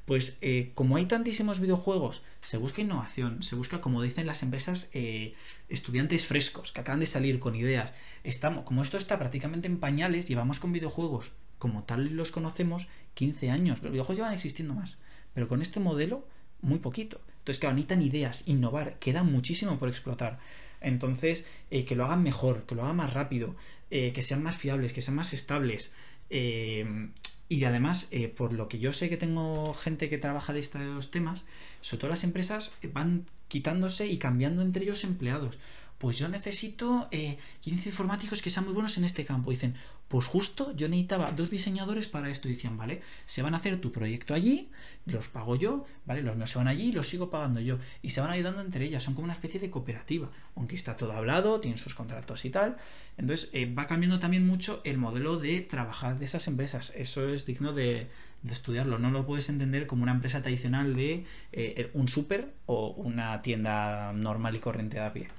Pues 0.05 0.37
eh, 0.41 0.71
como 0.75 0.97
hay 0.97 1.05
tantísimos 1.05 1.59
videojuegos, 1.61 2.23
se 2.41 2.57
busca 2.57 2.81
innovación, 2.81 3.43
se 3.43 3.55
busca, 3.55 3.79
como 3.79 4.01
dicen 4.01 4.25
las 4.27 4.43
empresas, 4.43 4.89
eh, 4.93 5.33
estudiantes 5.69 6.25
frescos 6.25 6.71
que 6.73 6.81
acaban 6.81 6.99
de 6.99 7.05
salir 7.05 7.39
con 7.39 7.55
ideas. 7.55 7.93
Estamos, 8.23 8.63
como 8.65 8.81
esto 8.81 8.97
está 8.97 9.17
prácticamente 9.19 9.67
en 9.67 9.79
pañales, 9.79 10.27
llevamos 10.27 10.59
con 10.59 10.73
videojuegos 10.73 11.31
como 11.59 11.83
tal 11.83 12.15
los 12.15 12.31
conocemos 12.31 12.87
15 13.13 13.51
años. 13.51 13.83
Los 13.83 13.91
videojuegos 13.91 14.17
llevan 14.17 14.33
existiendo 14.33 14.73
más, 14.73 14.97
pero 15.33 15.47
con 15.47 15.61
este 15.61 15.79
modelo 15.79 16.25
muy 16.61 16.79
poquito. 16.79 17.21
Entonces, 17.39 17.59
claro, 17.59 17.75
necesitan 17.75 18.01
ideas, 18.01 18.43
innovar, 18.47 18.97
queda 18.99 19.23
muchísimo 19.23 19.77
por 19.77 19.89
explotar. 19.89 20.39
Entonces, 20.81 21.45
eh, 21.71 21.85
que 21.85 21.95
lo 21.95 22.05
hagan 22.05 22.23
mejor, 22.23 22.65
que 22.65 22.75
lo 22.75 22.83
hagan 22.83 22.95
más 22.95 23.13
rápido, 23.13 23.55
eh, 23.91 24.11
que 24.13 24.21
sean 24.21 24.43
más 24.43 24.55
fiables, 24.55 24.93
que 24.93 25.01
sean 25.01 25.15
más 25.15 25.33
estables. 25.33 25.91
eh, 26.29 27.09
y 27.51 27.63
además, 27.63 28.11
por 28.37 28.53
lo 28.53 28.67
que 28.67 28.77
yo 28.77 28.93
sé 28.93 29.09
que 29.09 29.17
tengo 29.17 29.73
gente 29.73 30.07
que 30.07 30.19
trabaja 30.19 30.53
de 30.53 30.59
estos 30.59 31.09
temas, 31.09 31.45
sobre 31.81 32.01
todo 32.01 32.09
las 32.11 32.23
empresas 32.23 32.71
van 32.93 33.25
quitándose 33.47 34.05
y 34.05 34.19
cambiando 34.19 34.61
entre 34.61 34.83
ellos 34.83 35.03
empleados. 35.03 35.57
Pues 35.99 36.17
yo 36.17 36.29
necesito 36.29 37.09
eh, 37.11 37.37
15 37.59 37.89
informáticos 37.89 38.41
que 38.41 38.49
sean 38.49 38.65
muy 38.65 38.73
buenos 38.73 38.97
en 38.97 39.03
este 39.03 39.25
campo. 39.25 39.51
Dicen, 39.51 39.75
pues 40.07 40.25
justo 40.25 40.73
yo 40.75 40.87
necesitaba 40.87 41.33
dos 41.33 41.49
diseñadores 41.49 42.07
para 42.07 42.29
esto. 42.29 42.47
Y 42.47 42.53
decían, 42.53 42.77
vale, 42.77 43.01
se 43.25 43.41
van 43.41 43.53
a 43.53 43.57
hacer 43.57 43.81
tu 43.81 43.91
proyecto 43.91 44.33
allí, 44.33 44.69
los 45.05 45.27
pago 45.27 45.57
yo, 45.57 45.85
vale, 46.05 46.23
los 46.23 46.37
míos 46.37 46.49
se 46.49 46.57
van 46.57 46.69
allí 46.69 46.93
los 46.93 47.07
sigo 47.09 47.29
pagando 47.29 47.59
yo. 47.59 47.79
Y 48.01 48.11
se 48.11 48.21
van 48.21 48.31
ayudando 48.31 48.61
entre 48.61 48.85
ellas, 48.85 49.03
son 49.03 49.13
como 49.13 49.25
una 49.25 49.33
especie 49.33 49.59
de 49.59 49.69
cooperativa. 49.69 50.31
Aunque 50.55 50.75
está 50.75 50.95
todo 50.95 51.11
hablado, 51.11 51.59
tienen 51.59 51.77
sus 51.77 51.93
contratos 51.93 52.45
y 52.45 52.49
tal. 52.49 52.77
Entonces 53.17 53.49
eh, 53.51 53.71
va 53.71 53.85
cambiando 53.85 54.19
también 54.19 54.47
mucho 54.47 54.81
el 54.85 54.97
modelo 54.97 55.37
de 55.37 55.59
trabajar 55.59 56.17
de 56.17 56.25
esas 56.25 56.47
empresas. 56.47 56.93
Eso 56.95 57.27
es 57.27 57.45
digno 57.45 57.73
de, 57.73 58.07
de 58.41 58.53
estudiarlo. 58.53 58.99
No 58.99 59.11
lo 59.11 59.25
puedes 59.25 59.49
entender 59.49 59.85
como 59.85 60.03
una 60.03 60.13
empresa 60.13 60.41
tradicional 60.41 60.95
de 60.95 61.25
eh, 61.51 61.91
un 61.93 62.07
súper 62.07 62.53
o 62.67 62.91
una 62.91 63.41
tienda 63.41 64.13
normal 64.13 64.55
y 64.55 64.59
corriente 64.59 64.97
de 64.97 65.03
a 65.03 65.13
pie. 65.13 65.38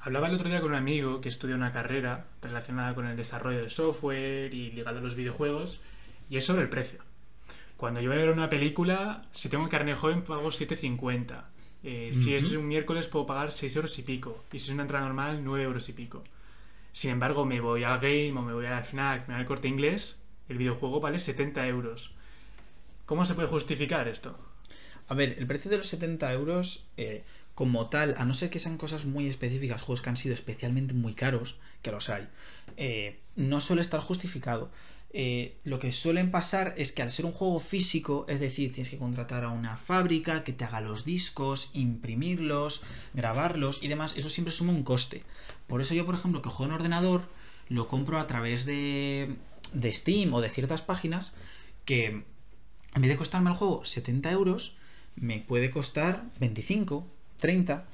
Hablaba 0.00 0.28
el 0.28 0.34
otro 0.34 0.48
día 0.48 0.60
con 0.60 0.70
un 0.70 0.76
amigo 0.76 1.20
que 1.20 1.28
estudia 1.28 1.56
una 1.56 1.72
carrera 1.72 2.26
relacionada 2.40 2.94
con 2.94 3.06
el 3.06 3.16
desarrollo 3.16 3.62
de 3.62 3.70
software 3.70 4.54
y 4.54 4.70
ligado 4.70 4.98
a 4.98 5.02
los 5.02 5.14
videojuegos, 5.14 5.80
y 6.30 6.36
es 6.36 6.44
sobre 6.44 6.62
el 6.62 6.68
precio. 6.68 7.00
Cuando 7.76 8.00
yo 8.00 8.10
voy 8.10 8.18
a 8.18 8.22
ver 8.22 8.30
una 8.30 8.48
película, 8.48 9.26
si 9.32 9.48
tengo 9.48 9.68
carne 9.68 9.94
joven, 9.94 10.22
pago 10.22 10.48
7,50. 10.48 11.44
Eh, 11.84 12.12
Si 12.14 12.34
es 12.34 12.52
un 12.52 12.66
miércoles, 12.66 13.06
puedo 13.06 13.26
pagar 13.26 13.52
6 13.52 13.76
euros 13.76 13.98
y 13.98 14.02
pico. 14.02 14.44
Y 14.52 14.58
si 14.58 14.66
es 14.66 14.74
una 14.74 14.82
entrada 14.82 15.04
normal, 15.04 15.42
9 15.44 15.64
euros 15.64 15.88
y 15.88 15.92
pico. 15.92 16.24
Sin 16.92 17.10
embargo, 17.10 17.44
me 17.44 17.60
voy 17.60 17.84
al 17.84 18.00
game 18.00 18.32
o 18.32 18.42
me 18.42 18.52
voy 18.52 18.66
a 18.66 18.70
la 18.70 18.82
FNAC, 18.82 19.28
me 19.28 19.34
voy 19.34 19.40
al 19.42 19.46
corte 19.46 19.68
inglés, 19.68 20.18
el 20.48 20.58
videojuego 20.58 21.00
vale 21.00 21.18
70 21.18 21.66
euros. 21.68 22.12
¿Cómo 23.06 23.24
se 23.24 23.34
puede 23.34 23.48
justificar 23.48 24.08
esto? 24.08 24.36
A 25.06 25.14
ver, 25.14 25.36
el 25.38 25.46
precio 25.46 25.70
de 25.70 25.78
los 25.78 25.86
70 25.86 26.32
euros, 26.32 26.86
eh, 26.96 27.24
como 27.58 27.88
tal, 27.88 28.14
a 28.18 28.24
no 28.24 28.34
ser 28.34 28.50
que 28.50 28.60
sean 28.60 28.78
cosas 28.78 29.04
muy 29.04 29.26
específicas, 29.26 29.82
juegos 29.82 30.00
que 30.00 30.10
han 30.10 30.16
sido 30.16 30.32
especialmente 30.32 30.94
muy 30.94 31.14
caros, 31.14 31.56
que 31.82 31.90
los 31.90 32.08
hay, 32.08 32.28
eh, 32.76 33.18
no 33.34 33.60
suele 33.60 33.82
estar 33.82 33.98
justificado. 33.98 34.70
Eh, 35.12 35.56
lo 35.64 35.80
que 35.80 35.90
suelen 35.90 36.30
pasar 36.30 36.74
es 36.76 36.92
que 36.92 37.02
al 37.02 37.10
ser 37.10 37.26
un 37.26 37.32
juego 37.32 37.58
físico, 37.58 38.26
es 38.28 38.38
decir, 38.38 38.72
tienes 38.72 38.90
que 38.90 38.96
contratar 38.96 39.42
a 39.42 39.48
una 39.48 39.76
fábrica 39.76 40.44
que 40.44 40.52
te 40.52 40.64
haga 40.64 40.80
los 40.80 41.04
discos, 41.04 41.70
imprimirlos, 41.72 42.80
grabarlos 43.12 43.82
y 43.82 43.88
demás, 43.88 44.14
eso 44.16 44.30
siempre 44.30 44.52
suma 44.52 44.72
un 44.72 44.84
coste. 44.84 45.24
Por 45.66 45.80
eso 45.80 45.94
yo, 45.94 46.06
por 46.06 46.14
ejemplo, 46.14 46.42
que 46.42 46.50
juego 46.50 46.70
en 46.70 46.76
ordenador, 46.76 47.22
lo 47.68 47.88
compro 47.88 48.20
a 48.20 48.28
través 48.28 48.66
de, 48.66 49.34
de 49.72 49.92
Steam 49.92 50.32
o 50.32 50.40
de 50.40 50.50
ciertas 50.50 50.82
páginas 50.82 51.32
que 51.84 52.04
en 52.94 53.02
vez 53.02 53.10
de 53.10 53.16
costarme 53.16 53.50
el 53.50 53.56
juego 53.56 53.84
70 53.84 54.30
euros, 54.30 54.76
me 55.16 55.40
puede 55.40 55.70
costar 55.70 56.22
25, 56.38 57.17
30. 57.38 57.86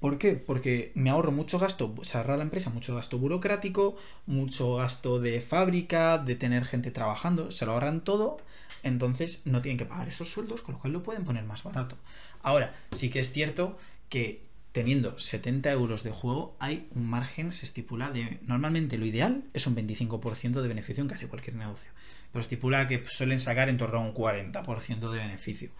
¿Por 0.00 0.18
qué? 0.18 0.32
Porque 0.34 0.90
me 0.96 1.10
ahorro 1.10 1.30
mucho 1.30 1.60
gasto, 1.60 1.94
se 2.02 2.18
ahorra 2.18 2.36
la 2.36 2.42
empresa 2.42 2.70
mucho 2.70 2.92
gasto 2.94 3.18
burocrático, 3.18 3.96
mucho 4.26 4.74
gasto 4.74 5.20
de 5.20 5.40
fábrica, 5.40 6.18
de 6.18 6.34
tener 6.34 6.64
gente 6.64 6.90
trabajando, 6.90 7.52
se 7.52 7.66
lo 7.66 7.72
ahorran 7.72 8.02
todo, 8.02 8.38
entonces 8.82 9.42
no 9.44 9.62
tienen 9.62 9.78
que 9.78 9.86
pagar 9.86 10.08
esos 10.08 10.28
sueldos, 10.28 10.62
con 10.62 10.74
lo 10.74 10.80
cual 10.80 10.92
lo 10.92 11.04
pueden 11.04 11.24
poner 11.24 11.44
más 11.44 11.62
barato. 11.62 11.96
Ahora, 12.42 12.74
sí 12.90 13.10
que 13.10 13.20
es 13.20 13.30
cierto 13.30 13.78
que 14.08 14.42
teniendo 14.72 15.18
70 15.18 15.70
euros 15.70 16.02
de 16.02 16.10
juego 16.10 16.56
hay 16.58 16.88
un 16.94 17.06
margen, 17.06 17.52
se 17.52 17.66
estipula 17.66 18.10
de, 18.10 18.40
normalmente 18.44 18.98
lo 18.98 19.06
ideal 19.06 19.44
es 19.52 19.66
un 19.66 19.76
25% 19.76 20.62
de 20.62 20.68
beneficio 20.68 21.02
en 21.02 21.08
casi 21.08 21.26
cualquier 21.26 21.56
negocio, 21.56 21.92
pero 22.32 22.40
estipula 22.40 22.88
que 22.88 23.04
suelen 23.04 23.38
sacar 23.38 23.68
en 23.68 23.76
torno 23.76 23.98
a 23.98 24.02
un 24.02 24.14
40% 24.14 25.10
de 25.10 25.18
beneficio. 25.18 25.70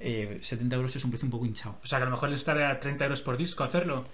Eh, 0.00 0.38
70 0.40 0.76
euros 0.76 0.96
es 0.96 1.04
un 1.04 1.10
precio 1.10 1.26
un 1.26 1.30
poco 1.30 1.46
hinchado. 1.46 1.78
O 1.82 1.86
sea, 1.86 1.98
que 1.98 2.02
a 2.02 2.06
lo 2.06 2.12
mejor 2.12 2.30
le 2.30 2.36
estaré 2.36 2.64
a 2.64 2.80
30 2.80 3.04
euros 3.04 3.22
por 3.22 3.36
disco 3.36 3.64
hacerlo. 3.64 4.04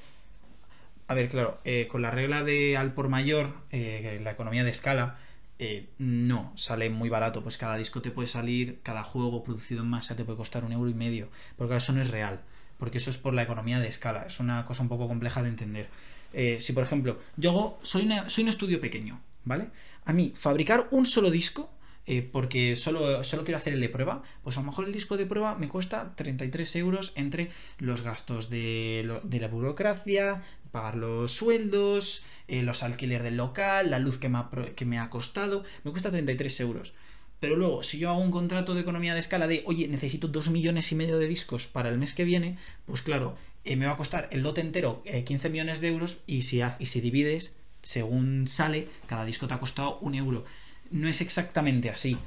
A 1.09 1.15
ver, 1.15 1.29
claro, 1.29 1.61
eh, 1.65 1.87
con 1.89 2.03
la 2.03 2.11
regla 2.11 2.43
de 2.43 2.77
al 2.77 2.93
por 2.93 3.09
mayor, 3.09 3.55
eh, 3.71 4.21
la 4.23 4.33
economía 4.33 4.65
de 4.65 4.71
escala, 4.71 5.19
eh, 5.59 5.87
no 5.99 6.53
sale 6.57 6.91
muy 6.91 7.09
barato. 7.09 7.43
Pues 7.43 7.57
cada 7.59 7.77
disco 7.77 8.03
te 8.03 8.11
puede 8.11 8.27
salir, 8.27 8.81
cada 8.83 9.05
juego 9.05 9.45
producido 9.45 9.83
en 9.83 9.89
masa 9.89 10.17
te 10.17 10.25
puede 10.25 10.37
costar 10.37 10.65
un 10.65 10.73
euro 10.73 10.91
y 10.91 10.95
medio. 10.95 11.29
Porque 11.57 11.77
eso 11.77 11.93
no 11.93 12.01
es 12.03 12.11
real. 12.11 12.41
Porque 12.79 12.99
eso 12.99 13.11
es 13.11 13.19
por 13.19 13.33
la 13.35 13.43
economía 13.45 13.79
de 13.79 13.87
escala. 13.89 14.25
Es 14.27 14.41
una 14.41 14.65
cosa 14.65 14.83
un 14.83 14.89
poco 14.89 15.07
compleja 15.07 15.43
de 15.43 15.49
entender. 15.49 15.89
Eh, 16.33 16.59
si, 16.61 16.73
por 16.73 16.83
ejemplo, 16.83 17.19
yo 17.37 17.51
hago- 17.51 17.79
soy, 17.83 18.05
una- 18.05 18.29
soy 18.29 18.43
un 18.45 18.51
estudio 18.51 18.81
pequeño, 18.81 19.21
¿vale? 19.45 19.69
A 20.05 20.13
mí, 20.13 20.33
fabricar 20.37 20.89
un 20.91 21.07
solo 21.07 21.31
disco 21.31 21.71
eh, 22.07 22.23
porque 22.23 22.77
solo, 22.77 23.25
solo 23.25 23.45
quiero 23.45 23.57
hacer 23.59 23.75
el 23.75 23.81
de 23.81 23.89
prueba, 23.89 24.23
pues 24.43 24.57
a 24.57 24.61
lo 24.61 24.67
mejor 24.67 24.87
el 24.87 24.93
disco 24.93 25.17
de 25.17 25.27
prueba 25.27 25.55
me 25.57 25.69
cuesta 25.69 26.15
33 26.17 26.77
euros 26.77 27.13
entre 27.17 27.51
los 27.79 28.03
gastos 28.03 28.49
de, 28.51 29.21
de 29.25 29.41
la 29.41 29.49
burocracia, 29.49 30.43
pagar 30.73 30.97
los 30.97 31.33
sueldos, 31.33 32.25
eh, 32.49 32.63
los 32.63 32.83
alquileres 32.83 33.25
del 33.25 33.37
local, 33.37 33.91
la 33.91 33.99
luz 33.99 34.19
que 34.19 34.29
me, 34.29 34.39
ha, 34.39 34.51
que 34.75 34.85
me 34.85 34.99
ha 34.99 35.11
costado, 35.11 35.65
me 35.85 35.91
cuesta 35.91 36.11
33 36.11 36.61
euros. 36.61 36.95
Pero 37.41 37.57
luego, 37.57 37.83
si 37.83 37.99
yo 37.99 38.09
hago 38.11 38.21
un 38.21 38.31
contrato 38.31 38.75
de 38.75 38.81
economía 38.81 39.13
de 39.15 39.21
escala 39.21 39.47
de, 39.47 39.63
oye, 39.67 39.89
necesito 39.89 40.27
2 40.29 40.49
millones 40.49 40.91
y 40.93 40.95
medio 40.95 41.19
de 41.19 41.29
discos 41.29 41.67
para 41.67 41.91
el 41.91 41.99
mes 41.99 42.15
que 42.15 42.25
viene, 42.25 42.57
pues 42.87 43.03
claro, 43.03 43.37
eh, 43.65 43.77
me 43.77 43.87
va 43.87 43.93
a 43.93 43.97
costar 43.97 44.29
el 44.33 44.43
lote 44.43 44.63
entero 44.63 45.03
eh, 45.05 45.23
15 45.25 45.51
millones 45.51 45.81
de 45.81 45.89
euros 45.89 46.19
y 46.27 46.43
si, 46.43 46.61
haz- 46.61 46.77
y 46.79 46.87
si 46.87 47.01
divides, 47.03 47.55
según 47.83 48.49
sale, 48.49 48.89
cada 49.07 49.25
disco 49.27 49.47
te 49.47 49.55
ha 49.55 49.59
costado 49.61 49.99
un 49.99 50.15
euro. 50.15 50.45
No 50.91 51.09
es 51.09 51.21
exactamente 51.21 51.91
así. 51.91 52.19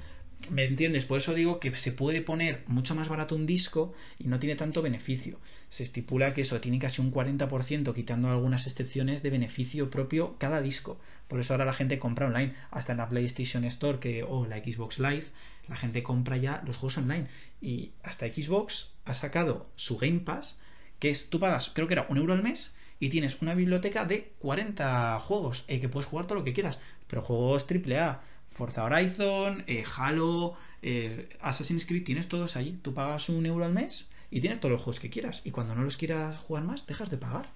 ¿Me 0.50 0.63
entiendes? 0.63 1.06
Por 1.06 1.17
eso 1.19 1.36
digo 1.36 1.60
que 1.60 1.76
se 1.76 1.91
puede 1.91 2.22
poner 2.22 2.63
mucho 2.65 2.95
más 2.95 3.08
barato 3.08 3.36
un 3.36 3.45
disco 3.45 3.93
y 4.17 4.28
no 4.28 4.39
tiene 4.39 4.56
tanto 4.56 4.82
beneficio. 4.82 5.38
Se 5.67 5.84
estipula 5.84 6.34
que 6.34 6.41
eso 6.41 6.60
tiene 6.60 6.80
casi 6.80 7.02
un 7.02 7.13
40%, 7.13 7.93
quitando 7.93 8.30
algunas 8.30 8.65
excepciones 8.65 9.22
de 9.22 9.30
beneficio 9.30 9.91
propio 9.91 10.38
cada 10.39 10.62
disco. 10.62 11.00
Por 11.28 11.39
eso 11.39 11.54
ahora 11.54 11.65
la 11.65 11.74
gente 11.74 12.00
compra 12.00 12.26
online. 12.26 12.54
Hasta 12.72 12.93
en 12.93 12.98
la 12.98 13.10
PlayStation 13.10 13.63
Store 13.65 14.00
que, 14.00 14.24
o 14.24 14.48
la 14.48 14.58
Xbox 14.58 14.98
Live, 14.98 15.26
la 15.67 15.76
gente 15.76 16.02
compra 16.02 16.38
ya 16.38 16.63
los 16.65 16.78
juegos 16.78 16.98
online. 16.98 17.28
Y 17.62 17.91
hasta 18.02 18.26
Xbox 18.26 18.91
ha 19.06 19.13
sacado 19.13 19.69
su 19.76 19.98
Game 19.98 20.22
Pass, 20.22 20.60
que 20.98 21.10
es, 21.12 21.30
tú 21.30 21.39
pagas, 21.39 21.69
creo 21.69 21.88
que 21.88 21.93
era 21.93 22.08
un 22.10 22.17
euro 22.17 22.34
al 22.34 22.41
mes, 22.41 22.76
y 23.00 23.10
tienes 23.10 23.41
una 23.41 23.54
biblioteca 23.54 24.06
de 24.06 24.32
40 24.39 25.19
juegos, 25.19 25.65
eh, 25.67 25.80
que 25.80 25.89
puedes 25.89 26.08
jugar 26.10 26.26
todo 26.26 26.39
lo 26.39 26.43
que 26.43 26.54
quieras. 26.54 26.80
Pero 27.08 27.22
juegos 27.22 27.65
AAA, 27.69 28.22
Forza 28.60 28.84
Horizon, 28.84 29.63
eh, 29.67 29.86
Halo, 29.95 30.54
eh, 30.82 31.30
Assassin's 31.39 31.86
Creed, 31.86 32.04
tienes 32.04 32.28
todos 32.28 32.58
ahí. 32.58 32.78
Tú 32.82 32.93
pagas 32.93 33.30
un 33.30 33.45
euro 33.45 33.63
al 33.63 33.72
mes 33.72 34.10
y 34.30 34.41
tienes 34.41 34.60
todos 34.60 34.74
los 34.74 34.82
juegos 34.82 35.00
que 35.00 35.10
quieras. 35.10 35.41
Y 35.45 35.52
cuando 35.52 35.76
no 35.76 35.84
los 35.84 35.95
quieras 35.95 36.39
jugar 36.39 36.65
más, 36.65 36.86
dejas 36.86 37.10
de 37.10 37.15
pagar. 37.15 37.54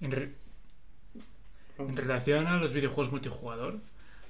En, 0.00 0.34
en 1.78 1.96
relación 1.96 2.46
a 2.46 2.56
los 2.56 2.72
videojuegos 2.72 3.12
multijugador, 3.12 3.80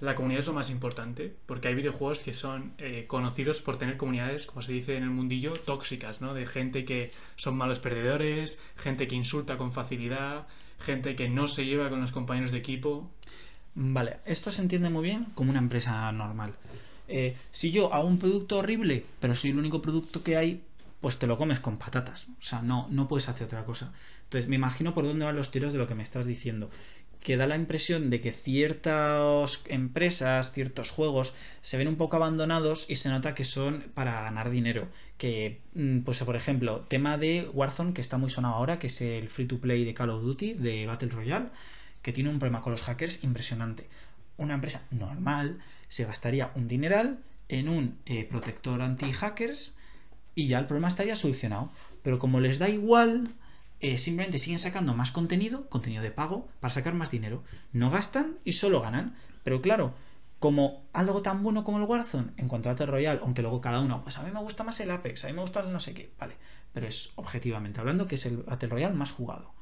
la 0.00 0.16
comunidad 0.16 0.40
es 0.40 0.46
lo 0.48 0.54
más 0.54 0.70
importante, 0.70 1.32
porque 1.46 1.68
hay 1.68 1.74
videojuegos 1.76 2.22
que 2.22 2.34
son 2.34 2.72
eh, 2.78 3.04
conocidos 3.06 3.62
por 3.62 3.78
tener 3.78 3.96
comunidades, 3.96 4.44
como 4.44 4.60
se 4.60 4.72
dice 4.72 4.96
en 4.96 5.04
el 5.04 5.10
mundillo, 5.10 5.52
tóxicas, 5.52 6.20
¿no? 6.20 6.34
De 6.34 6.46
gente 6.46 6.84
que 6.84 7.12
son 7.36 7.56
malos 7.56 7.78
perdedores, 7.78 8.58
gente 8.76 9.06
que 9.06 9.14
insulta 9.14 9.56
con 9.56 9.72
facilidad, 9.72 10.48
gente 10.80 11.14
que 11.14 11.28
no 11.28 11.46
se 11.46 11.64
lleva 11.64 11.90
con 11.90 12.00
los 12.00 12.10
compañeros 12.10 12.50
de 12.50 12.58
equipo. 12.58 13.08
Vale, 13.74 14.18
esto 14.24 14.50
se 14.50 14.62
entiende 14.62 14.90
muy 14.90 15.04
bien 15.04 15.26
como 15.34 15.50
una 15.50 15.60
empresa 15.60 16.10
normal. 16.12 16.54
Eh, 17.08 17.36
si 17.50 17.70
yo 17.70 17.92
hago 17.92 18.06
un 18.06 18.18
producto 18.18 18.58
horrible, 18.58 19.04
pero 19.20 19.34
soy 19.34 19.50
el 19.50 19.58
único 19.58 19.82
producto 19.82 20.22
que 20.22 20.36
hay, 20.36 20.62
pues 21.00 21.18
te 21.18 21.26
lo 21.26 21.38
comes 21.38 21.60
con 21.60 21.78
patatas. 21.78 22.28
O 22.38 22.42
sea, 22.42 22.62
no, 22.62 22.88
no 22.90 23.08
puedes 23.08 23.28
hacer 23.28 23.46
otra 23.46 23.64
cosa. 23.64 23.92
Entonces, 24.24 24.48
me 24.48 24.56
imagino 24.56 24.94
por 24.94 25.04
dónde 25.04 25.24
van 25.24 25.36
los 25.36 25.50
tiros 25.50 25.72
de 25.72 25.78
lo 25.78 25.86
que 25.88 25.94
me 25.94 26.02
estás 26.02 26.26
diciendo. 26.26 26.70
Que 27.20 27.36
da 27.36 27.46
la 27.46 27.56
impresión 27.56 28.10
de 28.10 28.20
que 28.20 28.32
ciertas 28.32 29.60
empresas, 29.66 30.52
ciertos 30.52 30.90
juegos, 30.90 31.34
se 31.60 31.76
ven 31.76 31.88
un 31.88 31.96
poco 31.96 32.16
abandonados 32.16 32.86
y 32.88 32.96
se 32.96 33.08
nota 33.08 33.34
que 33.34 33.44
son 33.44 33.86
para 33.94 34.22
ganar 34.22 34.50
dinero. 34.50 34.88
Que, 35.18 35.60
mm, 35.74 36.00
pues 36.00 36.22
por 36.22 36.36
ejemplo, 36.36 36.86
tema 36.88 37.18
de 37.18 37.48
Warzone, 37.52 37.92
que 37.92 38.00
está 38.00 38.18
muy 38.18 38.30
sonado 38.30 38.54
ahora, 38.54 38.78
que 38.78 38.86
es 38.86 39.00
el 39.00 39.28
free 39.28 39.46
to 39.46 39.58
play 39.58 39.84
de 39.84 39.94
Call 39.94 40.10
of 40.10 40.22
Duty, 40.22 40.54
de 40.54 40.86
Battle 40.86 41.10
Royale 41.10 41.48
que 42.02 42.12
tiene 42.12 42.30
un 42.30 42.38
problema 42.38 42.62
con 42.62 42.72
los 42.72 42.82
hackers 42.82 43.22
impresionante. 43.24 43.88
Una 44.36 44.54
empresa 44.54 44.86
normal 44.90 45.58
se 45.88 46.04
gastaría 46.04 46.50
un 46.54 46.68
dineral 46.68 47.18
en 47.48 47.68
un 47.68 47.98
eh, 48.06 48.24
protector 48.24 48.80
anti-hackers 48.80 49.76
y 50.34 50.46
ya 50.46 50.58
el 50.58 50.66
problema 50.66 50.88
estaría 50.88 51.14
solucionado. 51.14 51.70
Pero 52.02 52.18
como 52.18 52.40
les 52.40 52.58
da 52.58 52.68
igual, 52.68 53.34
eh, 53.80 53.98
simplemente 53.98 54.38
siguen 54.38 54.58
sacando 54.58 54.94
más 54.94 55.10
contenido, 55.10 55.68
contenido 55.68 56.02
de 56.02 56.10
pago, 56.10 56.48
para 56.60 56.72
sacar 56.72 56.94
más 56.94 57.10
dinero. 57.10 57.42
No 57.72 57.90
gastan 57.90 58.38
y 58.44 58.52
solo 58.52 58.80
ganan. 58.80 59.16
Pero 59.42 59.60
claro, 59.60 59.94
como 60.38 60.84
algo 60.94 61.20
tan 61.22 61.42
bueno 61.42 61.64
como 61.64 61.78
el 61.78 61.84
Warzone, 61.84 62.32
en 62.38 62.48
cuanto 62.48 62.68
a 62.68 62.72
Battle 62.72 62.86
Royale, 62.86 63.20
aunque 63.22 63.42
luego 63.42 63.60
cada 63.60 63.80
uno, 63.80 64.02
pues 64.02 64.16
a 64.16 64.22
mí 64.22 64.30
me 64.30 64.40
gusta 64.40 64.64
más 64.64 64.80
el 64.80 64.90
Apex, 64.90 65.24
a 65.24 65.28
mí 65.28 65.34
me 65.34 65.42
gusta 65.42 65.60
el 65.60 65.72
no 65.72 65.80
sé 65.80 65.92
qué, 65.92 66.10
vale. 66.18 66.36
Pero 66.72 66.86
es 66.86 67.10
objetivamente 67.16 67.80
hablando 67.80 68.06
que 68.06 68.14
es 68.14 68.24
el 68.24 68.38
Battle 68.38 68.70
Royale 68.70 68.94
más 68.94 69.12
jugado. 69.12 69.52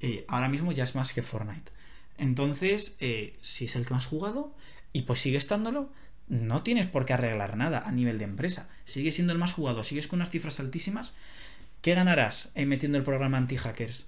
Eh, 0.00 0.24
ahora 0.28 0.48
mismo 0.48 0.72
ya 0.72 0.84
es 0.84 0.94
más 0.94 1.12
que 1.12 1.22
Fortnite. 1.22 1.72
Entonces, 2.18 2.96
eh, 3.00 3.36
si 3.42 3.66
es 3.66 3.76
el 3.76 3.86
que 3.86 3.94
más 3.94 4.06
jugado 4.06 4.54
y 4.92 5.02
pues 5.02 5.20
sigue 5.20 5.36
estándolo, 5.36 5.90
no 6.28 6.62
tienes 6.62 6.86
por 6.86 7.06
qué 7.06 7.12
arreglar 7.12 7.56
nada 7.56 7.80
a 7.80 7.92
nivel 7.92 8.18
de 8.18 8.24
empresa. 8.24 8.68
Sigue 8.84 9.12
siendo 9.12 9.32
el 9.32 9.38
más 9.38 9.52
jugado, 9.52 9.84
sigues 9.84 10.06
con 10.06 10.18
unas 10.18 10.30
cifras 10.30 10.60
altísimas. 10.60 11.14
¿Qué 11.82 11.94
ganarás 11.94 12.50
eh, 12.54 12.66
metiendo 12.66 12.98
el 12.98 13.04
programa 13.04 13.38
anti-hackers? 13.38 14.06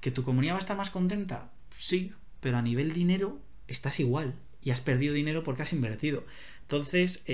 ¿Que 0.00 0.10
tu 0.10 0.22
comunidad 0.22 0.54
va 0.54 0.58
a 0.58 0.60
estar 0.60 0.76
más 0.76 0.90
contenta? 0.90 1.50
Sí, 1.74 2.12
pero 2.40 2.58
a 2.58 2.62
nivel 2.62 2.92
dinero 2.92 3.40
estás 3.68 3.98
igual 4.00 4.34
y 4.62 4.70
has 4.70 4.80
perdido 4.80 5.14
dinero 5.14 5.42
porque 5.42 5.62
has 5.62 5.72
invertido. 5.72 6.24
Entonces, 6.62 7.24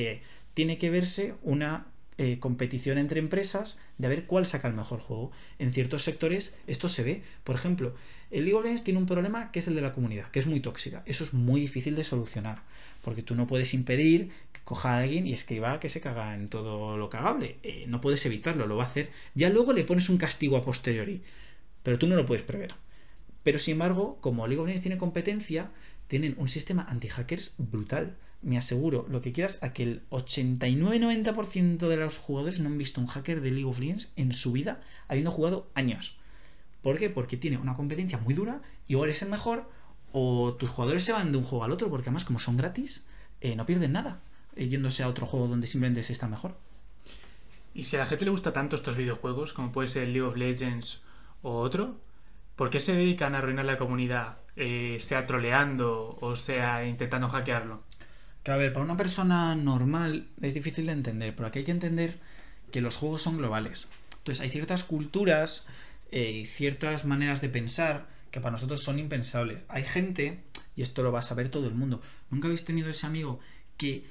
tiene 0.55 0.79
que 0.79 0.91
verse 0.91 1.35
una 1.43 1.87
eh, 2.19 2.39
competición 2.39 2.99
entre 2.99 3.21
empresas 3.21 3.79
de 3.99 4.07
a 4.07 4.11
ver 4.11 4.27
cuál 4.27 4.47
saca 4.47 4.69
el 4.69 4.75
mejor 4.75 5.01
juego. 5.01 5.33
En 5.59 5.73
ciertos 5.73 6.03
sectores 6.03 6.57
esto 6.67 6.89
se 6.89 7.03
ve. 7.03 7.23
Por 7.43 7.55
ejemplo, 7.55 7.95
el 8.31 8.45
League 8.45 8.55
of 8.55 8.65
Legends 8.65 8.85
tiene 8.85 9.01
un 9.01 9.07
problema 9.07 9.51
que 9.51 9.61
es 9.61 9.69
el 9.69 9.75
de 9.75 9.81
la 9.81 9.93
comunidad, 9.93 10.31
que 10.31 10.39
es 10.39 10.47
muy 10.47 10.61
tóxica. 10.61 11.03
Eso 11.07 11.25
es 11.25 11.33
muy 11.33 11.61
difícil 11.61 11.97
de 11.97 12.05
solucionar, 12.05 12.63
porque 13.03 13.23
tú 13.23 13.35
no 13.35 13.47
puedes 13.47 13.75
impedir 13.75 14.31
que 14.53 14.61
coja 14.65 14.95
a 14.95 14.99
alguien 14.99 15.27
y 15.27 15.33
escriba 15.33 15.81
que 15.81 15.89
se 15.89 16.01
caga 16.01 16.35
en 16.35 16.49
todo 16.49 16.97
lo 16.97 17.09
cagable. 17.09 17.57
Eh, 17.63 17.87
no 17.89 18.01
puedes 18.01 18.25
evitarlo, 18.27 18.67
lo 18.67 18.77
va 18.77 18.85
a 18.85 18.89
hacer. 18.89 19.11
Ya 19.35 19.51
luego 19.51 19.73
le 19.73 19.85
pones 19.85 20.09
un 20.09 20.19
castigo 20.19 20.57
a 20.57 20.65
posteriori, 20.65 21.23
pero 21.83 21.99
tú 21.99 22.07
no 22.07 22.17
lo 22.17 22.27
puedes 22.27 22.43
prever. 22.43 22.75
Pero 23.43 23.59
sin 23.59 23.73
embargo, 23.73 24.19
como 24.21 24.47
League 24.47 24.61
of 24.61 24.67
Legends 24.67 24.83
tiene 24.83 24.99
competencia, 24.99 25.71
tienen 26.09 26.35
un 26.39 26.49
sistema 26.49 26.87
anti-hackers 26.89 27.55
brutal. 27.59 28.17
Me 28.43 28.59
aseguro, 28.59 29.07
lo 29.09 29.23
que 29.23 29.33
quieras, 29.33 29.59
a 29.63 29.73
que 29.73 29.85
el 29.85 30.03
89-90% 30.11 31.89
de 31.89 31.97
los 31.97 32.19
jugadores 32.19 32.61
no 32.61 32.69
han 32.69 32.79
visto 32.79 33.01
un 33.01 33.07
hacker 33.07 33.41
de 33.41 33.51
League 33.51 33.65
of 33.65 33.79
Legends 33.79 34.13
en 34.17 34.33
su 34.33 34.53
vida, 34.53 34.81
habiendo 35.09 35.31
jugado 35.31 35.71
años. 35.75 36.17
¿Por 36.83 36.99
qué? 36.99 37.09
Porque 37.09 37.37
tiene 37.37 37.59
una 37.59 37.77
competencia 37.77 38.19
muy 38.19 38.35
dura 38.35 38.61
y 38.89 38.97
o 38.97 39.05
eres 39.05 39.23
el 39.23 39.31
mejor 39.31 39.71
o 40.13 40.55
tus 40.55 40.69
jugadores 40.69 41.05
se 41.05 41.13
van 41.13 41.33
de 41.33 41.39
un 41.39 41.45
juego 41.45 41.65
al 41.65 41.73
otro, 41.73 41.89
porque 41.89 42.09
además 42.09 42.25
como 42.25 42.39
son 42.39 42.57
gratis, 42.57 43.05
eh, 43.41 43.57
no 43.57 43.65
pierden 43.65 43.93
nada 43.93 44.21
eh, 44.57 44.69
yéndose 44.69 45.03
a 45.03 45.09
otro 45.09 45.27
juego 45.27 45.49
donde 45.49 45.67
simplemente 45.67 46.03
se 46.03 46.13
está 46.13 46.29
mejor. 46.29 46.57
Y 47.75 47.85
si 47.85 47.97
a 47.97 48.01
la 48.01 48.07
gente 48.07 48.25
le 48.25 48.31
gusta 48.31 48.53
tanto 48.53 48.77
estos 48.77 48.97
videojuegos, 48.97 49.53
como 49.53 49.73
puede 49.73 49.89
ser 49.89 50.09
League 50.09 50.23
of 50.23 50.37
Legends 50.37 51.03
o 51.43 51.61
otro, 51.61 51.97
¿por 52.57 52.69
qué 52.69 52.81
se 52.81 52.95
dedican 52.95 53.35
a 53.35 53.39
arruinar 53.39 53.65
la 53.65 53.79
comunidad? 53.79 54.39
Eh, 54.57 54.99
sea 55.01 55.27
troleando 55.27 56.19
o 56.21 56.37
sea 56.37 56.87
intentando 56.87 57.29
hackearlo. 57.29 57.83
Que 58.43 58.51
a 58.51 58.57
ver, 58.57 58.73
para 58.73 58.85
una 58.85 58.97
persona 58.97 59.55
normal 59.55 60.27
es 60.41 60.55
difícil 60.55 60.87
de 60.87 60.93
entender, 60.93 61.35
pero 61.37 61.49
aquí 61.49 61.61
hay 61.61 61.65
que 61.65 61.71
entender 61.71 62.19
que 62.73 62.81
los 62.81 62.97
juegos 62.97 63.23
son 63.23 63.39
globales. 63.39 63.89
Entonces 64.19 64.43
hay 64.43 64.51
ciertas 64.51 64.83
culturas 64.83 65.65
eh, 66.11 66.31
y 66.31 66.45
ciertas 66.45 67.05
maneras 67.05 67.41
de 67.41 67.49
pensar 67.49 68.07
que 68.33 68.41
para 68.41 68.53
nosotros 68.53 68.83
son 68.83 68.99
impensables. 68.99 69.65
Hay 69.69 69.85
gente, 69.85 70.43
y 70.75 70.83
esto 70.83 71.03
lo 71.03 71.13
va 71.13 71.21
a 71.21 71.23
saber 71.23 71.51
todo 71.51 71.69
el 71.69 71.75
mundo, 71.75 72.03
¿nunca 72.31 72.49
habéis 72.49 72.65
tenido 72.65 72.91
ese 72.91 73.07
amigo 73.07 73.39
que 73.77 74.05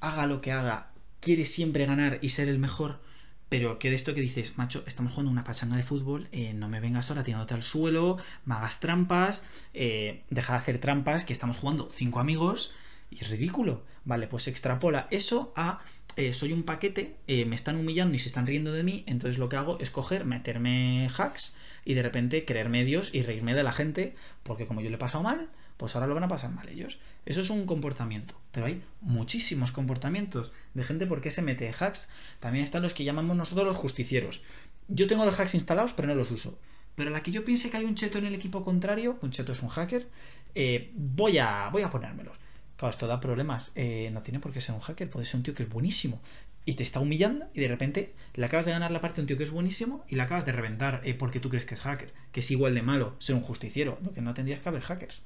haga 0.00 0.26
lo 0.26 0.40
que 0.42 0.52
haga, 0.52 0.90
quiere 1.20 1.44
siempre 1.44 1.86
ganar 1.86 2.18
y 2.20 2.30
ser 2.30 2.48
el 2.48 2.58
mejor? 2.58 3.00
Pero 3.48 3.78
que 3.78 3.88
de 3.88 3.94
esto 3.94 4.12
que 4.12 4.20
dices, 4.20 4.58
macho, 4.58 4.82
estamos 4.86 5.12
jugando 5.12 5.30
una 5.30 5.44
pachanga 5.44 5.76
de 5.76 5.84
fútbol, 5.84 6.28
eh, 6.32 6.52
no 6.52 6.68
me 6.68 6.80
vengas 6.80 7.10
ahora 7.10 7.22
tirándote 7.22 7.54
al 7.54 7.62
suelo, 7.62 8.18
me 8.44 8.54
hagas 8.54 8.80
trampas, 8.80 9.44
eh, 9.72 10.24
deja 10.30 10.54
de 10.54 10.58
hacer 10.58 10.78
trampas, 10.78 11.24
que 11.24 11.32
estamos 11.32 11.56
jugando 11.56 11.88
cinco 11.90 12.18
amigos 12.18 12.72
y 13.10 13.22
es 13.22 13.28
ridículo. 13.28 13.84
Vale, 14.04 14.28
pues 14.28 14.48
extrapola 14.48 15.08
eso 15.10 15.52
a 15.56 15.80
eh, 16.16 16.32
soy 16.32 16.52
un 16.52 16.62
paquete, 16.62 17.16
eh, 17.26 17.44
me 17.44 17.54
están 17.54 17.76
humillando 17.76 18.14
y 18.14 18.18
se 18.18 18.28
están 18.28 18.46
riendo 18.46 18.72
de 18.72 18.82
mí, 18.82 19.04
entonces 19.06 19.36
lo 19.36 19.50
que 19.50 19.56
hago 19.56 19.78
es 19.80 19.90
coger, 19.90 20.24
meterme 20.24 21.10
hacks 21.14 21.54
y 21.84 21.92
de 21.92 22.02
repente 22.02 22.46
creer 22.46 22.70
medios 22.70 23.14
y 23.14 23.22
reírme 23.22 23.54
de 23.54 23.62
la 23.62 23.72
gente, 23.72 24.14
porque 24.42 24.66
como 24.66 24.80
yo 24.80 24.88
le 24.88 24.96
he 24.96 24.98
pasado 24.98 25.22
mal, 25.22 25.50
pues 25.76 25.94
ahora 25.94 26.06
lo 26.06 26.14
van 26.14 26.24
a 26.24 26.28
pasar 26.28 26.50
mal 26.50 26.68
ellos. 26.70 26.98
Eso 27.26 27.42
es 27.42 27.50
un 27.50 27.66
comportamiento, 27.66 28.34
pero 28.50 28.64
hay 28.64 28.82
muchísimos 29.02 29.72
comportamientos 29.72 30.52
de 30.72 30.84
gente 30.84 31.06
porque 31.06 31.30
se 31.30 31.42
mete 31.42 31.68
hacks. 31.68 32.08
También 32.40 32.64
están 32.64 32.82
los 32.82 32.94
que 32.94 33.04
llamamos 33.04 33.36
nosotros 33.36 33.66
los 33.66 33.76
justicieros. 33.76 34.40
Yo 34.88 35.06
tengo 35.08 35.26
los 35.26 35.38
hacks 35.38 35.54
instalados, 35.54 35.92
pero 35.92 36.08
no 36.08 36.14
los 36.14 36.30
uso. 36.30 36.58
Pero 36.94 37.10
a 37.10 37.12
la 37.12 37.22
que 37.22 37.30
yo 37.30 37.44
piense 37.44 37.70
que 37.70 37.76
hay 37.76 37.84
un 37.84 37.94
cheto 37.94 38.16
en 38.16 38.24
el 38.24 38.34
equipo 38.34 38.62
contrario, 38.62 39.18
un 39.20 39.32
cheto 39.32 39.52
es 39.52 39.62
un 39.62 39.68
hacker, 39.68 40.08
eh, 40.54 40.92
voy, 40.94 41.36
a, 41.36 41.68
voy 41.70 41.82
a 41.82 41.90
ponérmelos. 41.90 42.38
Claro, 42.76 42.90
esto 42.90 43.06
da 43.06 43.20
problemas. 43.20 43.72
Eh, 43.74 44.10
no 44.12 44.22
tiene 44.22 44.40
por 44.40 44.52
qué 44.52 44.60
ser 44.60 44.74
un 44.74 44.80
hacker, 44.80 45.08
puede 45.08 45.26
ser 45.26 45.36
un 45.36 45.42
tío 45.42 45.54
que 45.54 45.62
es 45.62 45.68
buenísimo. 45.68 46.20
Y 46.64 46.74
te 46.74 46.82
está 46.82 47.00
humillando 47.00 47.46
y 47.54 47.60
de 47.60 47.68
repente 47.68 48.12
le 48.34 48.44
acabas 48.44 48.66
de 48.66 48.72
ganar 48.72 48.90
la 48.90 49.00
parte 49.00 49.20
a 49.20 49.22
un 49.22 49.28
tío 49.28 49.38
que 49.38 49.44
es 49.44 49.52
buenísimo 49.52 50.04
y 50.08 50.16
le 50.16 50.22
acabas 50.22 50.44
de 50.44 50.52
reventar 50.52 51.00
eh, 51.04 51.14
porque 51.14 51.38
tú 51.38 51.48
crees 51.48 51.64
que 51.64 51.74
es 51.74 51.80
hacker. 51.80 52.12
Que 52.32 52.40
es 52.40 52.50
igual 52.50 52.74
de 52.74 52.82
malo 52.82 53.14
ser 53.18 53.36
un 53.36 53.42
justiciero. 53.42 53.98
Que 54.14 54.20
no 54.20 54.34
tendrías 54.34 54.60
que 54.60 54.68
haber 54.68 54.82
hackers. 54.82 55.22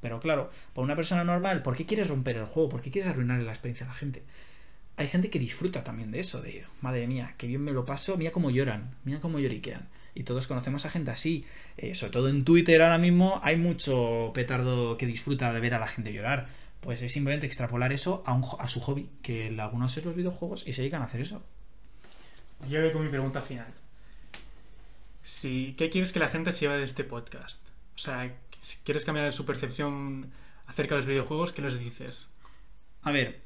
Pero 0.00 0.20
claro, 0.20 0.50
para 0.74 0.84
una 0.84 0.96
persona 0.96 1.24
normal, 1.24 1.62
¿por 1.62 1.76
qué 1.76 1.86
quieres 1.86 2.08
romper 2.08 2.36
el 2.36 2.46
juego? 2.46 2.68
¿Por 2.68 2.82
qué 2.82 2.90
quieres 2.90 3.10
arruinarle 3.10 3.44
la 3.44 3.52
experiencia 3.52 3.84
a 3.84 3.88
la 3.88 3.94
gente? 3.94 4.22
Hay 4.96 5.08
gente 5.08 5.30
que 5.30 5.38
disfruta 5.38 5.84
también 5.84 6.10
de 6.10 6.20
eso, 6.20 6.42
de 6.42 6.64
madre 6.80 7.06
mía, 7.06 7.34
qué 7.38 7.46
bien 7.46 7.62
me 7.62 7.72
lo 7.72 7.86
paso, 7.86 8.16
mira 8.16 8.32
cómo 8.32 8.50
lloran, 8.50 8.94
mira 9.04 9.20
cómo 9.20 9.38
lloriquean. 9.38 9.88
Y 10.14 10.24
todos 10.24 10.46
conocemos 10.46 10.84
a 10.84 10.90
gente 10.90 11.10
así. 11.10 11.44
Eh, 11.76 11.94
sobre 11.94 12.12
todo 12.12 12.28
en 12.28 12.44
Twitter 12.44 12.82
ahora 12.82 12.98
mismo 12.98 13.40
hay 13.42 13.56
mucho 13.56 14.32
petardo 14.34 14.96
que 14.96 15.06
disfruta 15.06 15.52
de 15.52 15.60
ver 15.60 15.74
a 15.74 15.78
la 15.78 15.88
gente 15.88 16.12
llorar. 16.12 16.48
Pues 16.80 17.02
es 17.02 17.12
simplemente 17.12 17.46
extrapolar 17.46 17.92
eso 17.92 18.22
a, 18.26 18.32
un, 18.32 18.44
a 18.58 18.68
su 18.68 18.80
hobby, 18.80 19.10
que 19.22 19.54
algunos 19.58 19.96
es 19.96 20.04
los 20.04 20.16
videojuegos 20.16 20.64
y 20.66 20.72
se 20.72 20.82
dedican 20.82 21.02
a 21.02 21.06
hacer 21.06 21.20
eso. 21.20 21.42
Yo 22.68 22.80
voy 22.80 22.92
con 22.92 23.02
mi 23.02 23.08
pregunta 23.08 23.42
final. 23.42 23.72
Si, 25.22 25.74
¿Qué 25.76 25.90
quieres 25.90 26.12
que 26.12 26.18
la 26.18 26.28
gente 26.28 26.52
se 26.52 26.60
lleve 26.60 26.78
de 26.78 26.84
este 26.84 27.04
podcast? 27.04 27.60
O 27.94 27.98
sea, 27.98 28.34
si 28.60 28.78
quieres 28.78 29.04
cambiar 29.04 29.32
su 29.32 29.44
percepción 29.44 30.30
acerca 30.66 30.94
de 30.94 31.00
los 31.00 31.06
videojuegos, 31.06 31.52
¿qué 31.52 31.62
les 31.62 31.78
dices? 31.78 32.28
A 33.02 33.10
ver, 33.10 33.40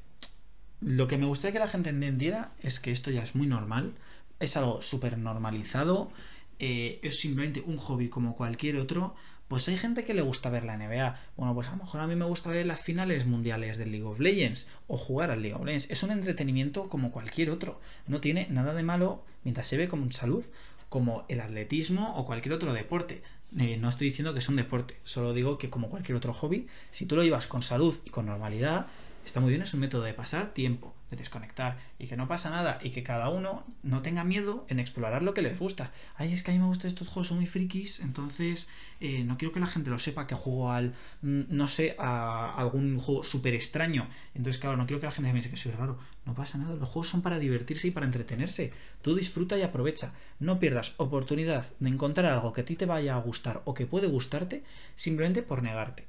lo 0.81 1.07
que 1.07 1.17
me 1.17 1.25
gustaría 1.25 1.53
que 1.53 1.59
la 1.59 1.67
gente 1.67 1.89
entendiera 1.89 2.51
es 2.61 2.79
que 2.79 2.91
esto 2.91 3.11
ya 3.11 3.23
es 3.23 3.35
muy 3.35 3.47
normal, 3.47 3.93
es 4.39 4.57
algo 4.57 4.81
súper 4.81 5.17
normalizado, 5.17 6.11
eh, 6.59 6.99
es 7.03 7.19
simplemente 7.19 7.61
un 7.65 7.77
hobby 7.77 8.09
como 8.09 8.35
cualquier 8.35 8.77
otro. 8.77 9.15
Pues 9.47 9.67
hay 9.67 9.77
gente 9.77 10.03
que 10.03 10.15
le 10.15 10.23
gusta 10.23 10.49
ver 10.49 10.63
la 10.63 10.75
NBA. 10.75 11.19
Bueno, 11.37 11.53
pues 11.53 11.67
a 11.67 11.71
lo 11.71 11.77
mejor 11.77 12.01
a 12.01 12.07
mí 12.07 12.15
me 12.15 12.25
gusta 12.25 12.49
ver 12.49 12.65
las 12.65 12.81
finales 12.81 13.25
mundiales 13.25 13.77
del 13.77 13.91
League 13.91 14.05
of 14.05 14.19
Legends 14.19 14.65
o 14.87 14.97
jugar 14.97 15.29
al 15.29 15.41
League 15.43 15.55
of 15.55 15.63
Legends. 15.63 15.89
Es 15.91 16.01
un 16.01 16.11
entretenimiento 16.11 16.89
como 16.89 17.11
cualquier 17.11 17.51
otro. 17.51 17.79
No 18.07 18.21
tiene 18.21 18.47
nada 18.49 18.73
de 18.73 18.81
malo 18.81 19.23
mientras 19.43 19.67
se 19.67 19.77
ve 19.77 19.87
como 19.87 20.11
salud, 20.11 20.43
como 20.89 21.25
el 21.27 21.41
atletismo 21.41 22.15
o 22.15 22.25
cualquier 22.25 22.53
otro 22.53 22.73
deporte. 22.73 23.21
Eh, 23.57 23.77
no 23.77 23.89
estoy 23.89 24.07
diciendo 24.07 24.33
que 24.33 24.39
es 24.39 24.49
un 24.49 24.55
deporte, 24.55 24.97
solo 25.03 25.33
digo 25.33 25.57
que 25.57 25.69
como 25.69 25.89
cualquier 25.89 26.17
otro 26.17 26.33
hobby, 26.33 26.67
si 26.91 27.05
tú 27.05 27.15
lo 27.15 27.23
llevas 27.23 27.47
con 27.47 27.61
salud 27.61 27.95
y 28.03 28.09
con 28.09 28.25
normalidad, 28.25 28.87
está 29.25 29.39
muy 29.39 29.49
bien, 29.49 29.63
es 29.63 29.73
un 29.73 29.79
método 29.79 30.03
de 30.03 30.13
pasar 30.13 30.53
tiempo, 30.53 30.93
de 31.09 31.17
desconectar 31.17 31.77
y 31.97 32.07
que 32.07 32.15
no 32.15 32.27
pasa 32.27 32.49
nada 32.51 32.79
y 32.83 32.91
que 32.91 33.03
cada 33.03 33.29
uno 33.29 33.65
no 33.81 34.01
tenga 34.01 34.23
miedo 34.23 34.65
en 34.69 34.79
explorar 34.79 35.23
lo 35.23 35.33
que 35.33 35.41
les 35.41 35.57
gusta. 35.59 35.91
Ay, 36.15 36.31
es 36.31 36.43
que 36.43 36.51
a 36.51 36.53
mí 36.53 36.59
me 36.59 36.67
gustan 36.67 36.89
estos 36.89 37.07
juegos, 37.07 37.27
son 37.27 37.37
muy 37.37 37.47
frikis, 37.47 37.99
entonces 37.99 38.69
eh, 39.01 39.23
no 39.23 39.37
quiero 39.37 39.51
que 39.51 39.59
la 39.59 39.65
gente 39.65 39.89
lo 39.89 39.97
sepa 39.97 40.27
que 40.27 40.35
juego 40.35 40.71
al, 40.71 40.93
mm, 41.21 41.41
no 41.49 41.67
sé, 41.67 41.95
a 41.97 42.53
algún 42.55 42.99
juego 42.99 43.23
súper 43.23 43.55
extraño. 43.55 44.07
Entonces, 44.35 44.59
claro, 44.61 44.77
no 44.77 44.85
quiero 44.85 44.99
que 44.99 45.07
la 45.07 45.11
gente 45.11 45.31
piense 45.31 45.49
que 45.49 45.57
soy 45.57 45.71
raro. 45.71 45.97
No 46.25 46.35
pasa 46.35 46.57
nada, 46.57 46.75
los 46.75 46.89
juegos 46.89 47.09
son 47.09 47.21
para 47.21 47.39
divertirse 47.39 47.87
y 47.87 47.91
para 47.91 48.05
entretenerse. 48.05 48.71
Tú 49.01 49.15
disfruta 49.15 49.57
y 49.57 49.63
aprovecha. 49.63 50.13
No 50.39 50.59
pierdas 50.59 50.93
oportunidad 50.97 51.65
de 51.79 51.89
encontrar 51.89 52.31
algo 52.31 52.53
que 52.53 52.61
a 52.61 52.65
ti 52.65 52.75
te 52.75 52.85
vaya 52.85 53.15
a 53.15 53.19
gustar 53.19 53.61
o 53.65 53.73
que 53.73 53.85
puede 53.85 54.07
gustarte 54.07 54.63
simplemente 54.95 55.41
por 55.41 55.63
negarte. 55.63 56.05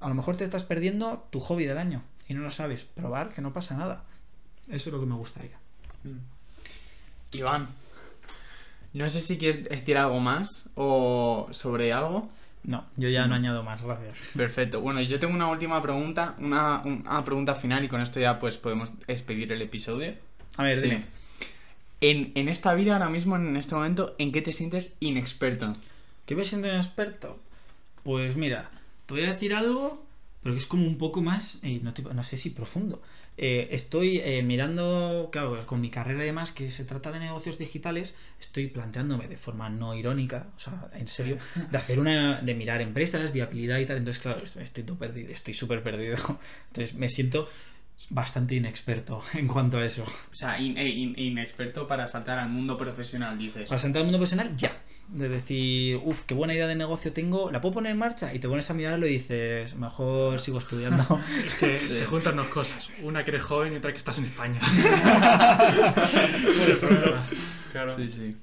A 0.00 0.08
lo 0.08 0.14
mejor 0.14 0.36
te 0.36 0.44
estás 0.44 0.64
perdiendo 0.64 1.28
tu 1.30 1.38
hobby 1.38 1.64
del 1.64 1.78
año 1.78 2.02
y 2.32 2.34
no 2.34 2.40
lo 2.40 2.50
sabes, 2.50 2.84
probar 2.84 3.28
que 3.28 3.42
no 3.42 3.52
pasa 3.52 3.76
nada. 3.76 4.04
Eso 4.68 4.88
es 4.88 4.92
lo 4.92 5.00
que 5.00 5.06
me 5.06 5.14
gustaría. 5.14 5.58
Mm. 6.02 7.36
Iván, 7.36 7.68
no 8.94 9.08
sé 9.10 9.20
si 9.20 9.36
quieres 9.36 9.64
decir 9.64 9.98
algo 9.98 10.18
más 10.18 10.70
o 10.74 11.48
sobre 11.50 11.92
algo. 11.92 12.30
No, 12.64 12.86
yo 12.96 13.10
ya 13.10 13.26
no 13.26 13.34
añado 13.34 13.62
más, 13.62 13.82
gracias. 13.82 14.22
Perfecto. 14.34 14.80
Bueno, 14.80 15.02
yo 15.02 15.20
tengo 15.20 15.34
una 15.34 15.48
última 15.48 15.82
pregunta, 15.82 16.34
una, 16.38 16.82
pregunta 17.22 17.54
final 17.54 17.84
y 17.84 17.88
con 17.88 18.00
esto 18.00 18.18
ya 18.18 18.38
pues 18.38 18.56
podemos 18.56 18.90
expedir 19.08 19.52
el 19.52 19.60
episodio. 19.60 20.14
A 20.56 20.62
ver, 20.62 20.80
dime. 20.80 21.04
En, 22.00 22.32
en, 22.34 22.48
esta 22.48 22.72
vida 22.72 22.94
ahora 22.94 23.10
mismo, 23.10 23.36
en 23.36 23.56
este 23.56 23.74
momento, 23.74 24.14
¿en 24.18 24.32
qué 24.32 24.40
te 24.40 24.52
sientes 24.52 24.96
inexperto? 25.00 25.72
¿Qué 26.24 26.34
me 26.34 26.44
siento 26.44 26.68
inexperto? 26.68 27.38
Pues 28.04 28.36
mira, 28.36 28.70
te 29.06 29.14
voy 29.14 29.24
a 29.24 29.32
decir 29.32 29.54
algo 29.54 30.02
pero 30.42 30.54
que 30.54 30.58
es 30.58 30.66
como 30.66 30.86
un 30.86 30.98
poco 30.98 31.22
más, 31.22 31.60
eh, 31.62 31.80
no, 31.82 32.22
sé 32.22 32.36
si 32.36 32.50
profundo. 32.50 33.00
Eh, 33.36 33.68
estoy 33.70 34.18
eh, 34.18 34.42
mirando, 34.42 35.28
claro, 35.30 35.64
con 35.66 35.80
mi 35.80 35.88
carrera 35.88 36.24
y 36.24 36.26
demás, 36.26 36.50
que 36.50 36.70
se 36.70 36.84
trata 36.84 37.12
de 37.12 37.20
negocios 37.20 37.58
digitales, 37.58 38.14
estoy 38.40 38.66
planteándome 38.66 39.28
de 39.28 39.36
forma 39.36 39.70
no 39.70 39.94
irónica, 39.94 40.48
o 40.56 40.60
sea, 40.60 40.90
en 40.94 41.06
serio, 41.06 41.38
de 41.70 41.78
hacer 41.78 42.00
una, 42.00 42.40
de 42.40 42.54
mirar 42.54 42.80
empresas, 42.80 43.32
viabilidad 43.32 43.78
y 43.78 43.86
tal. 43.86 43.98
Entonces, 43.98 44.20
claro, 44.20 44.42
estoy 44.42 44.82
todo 44.82 44.98
perdido, 44.98 45.32
estoy 45.32 45.54
súper 45.54 45.82
perdido. 45.82 46.16
Entonces, 46.68 46.94
me 46.94 47.08
siento 47.08 47.48
bastante 48.10 48.54
inexperto 48.54 49.22
en 49.34 49.48
cuanto 49.48 49.78
a 49.78 49.84
eso. 49.84 50.04
O 50.04 50.34
sea, 50.34 50.60
inexperto 50.60 51.86
para 51.86 52.06
saltar 52.06 52.38
al 52.38 52.48
mundo 52.48 52.76
profesional, 52.76 53.38
dices. 53.38 53.68
Para 53.68 53.78
saltar 53.78 54.00
al 54.00 54.06
mundo 54.06 54.18
profesional, 54.18 54.56
ya 54.56 54.72
de 55.12 55.28
decir, 55.28 56.00
uff, 56.04 56.22
qué 56.22 56.34
buena 56.34 56.54
idea 56.54 56.66
de 56.66 56.74
negocio 56.74 57.12
tengo, 57.12 57.50
la 57.50 57.60
puedo 57.60 57.74
poner 57.74 57.92
en 57.92 57.98
marcha 57.98 58.32
y 58.32 58.38
te 58.38 58.48
pones 58.48 58.70
a 58.70 58.74
mirarlo 58.74 59.06
y 59.06 59.10
dices, 59.10 59.74
mejor 59.74 60.40
sigo 60.40 60.56
estudiando. 60.58 61.20
es 61.46 61.58
que 61.58 61.76
se 61.76 62.06
juntan 62.06 62.36
dos 62.36 62.46
cosas, 62.48 62.88
una 63.02 63.22
que 63.24 63.32
eres 63.32 63.42
joven 63.42 63.74
y 63.74 63.76
otra 63.76 63.92
que 63.92 63.98
estás 63.98 64.18
en 64.18 64.24
España. 64.26 64.60
claro. 67.72 67.96
Sí, 67.96 68.08
sí. 68.08 68.36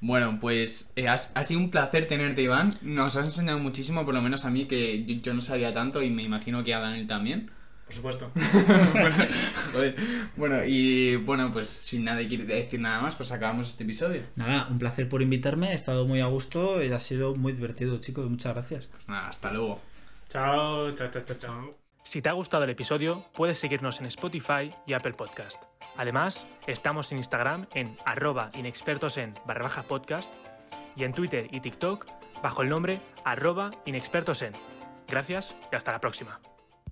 Bueno, 0.00 0.38
pues 0.40 0.92
eh, 0.96 1.08
ha 1.08 1.44
sido 1.44 1.60
un 1.60 1.70
placer 1.70 2.06
tenerte, 2.06 2.42
Iván. 2.42 2.74
Nos 2.80 3.16
has 3.16 3.26
enseñado 3.26 3.58
muchísimo, 3.58 4.06
por 4.06 4.14
lo 4.14 4.22
menos 4.22 4.46
a 4.46 4.50
mí, 4.50 4.64
que 4.64 5.04
yo, 5.04 5.16
yo 5.16 5.34
no 5.34 5.42
sabía 5.42 5.74
tanto 5.74 6.02
y 6.02 6.10
me 6.10 6.22
imagino 6.22 6.64
que 6.64 6.72
a 6.72 6.80
Daniel 6.80 7.06
también. 7.06 7.50
Por 8.00 8.12
supuesto. 8.12 8.30
bueno, 10.36 10.64
y 10.66 11.16
bueno, 11.16 11.52
pues 11.52 11.68
sin 11.68 12.04
nada 12.04 12.26
quiere 12.26 12.44
decir 12.44 12.80
nada 12.80 13.00
más, 13.00 13.16
pues 13.16 13.30
acabamos 13.32 13.68
este 13.68 13.84
episodio. 13.84 14.22
Nada, 14.36 14.68
un 14.70 14.78
placer 14.78 15.08
por 15.08 15.22
invitarme, 15.22 15.70
he 15.70 15.74
estado 15.74 16.06
muy 16.06 16.20
a 16.20 16.26
gusto 16.26 16.82
y 16.82 16.92
ha 16.92 17.00
sido 17.00 17.34
muy 17.34 17.52
divertido, 17.52 17.98
chicos. 17.98 18.28
Muchas 18.28 18.54
gracias. 18.54 18.90
nada, 19.06 19.28
hasta 19.28 19.52
luego. 19.52 19.80
Chao, 20.28 20.92
chao, 20.92 21.08
chao, 21.10 21.22
chao, 21.24 21.36
chao. 21.36 21.74
Si 22.02 22.20
te 22.20 22.28
ha 22.28 22.32
gustado 22.32 22.64
el 22.64 22.70
episodio, 22.70 23.24
puedes 23.34 23.58
seguirnos 23.58 24.00
en 24.00 24.06
Spotify 24.06 24.74
y 24.86 24.92
Apple 24.92 25.14
Podcast. 25.14 25.62
Además, 25.96 26.46
estamos 26.66 27.12
en 27.12 27.18
Instagram 27.18 27.66
en 27.74 27.96
arroba 28.04 28.50
inexpertos 28.54 29.16
en 29.16 29.34
barra 29.46 29.64
baja 29.64 29.84
podcast 29.84 30.32
y 30.96 31.04
en 31.04 31.12
Twitter 31.12 31.48
y 31.50 31.60
TikTok 31.60 32.06
bajo 32.42 32.62
el 32.62 32.68
nombre 32.68 33.00
arroba 33.24 33.70
inexpertos 33.86 34.42
en. 34.42 34.52
Gracias 35.08 35.56
y 35.72 35.76
hasta 35.76 35.92
la 35.92 36.00
próxima. 36.00 36.40